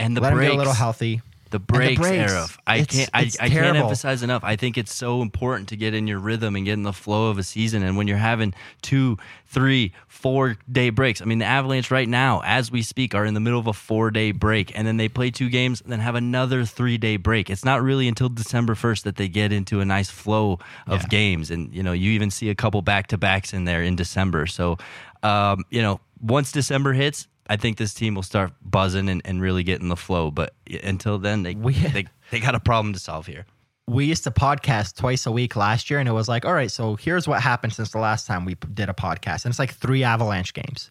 and 0.00 0.16
the 0.16 0.22
Let 0.22 0.30
them 0.30 0.38
breaks, 0.38 0.52
get 0.52 0.54
a 0.54 0.56
little 0.56 0.72
healthy. 0.72 1.20
The 1.52 1.58
breaks, 1.60 2.00
breaks. 2.00 2.32
era. 2.32 2.46
I 2.66 2.78
It's- 2.78 2.96
can't. 2.96 3.10
I, 3.14 3.22
it's 3.22 3.38
I 3.40 3.48
can't 3.48 3.76
emphasize 3.76 4.22
enough. 4.22 4.42
I 4.44 4.56
think 4.56 4.76
it's 4.78 4.94
so 4.94 5.22
important 5.22 5.68
to 5.68 5.76
get 5.76 5.94
in 5.94 6.06
your 6.06 6.18
rhythm 6.18 6.56
and 6.56 6.64
get 6.64 6.72
in 6.74 6.82
the 6.82 6.92
flow 6.92 7.28
of 7.30 7.38
a 7.38 7.42
season. 7.42 7.82
And 7.82 7.96
when 7.96 8.08
you're 8.08 8.16
having 8.16 8.54
two, 8.80 9.18
three, 9.46 9.92
four 10.08 10.56
day 10.70 10.88
breaks. 10.90 11.20
I 11.20 11.26
mean, 11.26 11.38
the 11.38 11.44
Avalanche 11.44 11.90
right 11.90 12.08
now, 12.08 12.40
as 12.44 12.70
we 12.70 12.80
speak, 12.82 13.14
are 13.14 13.24
in 13.26 13.34
the 13.34 13.40
middle 13.40 13.58
of 13.60 13.66
a 13.66 13.72
four 13.72 14.10
day 14.10 14.32
break, 14.32 14.76
and 14.76 14.86
then 14.86 14.96
they 14.96 15.08
play 15.08 15.30
two 15.30 15.48
games, 15.50 15.80
and 15.82 15.92
then 15.92 16.00
have 16.00 16.14
another 16.14 16.64
three 16.64 16.96
day 16.98 17.16
break. 17.18 17.50
It's 17.50 17.64
not 17.64 17.82
really 17.82 18.08
until 18.08 18.28
December 18.30 18.74
first 18.74 19.04
that 19.04 19.16
they 19.16 19.28
get 19.28 19.52
into 19.52 19.80
a 19.80 19.84
nice 19.84 20.08
flow 20.10 20.58
of 20.86 21.02
Yeah. 21.02 21.08
games, 21.08 21.50
and 21.50 21.72
you 21.74 21.82
know, 21.82 21.92
you 21.92 22.12
even 22.12 22.30
see 22.30 22.48
a 22.50 22.54
couple 22.54 22.80
back 22.82 23.08
to 23.08 23.18
backs 23.18 23.52
in 23.52 23.64
there 23.64 23.82
in 23.82 23.94
December. 23.94 24.46
So, 24.46 24.78
um, 25.22 25.64
you 25.70 25.82
know, 25.82 26.00
once 26.20 26.50
December 26.52 26.92
hits. 26.94 27.28
I 27.46 27.56
think 27.56 27.76
this 27.76 27.92
team 27.94 28.14
will 28.14 28.22
start 28.22 28.52
buzzing 28.62 29.08
and, 29.08 29.20
and 29.24 29.40
really 29.42 29.62
getting 29.64 29.88
the 29.88 29.96
flow. 29.96 30.30
But 30.30 30.54
until 30.82 31.18
then, 31.18 31.42
they, 31.42 31.54
We- 31.54 31.74
they 31.74 32.06
they 32.30 32.40
got 32.40 32.54
a 32.54 32.60
problem 32.60 32.92
to 32.94 32.98
solve 32.98 33.26
here. 33.26 33.44
We 33.88 34.04
used 34.04 34.22
to 34.24 34.30
podcast 34.30 34.96
twice 34.96 35.26
a 35.26 35.32
week 35.32 35.56
last 35.56 35.90
year, 35.90 35.98
and 35.98 36.08
it 36.08 36.12
was 36.12 36.28
like, 36.28 36.44
all 36.44 36.54
right, 36.54 36.70
so 36.70 36.94
here's 36.96 37.26
what 37.26 37.42
happened 37.42 37.72
since 37.72 37.90
the 37.90 37.98
last 37.98 38.26
time 38.26 38.44
we 38.44 38.54
did 38.72 38.88
a 38.88 38.92
podcast, 38.94 39.44
and 39.44 39.50
it's 39.50 39.58
like 39.58 39.74
three 39.74 40.04
Avalanche 40.04 40.54
games, 40.54 40.90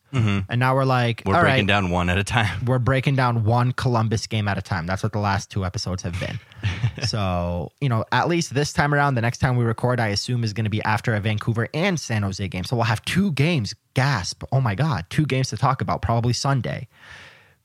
and 0.49 0.59
now 0.59 0.75
we're 0.75 0.83
like, 0.85 1.21
Mm-hmm. 1.21 1.29
We're 1.29 1.41
breaking 1.41 1.67
right, 1.67 1.67
down 1.67 1.89
one 1.89 2.09
at 2.09 2.17
a 2.17 2.23
time. 2.23 2.65
we're 2.65 2.79
breaking 2.79 3.15
down 3.15 3.43
one 3.43 3.71
Columbus 3.73 4.27
game 4.27 4.47
at 4.47 4.57
a 4.57 4.61
time. 4.61 4.85
That's 4.85 5.03
what 5.03 5.13
the 5.13 5.19
last 5.19 5.49
two 5.49 5.65
episodes 5.65 6.03
have 6.03 6.19
been. 6.19 6.39
so, 7.05 7.71
you 7.79 7.89
know, 7.89 8.05
at 8.11 8.27
least 8.27 8.53
this 8.53 8.73
time 8.73 8.93
around, 8.93 9.15
the 9.15 9.21
next 9.21 9.39
time 9.39 9.55
we 9.55 9.63
record, 9.65 9.99
I 9.99 10.07
assume 10.07 10.43
is 10.43 10.53
going 10.53 10.65
to 10.65 10.69
be 10.69 10.81
after 10.83 11.13
a 11.15 11.19
Vancouver 11.19 11.67
and 11.73 11.99
San 11.99 12.23
Jose 12.23 12.45
game. 12.47 12.63
So 12.63 12.75
we'll 12.75 12.85
have 12.85 13.03
two 13.05 13.31
games. 13.31 13.73
Gasp. 13.93 14.43
Oh 14.51 14.61
my 14.61 14.75
God. 14.75 15.05
Two 15.09 15.25
games 15.25 15.49
to 15.49 15.57
talk 15.57 15.81
about, 15.81 16.01
probably 16.01 16.33
Sunday. 16.33 16.87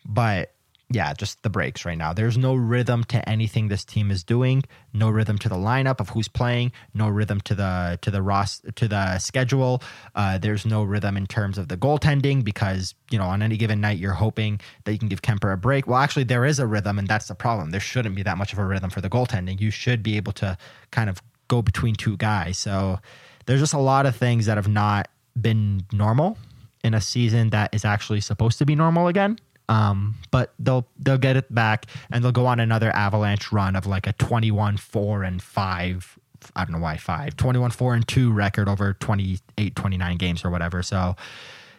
But 0.05 0.53
yeah, 0.89 1.13
just 1.15 1.43
the 1.43 1.51
breaks 1.51 1.85
right 1.85 1.99
now. 1.99 2.13
There's 2.13 2.39
no 2.39 2.55
rhythm 2.55 3.03
to 3.05 3.29
anything 3.29 3.67
this 3.67 3.85
team 3.85 4.13
is 4.13 4.23
doing. 4.23 4.63
No 4.93 5.11
rhythm 5.11 5.37
to 5.39 5.49
the 5.49 5.57
lineup 5.57 5.99
of 5.99 6.11
who's 6.11 6.29
playing. 6.29 6.71
No 6.95 7.09
rhythm 7.09 7.41
to 7.43 7.57
the 7.57 7.99
to 8.03 8.11
the 8.11 8.23
Ross 8.23 8.63
to 8.77 8.87
the 8.87 9.19
schedule. 9.19 9.83
Uh, 10.15 10.39
there's 10.39 10.65
no 10.65 10.85
rhythm 10.85 11.17
in 11.17 11.27
terms 11.27 11.59
of 11.59 11.67
the 11.67 11.77
goaltending 11.77 12.45
because 12.45 12.95
you 13.11 13.19
know 13.19 13.25
on 13.25 13.43
any 13.43 13.57
given 13.57 13.81
night 13.81 13.99
you're 13.99 14.13
hoping 14.13 14.61
that 14.85 14.93
you 14.93 14.99
can 14.99 15.09
give 15.09 15.23
Kuemper 15.23 15.53
a 15.53 15.57
break. 15.57 15.89
Well, 15.89 15.99
actually, 15.99 16.25
there 16.25 16.45
is 16.45 16.61
a 16.61 16.67
rhythm, 16.69 17.01
and 17.01 17.09
that's 17.09 17.27
the 17.27 17.35
problem. 17.35 17.71
There 17.71 17.81
shouldn't 17.81 18.15
be 18.15 18.23
that 18.23 18.39
much 18.39 18.53
of 18.53 18.61
a 18.61 18.65
rhythm 18.65 18.91
for 18.91 19.01
the 19.01 19.11
goaltending. 19.11 19.61
You 19.61 19.73
should 19.73 20.05
be 20.05 20.17
able 20.17 20.33
to 20.35 20.57
kind 20.93 21.11
of 21.11 21.21
go 21.49 21.63
between 21.63 21.97
two 21.97 22.17
guys. 22.17 22.59
So 22.59 23.01
there's 23.47 23.61
just 23.61 23.75
a 23.75 23.79
lot 23.79 24.07
of 24.07 24.15
things 24.15 24.47
that 24.47 24.57
have 24.57 24.69
not 24.69 25.09
been 25.41 25.85
normal 25.93 26.39
in 26.85 26.95
a 26.95 27.01
season 27.01 27.51
that 27.51 27.75
is 27.75 27.85
actually 27.85 28.21
supposed 28.21 28.59
to 28.59 28.65
be 28.65 28.77
normal 28.77 29.09
again. 29.09 29.37
Um, 29.69 30.17
but 30.31 30.55
they'll 30.59 30.87
they'll 30.99 31.19
get 31.19 31.37
it 31.37 31.53
back 31.53 31.87
and 32.11 32.23
they'll 32.23 32.33
go 32.33 32.47
on 32.47 32.61
another 32.61 32.91
avalanche 32.95 33.51
run 33.51 33.75
of 33.75 33.87
like 33.87 34.07
a 34.07 34.13
21 34.13 34.77
4 34.77 35.23
and 35.25 35.43
5 35.43 36.19
I 36.55 36.65
don't 36.65 36.73
know 36.73 36.79
why 36.79 36.97
5 36.97 37.37
21 37.37 37.71
4 37.73 37.95
and 37.95 38.07
2 38.07 38.33
record 38.33 38.69
over 38.69 38.95
28 38.95 39.75
29 39.75 40.17
games 40.17 40.45
or 40.45 40.51
whatever. 40.51 40.83
So 40.83 41.17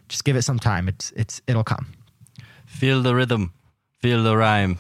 just 0.10 0.24
give 0.24 0.36
it 0.36 0.42
some 0.42 0.60
time. 0.60 0.88
It's 0.88 1.12
it's 1.16 1.42
it'll 1.48 1.64
come. 1.64 1.94
Feel 2.66 3.02
the 3.02 3.16
rhythm, 3.16 3.54
feel 4.00 4.24
the 4.24 4.36
rhyme. 4.36 4.80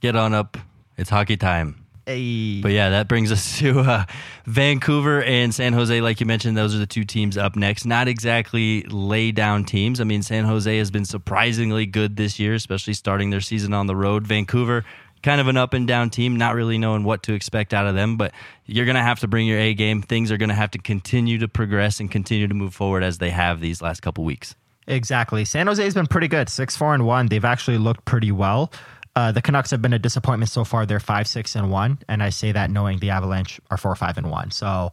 Get 0.00 0.16
on 0.16 0.34
up. 0.34 0.56
It's 0.96 1.10
hockey 1.10 1.36
time. 1.36 1.83
Hey. 2.06 2.60
But 2.60 2.72
yeah, 2.72 2.90
that 2.90 3.08
brings 3.08 3.32
us 3.32 3.58
to 3.60 3.80
uh, 3.80 4.04
Vancouver 4.46 5.22
and 5.22 5.54
San 5.54 5.72
Jose. 5.72 6.00
Like 6.00 6.20
you 6.20 6.26
mentioned, 6.26 6.56
those 6.56 6.74
are 6.74 6.78
the 6.78 6.86
two 6.86 7.04
teams 7.04 7.36
up 7.36 7.56
next. 7.56 7.84
Not 7.84 8.08
exactly 8.08 8.82
lay 8.82 9.32
down 9.32 9.64
teams. 9.64 10.00
I 10.00 10.04
mean, 10.04 10.22
San 10.22 10.44
Jose 10.44 10.76
has 10.76 10.90
been 10.90 11.04
surprisingly 11.04 11.86
good 11.86 12.16
this 12.16 12.38
year, 12.38 12.54
especially 12.54 12.94
starting 12.94 13.30
their 13.30 13.40
season 13.40 13.72
on 13.72 13.86
the 13.86 13.96
road. 13.96 14.26
Vancouver, 14.26 14.84
kind 15.22 15.40
of 15.40 15.48
an 15.48 15.56
up 15.56 15.72
and 15.72 15.88
down 15.88 16.10
team, 16.10 16.36
not 16.36 16.54
really 16.54 16.78
knowing 16.78 17.02
what 17.04 17.22
to 17.24 17.32
expect 17.32 17.72
out 17.72 17.86
of 17.86 17.94
them, 17.94 18.16
but 18.16 18.32
you're 18.66 18.84
going 18.84 18.96
to 18.96 19.02
have 19.02 19.20
to 19.20 19.28
bring 19.28 19.46
your 19.46 19.58
A 19.58 19.74
game. 19.74 20.02
Things 20.02 20.30
are 20.30 20.36
going 20.36 20.50
to 20.50 20.54
have 20.54 20.70
to 20.72 20.78
continue 20.78 21.38
to 21.38 21.48
progress 21.48 21.98
and 21.98 22.10
continue 22.10 22.46
to 22.46 22.54
move 22.54 22.74
forward 22.74 23.02
as 23.02 23.18
they 23.18 23.30
have 23.30 23.60
these 23.60 23.80
last 23.80 24.00
couple 24.00 24.24
weeks. 24.24 24.54
Exactly. 24.86 25.44
San 25.44 25.66
Jose 25.66 25.82
has 25.82 25.94
been 25.94 26.06
pretty 26.06 26.28
good. 26.28 26.48
Six, 26.48 26.76
four, 26.76 26.94
and 26.94 27.06
one. 27.06 27.26
They've 27.26 27.44
actually 27.44 27.78
looked 27.78 28.04
pretty 28.04 28.32
well. 28.32 28.70
Uh, 29.16 29.30
the 29.30 29.40
Canucks 29.40 29.70
have 29.70 29.80
been 29.80 29.92
a 29.92 29.98
disappointment 29.98 30.50
so 30.50 30.64
far. 30.64 30.86
They're 30.86 31.00
five, 31.00 31.28
six, 31.28 31.54
and 31.54 31.70
one, 31.70 31.98
and 32.08 32.22
I 32.22 32.30
say 32.30 32.52
that 32.52 32.70
knowing 32.70 32.98
the 32.98 33.10
Avalanche 33.10 33.60
are 33.70 33.76
four, 33.76 33.94
five, 33.94 34.18
and 34.18 34.30
one. 34.30 34.50
So, 34.50 34.92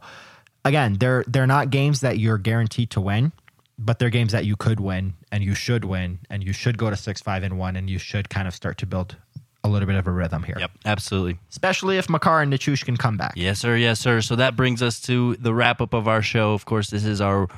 again, 0.64 0.96
they're 0.98 1.24
they're 1.26 1.46
not 1.46 1.70
games 1.70 2.00
that 2.00 2.18
you're 2.18 2.38
guaranteed 2.38 2.90
to 2.90 3.00
win, 3.00 3.32
but 3.78 3.98
they're 3.98 4.10
games 4.10 4.32
that 4.32 4.44
you 4.44 4.54
could 4.54 4.78
win 4.78 5.14
and 5.32 5.42
you 5.42 5.54
should 5.54 5.84
win, 5.84 6.20
and 6.30 6.44
you 6.44 6.52
should 6.52 6.78
go 6.78 6.88
to 6.88 6.96
six, 6.96 7.20
five, 7.20 7.42
and 7.42 7.58
one, 7.58 7.74
and 7.74 7.90
you 7.90 7.98
should 7.98 8.28
kind 8.30 8.46
of 8.46 8.54
start 8.54 8.78
to 8.78 8.86
build 8.86 9.16
a 9.64 9.68
little 9.68 9.86
bit 9.86 9.96
of 9.96 10.06
a 10.06 10.10
rhythm 10.10 10.42
here. 10.42 10.56
Yep, 10.58 10.70
absolutely. 10.84 11.38
Especially 11.50 11.98
if 11.98 12.08
Makar 12.08 12.42
and 12.42 12.52
Nichush 12.52 12.84
can 12.84 12.96
come 12.96 13.16
back. 13.16 13.32
Yes, 13.36 13.60
sir. 13.60 13.76
Yes, 13.76 14.00
sir. 14.00 14.20
So 14.20 14.36
that 14.36 14.56
brings 14.56 14.82
us 14.82 15.00
to 15.02 15.36
the 15.36 15.54
wrap 15.54 15.80
up 15.80 15.94
of 15.94 16.08
our 16.08 16.22
show. 16.22 16.52
Of 16.52 16.64
course, 16.64 16.90
this 16.90 17.04
is 17.04 17.20
our 17.20 17.48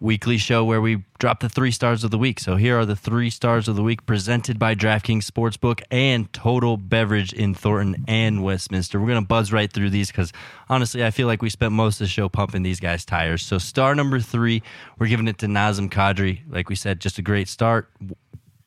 weekly 0.00 0.36
show 0.36 0.64
where 0.64 0.80
we 0.80 1.04
drop 1.18 1.40
the 1.40 1.48
three 1.48 1.70
stars 1.70 2.04
of 2.04 2.10
the 2.10 2.18
week. 2.18 2.40
So 2.40 2.56
here 2.56 2.78
are 2.78 2.84
the 2.84 2.96
three 2.96 3.30
stars 3.30 3.68
of 3.68 3.76
the 3.76 3.82
week 3.82 4.04
presented 4.06 4.58
by 4.58 4.74
DraftKings 4.74 5.24
Sportsbook 5.24 5.82
and 5.90 6.30
Total 6.32 6.76
Beverage 6.76 7.32
in 7.32 7.54
Thornton 7.54 8.04
and 8.06 8.42
Westminster. 8.42 9.00
We're 9.00 9.08
going 9.08 9.22
to 9.22 9.26
buzz 9.26 9.52
right 9.52 9.72
through 9.72 9.90
these 9.90 10.08
because 10.08 10.32
honestly, 10.68 11.04
I 11.04 11.10
feel 11.10 11.26
like 11.26 11.42
we 11.42 11.50
spent 11.50 11.72
most 11.72 11.96
of 12.00 12.06
the 12.06 12.08
show 12.08 12.28
pumping 12.28 12.62
these 12.62 12.80
guys' 12.80 13.04
tires. 13.04 13.44
So 13.44 13.58
star 13.58 13.94
number 13.94 14.20
three, 14.20 14.62
we're 14.98 15.08
giving 15.08 15.28
it 15.28 15.38
to 15.38 15.46
Nazem 15.46 15.88
Kadri. 15.90 16.40
Like 16.48 16.68
we 16.68 16.76
said, 16.76 17.00
just 17.00 17.18
a 17.18 17.22
great 17.22 17.48
start, 17.48 17.90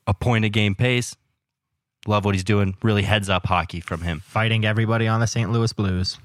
a 0.07 0.13
point 0.13 0.45
a 0.45 0.49
game 0.49 0.75
pace. 0.75 1.15
Love 2.05 2.23
what 2.25 2.35
he's 2.35 2.43
doing. 2.43 2.75
Really 2.81 3.03
heads 3.03 3.29
up 3.29 3.45
hockey 3.45 3.81
from 3.81 4.01
him. 4.01 4.21
Fighting 4.21 4.65
everybody 4.65 5.07
on 5.07 5.19
the 5.19 5.27
St. 5.27 5.51
Louis 5.51 5.73
Blues. 5.73 6.17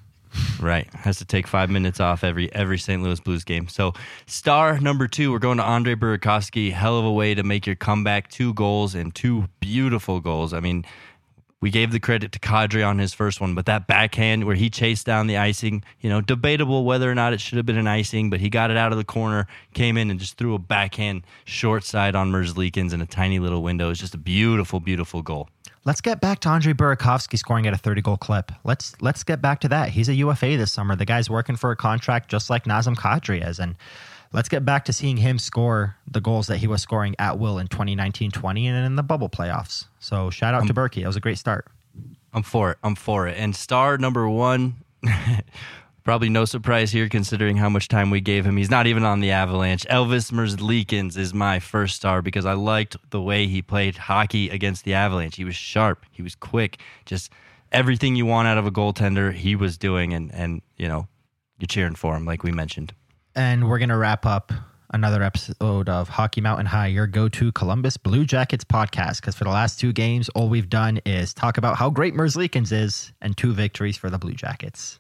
Right. 0.61 0.93
Has 0.95 1.19
to 1.19 1.25
take 1.25 1.47
five 1.47 1.71
minutes 1.71 2.01
off 2.01 2.25
every 2.25 2.53
every 2.55 2.79
St. 2.79 3.03
Louis 3.03 3.21
Blues 3.21 3.45
game. 3.45 3.69
So 3.69 3.93
star 4.27 4.79
number 4.79 5.09
two, 5.09 5.33
we're 5.33 5.39
going 5.39 5.59
to 5.59 5.65
Andre 5.65 5.95
Burakovsky. 5.95 6.73
Hell 6.73 6.99
of 6.99 7.05
a 7.05 7.13
way 7.13 7.35
to 7.35 7.43
make 7.43 7.67
your 7.67 7.77
comeback. 7.77 8.29
Two 8.29 8.55
goals 8.55 8.95
and 8.95 9.15
two 9.15 9.49
beautiful 9.61 10.21
goals. 10.21 10.55
I 10.55 10.61
mean, 10.61 10.85
we 11.63 11.71
gave 11.71 11.93
the 11.93 12.01
credit 12.01 12.33
to 12.33 12.41
Kadri 12.41 12.87
on 12.87 12.99
his 12.99 13.15
first 13.15 13.41
one, 13.41 13.55
but 13.55 13.67
that 13.67 13.87
backhand 13.87 14.45
where 14.45 14.57
he 14.57 14.69
chased 14.69 15.07
down 15.07 15.29
the 15.29 15.37
icing, 15.37 15.85
you 16.01 16.11
know, 16.11 16.21
debatable 16.21 16.85
whether 16.85 17.11
or 17.11 17.15
not 17.15 17.33
it 17.33 17.41
should 17.41 17.57
have 17.57 17.65
been 17.65 17.79
an 17.79 17.87
icing, 17.87 18.31
but 18.31 18.41
he 18.41 18.51
got 18.51 18.73
it 18.73 18.77
out 18.77 18.91
of 18.91 18.99
the 18.99 19.05
corner, 19.05 19.47
came 19.73 19.97
in 19.97 20.11
and 20.11 20.19
just 20.19 20.37
threw 20.37 20.55
a 20.55 20.59
backhand 20.59 21.23
short 21.45 21.85
side 21.85 22.17
on 22.17 22.33
Merzlikins 22.33 22.93
in 22.93 23.01
a 23.01 23.07
tiny 23.07 23.39
little 23.39 23.63
window. 23.63 23.91
It's 23.91 24.01
just 24.01 24.15
a 24.15 24.19
beautiful, 24.19 24.81
beautiful 24.81 25.23
goal. 25.23 25.49
Let's 25.85 26.01
get 26.01 26.21
back 26.21 26.39
to 26.41 26.49
Andre 26.49 26.75
Burakovsky 26.75 27.37
scoring 27.37 27.67
at 27.67 27.75
a 27.75 27.77
30 27.77 28.03
goal 28.03 28.17
clip. 28.17 28.53
Let's 28.63 28.95
let's 29.03 29.25
get 29.25 29.43
back 29.43 29.61
to 29.61 29.69
that. 29.69 29.89
He's 29.89 30.09
a 30.09 30.15
UFA 30.15 30.57
this 30.57 30.71
summer. 30.71 30.95
The 30.95 31.05
guy's 31.05 31.29
working 31.29 31.57
for 31.57 31.73
a 31.73 31.77
contract 31.77 32.31
just 32.31 32.49
like 32.51 32.65
Nazem 32.65 32.95
Kadri 32.95 33.47
is. 33.47 33.59
And 33.59 33.75
let's 34.33 34.49
get 34.49 34.65
back 34.65 34.85
to 34.85 34.93
seeing 34.93 35.17
him 35.17 35.41
score 35.41 35.97
the 36.07 36.21
goals 36.21 36.47
that 36.47 36.59
he 36.59 36.69
was 36.69 36.83
scoring 36.83 37.17
at 37.19 37.39
will 37.39 37.59
in 37.59 37.67
2019-20 37.67 38.65
and 38.65 38.87
in 38.87 38.95
the 38.95 39.03
bubble 39.03 39.29
playoffs. 39.29 39.87
So 39.99 40.31
shout 40.31 40.55
out 40.55 40.69
to 40.69 40.75
Berkey. 40.75 41.01
That 41.01 41.09
was 41.09 41.17
a 41.17 41.21
great 41.21 41.39
start. 41.39 41.67
I'm 42.33 42.45
for 42.45 42.71
it. 42.71 42.79
I'm 42.85 42.95
for 42.95 43.27
it. 43.27 43.37
And 43.37 43.55
star 43.55 43.99
number 43.99 44.29
one, 44.29 44.77
probably 46.05 46.29
no 46.29 46.45
surprise 46.45 46.93
here 46.93 47.09
considering 47.09 47.57
how 47.57 47.69
much 47.69 47.89
time 47.89 48.11
we 48.11 48.21
gave 48.21 48.45
him. 48.45 48.57
He's 48.57 48.71
not 48.71 48.87
even 48.87 49.05
on 49.05 49.21
the 49.21 49.31
Avalanche. 49.31 49.85
Elvis 49.87 50.33
Merzlikins 50.33 51.17
is 51.17 51.33
my 51.33 51.59
first 51.59 51.97
star 51.97 52.23
because 52.23 52.45
I 52.47 52.55
liked 52.55 52.97
the 53.11 53.21
way 53.21 53.47
he 53.47 53.63
played 53.63 53.97
hockey 53.97 54.51
against 54.51 54.85
the 54.85 54.95
Avalanche. 54.95 55.37
He 55.37 55.45
was 55.45 55.57
sharp. 55.57 56.05
He 56.11 56.23
was 56.23 56.35
quick. 56.35 56.81
Just 57.07 57.31
everything 57.71 58.17
you 58.17 58.27
want 58.27 58.49
out 58.49 58.59
of 58.59 58.67
a 58.67 58.71
goaltender, 58.71 59.33
he 59.33 59.57
was 59.57 59.79
doing. 59.79 60.13
And, 60.13 60.33
and 60.35 60.63
you 60.77 60.89
know, 60.89 61.09
you're 61.59 61.67
cheering 61.67 61.95
for 61.95 62.17
him, 62.17 62.25
like 62.25 62.43
we 62.43 62.53
mentioned. 62.53 62.93
And 63.35 63.69
we're 63.69 63.79
going 63.79 63.89
to 63.89 63.97
wrap 63.97 64.27
up 64.27 64.53
another 64.93 65.23
episode 65.23 65.89
of 65.89 66.09
Hockey 66.09 66.41
Mountain 66.41 66.67
High, 66.67 66.89
your 66.89 67.07
go 67.07 67.29
to 67.31 67.51
Columbus 67.53 67.97
Blue 67.97 68.25
Jackets 68.25 68.65
podcast. 68.65 69.21
Because 69.21 69.35
for 69.35 69.45
the 69.45 69.51
last 69.51 69.81
two 69.81 69.93
games, 69.93 70.29
all 70.31 70.49
we've 70.49 70.69
done 70.69 71.01
is 71.07 71.33
talk 71.33 71.57
about 71.57 71.77
how 71.77 71.89
great 71.89 72.15
Merzlikins 72.15 72.73
is 72.73 73.13
and 73.21 73.37
two 73.37 73.53
victories 73.53 73.97
for 73.97 74.11
the 74.11 74.19
Blue 74.19 74.35
Jackets. 74.35 74.99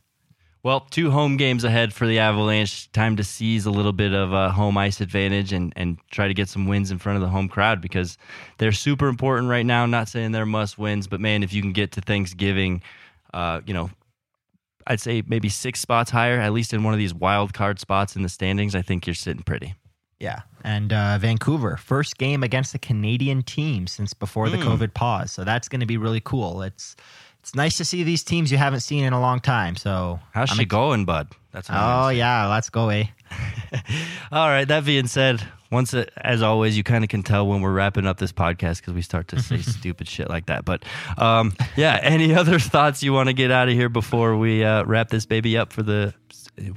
Well, 0.64 0.86
two 0.90 1.10
home 1.10 1.36
games 1.38 1.64
ahead 1.64 1.92
for 1.92 2.06
the 2.06 2.20
Avalanche. 2.20 2.90
Time 2.92 3.16
to 3.16 3.24
seize 3.24 3.66
a 3.66 3.70
little 3.70 3.92
bit 3.92 4.12
of 4.12 4.32
a 4.32 4.50
home 4.50 4.78
ice 4.78 5.00
advantage 5.00 5.52
and, 5.52 5.72
and 5.74 5.98
try 6.12 6.28
to 6.28 6.34
get 6.34 6.48
some 6.48 6.68
wins 6.68 6.92
in 6.92 6.98
front 6.98 7.16
of 7.16 7.22
the 7.22 7.28
home 7.28 7.48
crowd 7.48 7.80
because 7.80 8.16
they're 8.58 8.70
super 8.70 9.08
important 9.08 9.48
right 9.48 9.66
now. 9.66 9.86
Not 9.86 10.08
saying 10.08 10.30
they're 10.30 10.46
must 10.46 10.78
wins, 10.78 11.08
but 11.08 11.20
man, 11.20 11.42
if 11.42 11.52
you 11.52 11.62
can 11.62 11.72
get 11.72 11.90
to 11.92 12.00
Thanksgiving, 12.00 12.80
uh, 13.34 13.60
you 13.66 13.74
know, 13.74 13.90
I'd 14.86 15.00
say 15.00 15.24
maybe 15.26 15.48
six 15.48 15.80
spots 15.80 16.12
higher, 16.12 16.38
at 16.38 16.52
least 16.52 16.72
in 16.72 16.84
one 16.84 16.94
of 16.94 16.98
these 16.98 17.14
wild 17.14 17.52
card 17.54 17.80
spots 17.80 18.14
in 18.14 18.22
the 18.22 18.28
standings, 18.28 18.76
I 18.76 18.82
think 18.82 19.04
you're 19.04 19.14
sitting 19.14 19.42
pretty. 19.42 19.74
Yeah. 20.20 20.42
And 20.62 20.92
uh, 20.92 21.18
Vancouver, 21.18 21.76
first 21.76 22.18
game 22.18 22.44
against 22.44 22.72
a 22.76 22.78
Canadian 22.78 23.42
team 23.42 23.88
since 23.88 24.14
before 24.14 24.48
the 24.48 24.58
COVID 24.58 24.94
pause. 24.94 25.32
So 25.32 25.42
that's 25.42 25.68
going 25.68 25.80
to 25.80 25.86
be 25.86 25.96
really 25.96 26.20
cool. 26.20 26.62
It's 26.62 26.94
it's 27.42 27.56
nice 27.56 27.76
to 27.78 27.84
see 27.84 28.04
these 28.04 28.22
teams 28.22 28.52
you 28.52 28.58
haven't 28.58 28.80
seen 28.80 29.02
in 29.02 29.12
a 29.12 29.20
long 29.20 29.40
time. 29.40 29.74
So 29.74 30.20
How's 30.32 30.50
I'm 30.50 30.56
she 30.56 30.62
ex- 30.62 30.70
going, 30.70 31.04
bud? 31.04 31.28
That's 31.50 31.68
what 31.68 31.76
I'm 31.76 31.82
gonna 31.82 32.06
Oh 32.06 32.08
yeah, 32.10 32.46
let's 32.46 32.70
go, 32.70 32.88
eh? 32.90 33.04
All 34.32 34.48
right. 34.48 34.66
That 34.66 34.84
being 34.84 35.06
said, 35.08 35.42
once, 35.70 35.92
it, 35.92 36.10
as 36.18 36.40
always, 36.40 36.76
you 36.76 36.84
kind 36.84 37.02
of 37.02 37.10
can 37.10 37.22
tell 37.22 37.46
when 37.46 37.60
we're 37.60 37.72
wrapping 37.72 38.06
up 38.06 38.18
this 38.18 38.32
podcast 38.32 38.78
because 38.78 38.94
we 38.94 39.02
start 39.02 39.26
to 39.28 39.42
say 39.42 39.58
stupid 39.62 40.08
shit 40.08 40.28
like 40.28 40.46
that. 40.46 40.64
But 40.64 40.84
um, 41.18 41.54
yeah, 41.76 41.98
any 42.02 42.32
other 42.34 42.58
thoughts 42.58 43.02
you 43.02 43.12
want 43.12 43.28
to 43.28 43.32
get 43.32 43.50
out 43.50 43.68
of 43.68 43.74
here 43.74 43.88
before 43.88 44.36
we 44.36 44.62
uh, 44.64 44.84
wrap 44.84 45.08
this 45.08 45.26
baby 45.26 45.56
up 45.58 45.72
for 45.72 45.82
the 45.82 46.14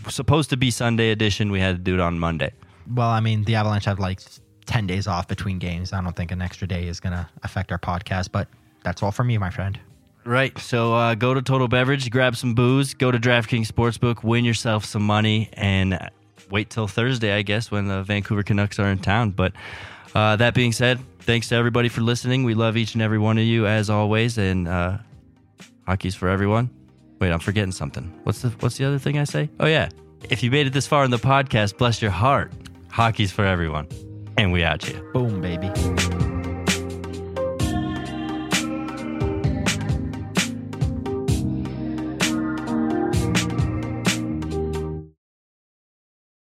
supposed 0.09 0.49
to 0.49 0.57
be 0.57 0.71
Sunday 0.71 1.11
edition? 1.11 1.51
We 1.51 1.59
had 1.59 1.75
to 1.75 1.81
do 1.81 1.93
it 1.93 1.99
on 1.99 2.17
Monday. 2.17 2.51
Well, 2.91 3.09
I 3.09 3.19
mean, 3.19 3.43
the 3.43 3.55
Avalanche 3.55 3.85
have 3.85 3.99
like 3.99 4.19
10 4.65 4.87
days 4.87 5.05
off 5.05 5.27
between 5.27 5.59
games. 5.59 5.93
I 5.93 6.01
don't 6.01 6.15
think 6.15 6.31
an 6.31 6.41
extra 6.41 6.67
day 6.67 6.87
is 6.87 6.99
going 6.99 7.13
to 7.13 7.27
affect 7.43 7.71
our 7.71 7.79
podcast, 7.79 8.31
but 8.31 8.47
that's 8.83 9.03
all 9.03 9.11
from 9.11 9.27
me, 9.27 9.37
my 9.37 9.49
friend. 9.49 9.79
Right. 10.25 10.57
So 10.57 10.93
uh, 10.93 11.15
go 11.15 11.35
to 11.35 11.41
Total 11.41 11.67
Beverage, 11.67 12.09
grab 12.09 12.35
some 12.35 12.55
booze, 12.55 12.95
go 12.95 13.11
to 13.11 13.19
DraftKings 13.19 13.67
Sportsbook, 13.67 14.23
win 14.23 14.43
yourself 14.43 14.83
some 14.83 15.03
money, 15.03 15.49
and 15.53 15.99
wait 16.49 16.71
till 16.71 16.87
Thursday, 16.87 17.31
I 17.33 17.43
guess, 17.43 17.69
when 17.69 17.87
the 17.87 18.01
Vancouver 18.03 18.41
Canucks 18.41 18.79
are 18.79 18.87
in 18.87 18.97
town. 18.97 19.31
But 19.31 19.53
uh, 20.15 20.35
that 20.37 20.55
being 20.55 20.71
said, 20.71 20.99
thanks 21.19 21.49
to 21.49 21.55
everybody 21.55 21.89
for 21.89 22.01
listening. 22.01 22.43
We 22.43 22.55
love 22.55 22.75
each 22.75 22.93
and 22.95 23.03
every 23.03 23.19
one 23.19 23.37
of 23.37 23.43
you 23.43 23.67
as 23.67 23.89
always, 23.89 24.37
and 24.39 24.67
uh, 24.67 24.97
hockey's 25.85 26.15
for 26.15 26.27
everyone. 26.27 26.71
Wait, 27.19 27.31
I'm 27.31 27.39
forgetting 27.39 27.71
something. 27.71 28.11
What's 28.23 28.41
the 28.41 28.49
What's 28.59 28.77
the 28.77 28.85
other 28.85 28.99
thing 28.99 29.17
I 29.17 29.23
say? 29.23 29.49
Oh 29.59 29.67
yeah, 29.67 29.89
if 30.29 30.43
you 30.43 30.51
made 30.51 30.67
it 30.67 30.73
this 30.73 30.87
far 30.87 31.05
in 31.05 31.11
the 31.11 31.17
podcast, 31.17 31.77
bless 31.77 32.01
your 32.01 32.11
heart. 32.11 32.51
Hockey's 32.89 33.31
for 33.31 33.45
everyone, 33.45 33.87
and 34.37 34.51
we 34.51 34.63
out 34.63 34.87
you. 34.87 34.95
Boom, 35.13 35.39
baby. 35.39 35.69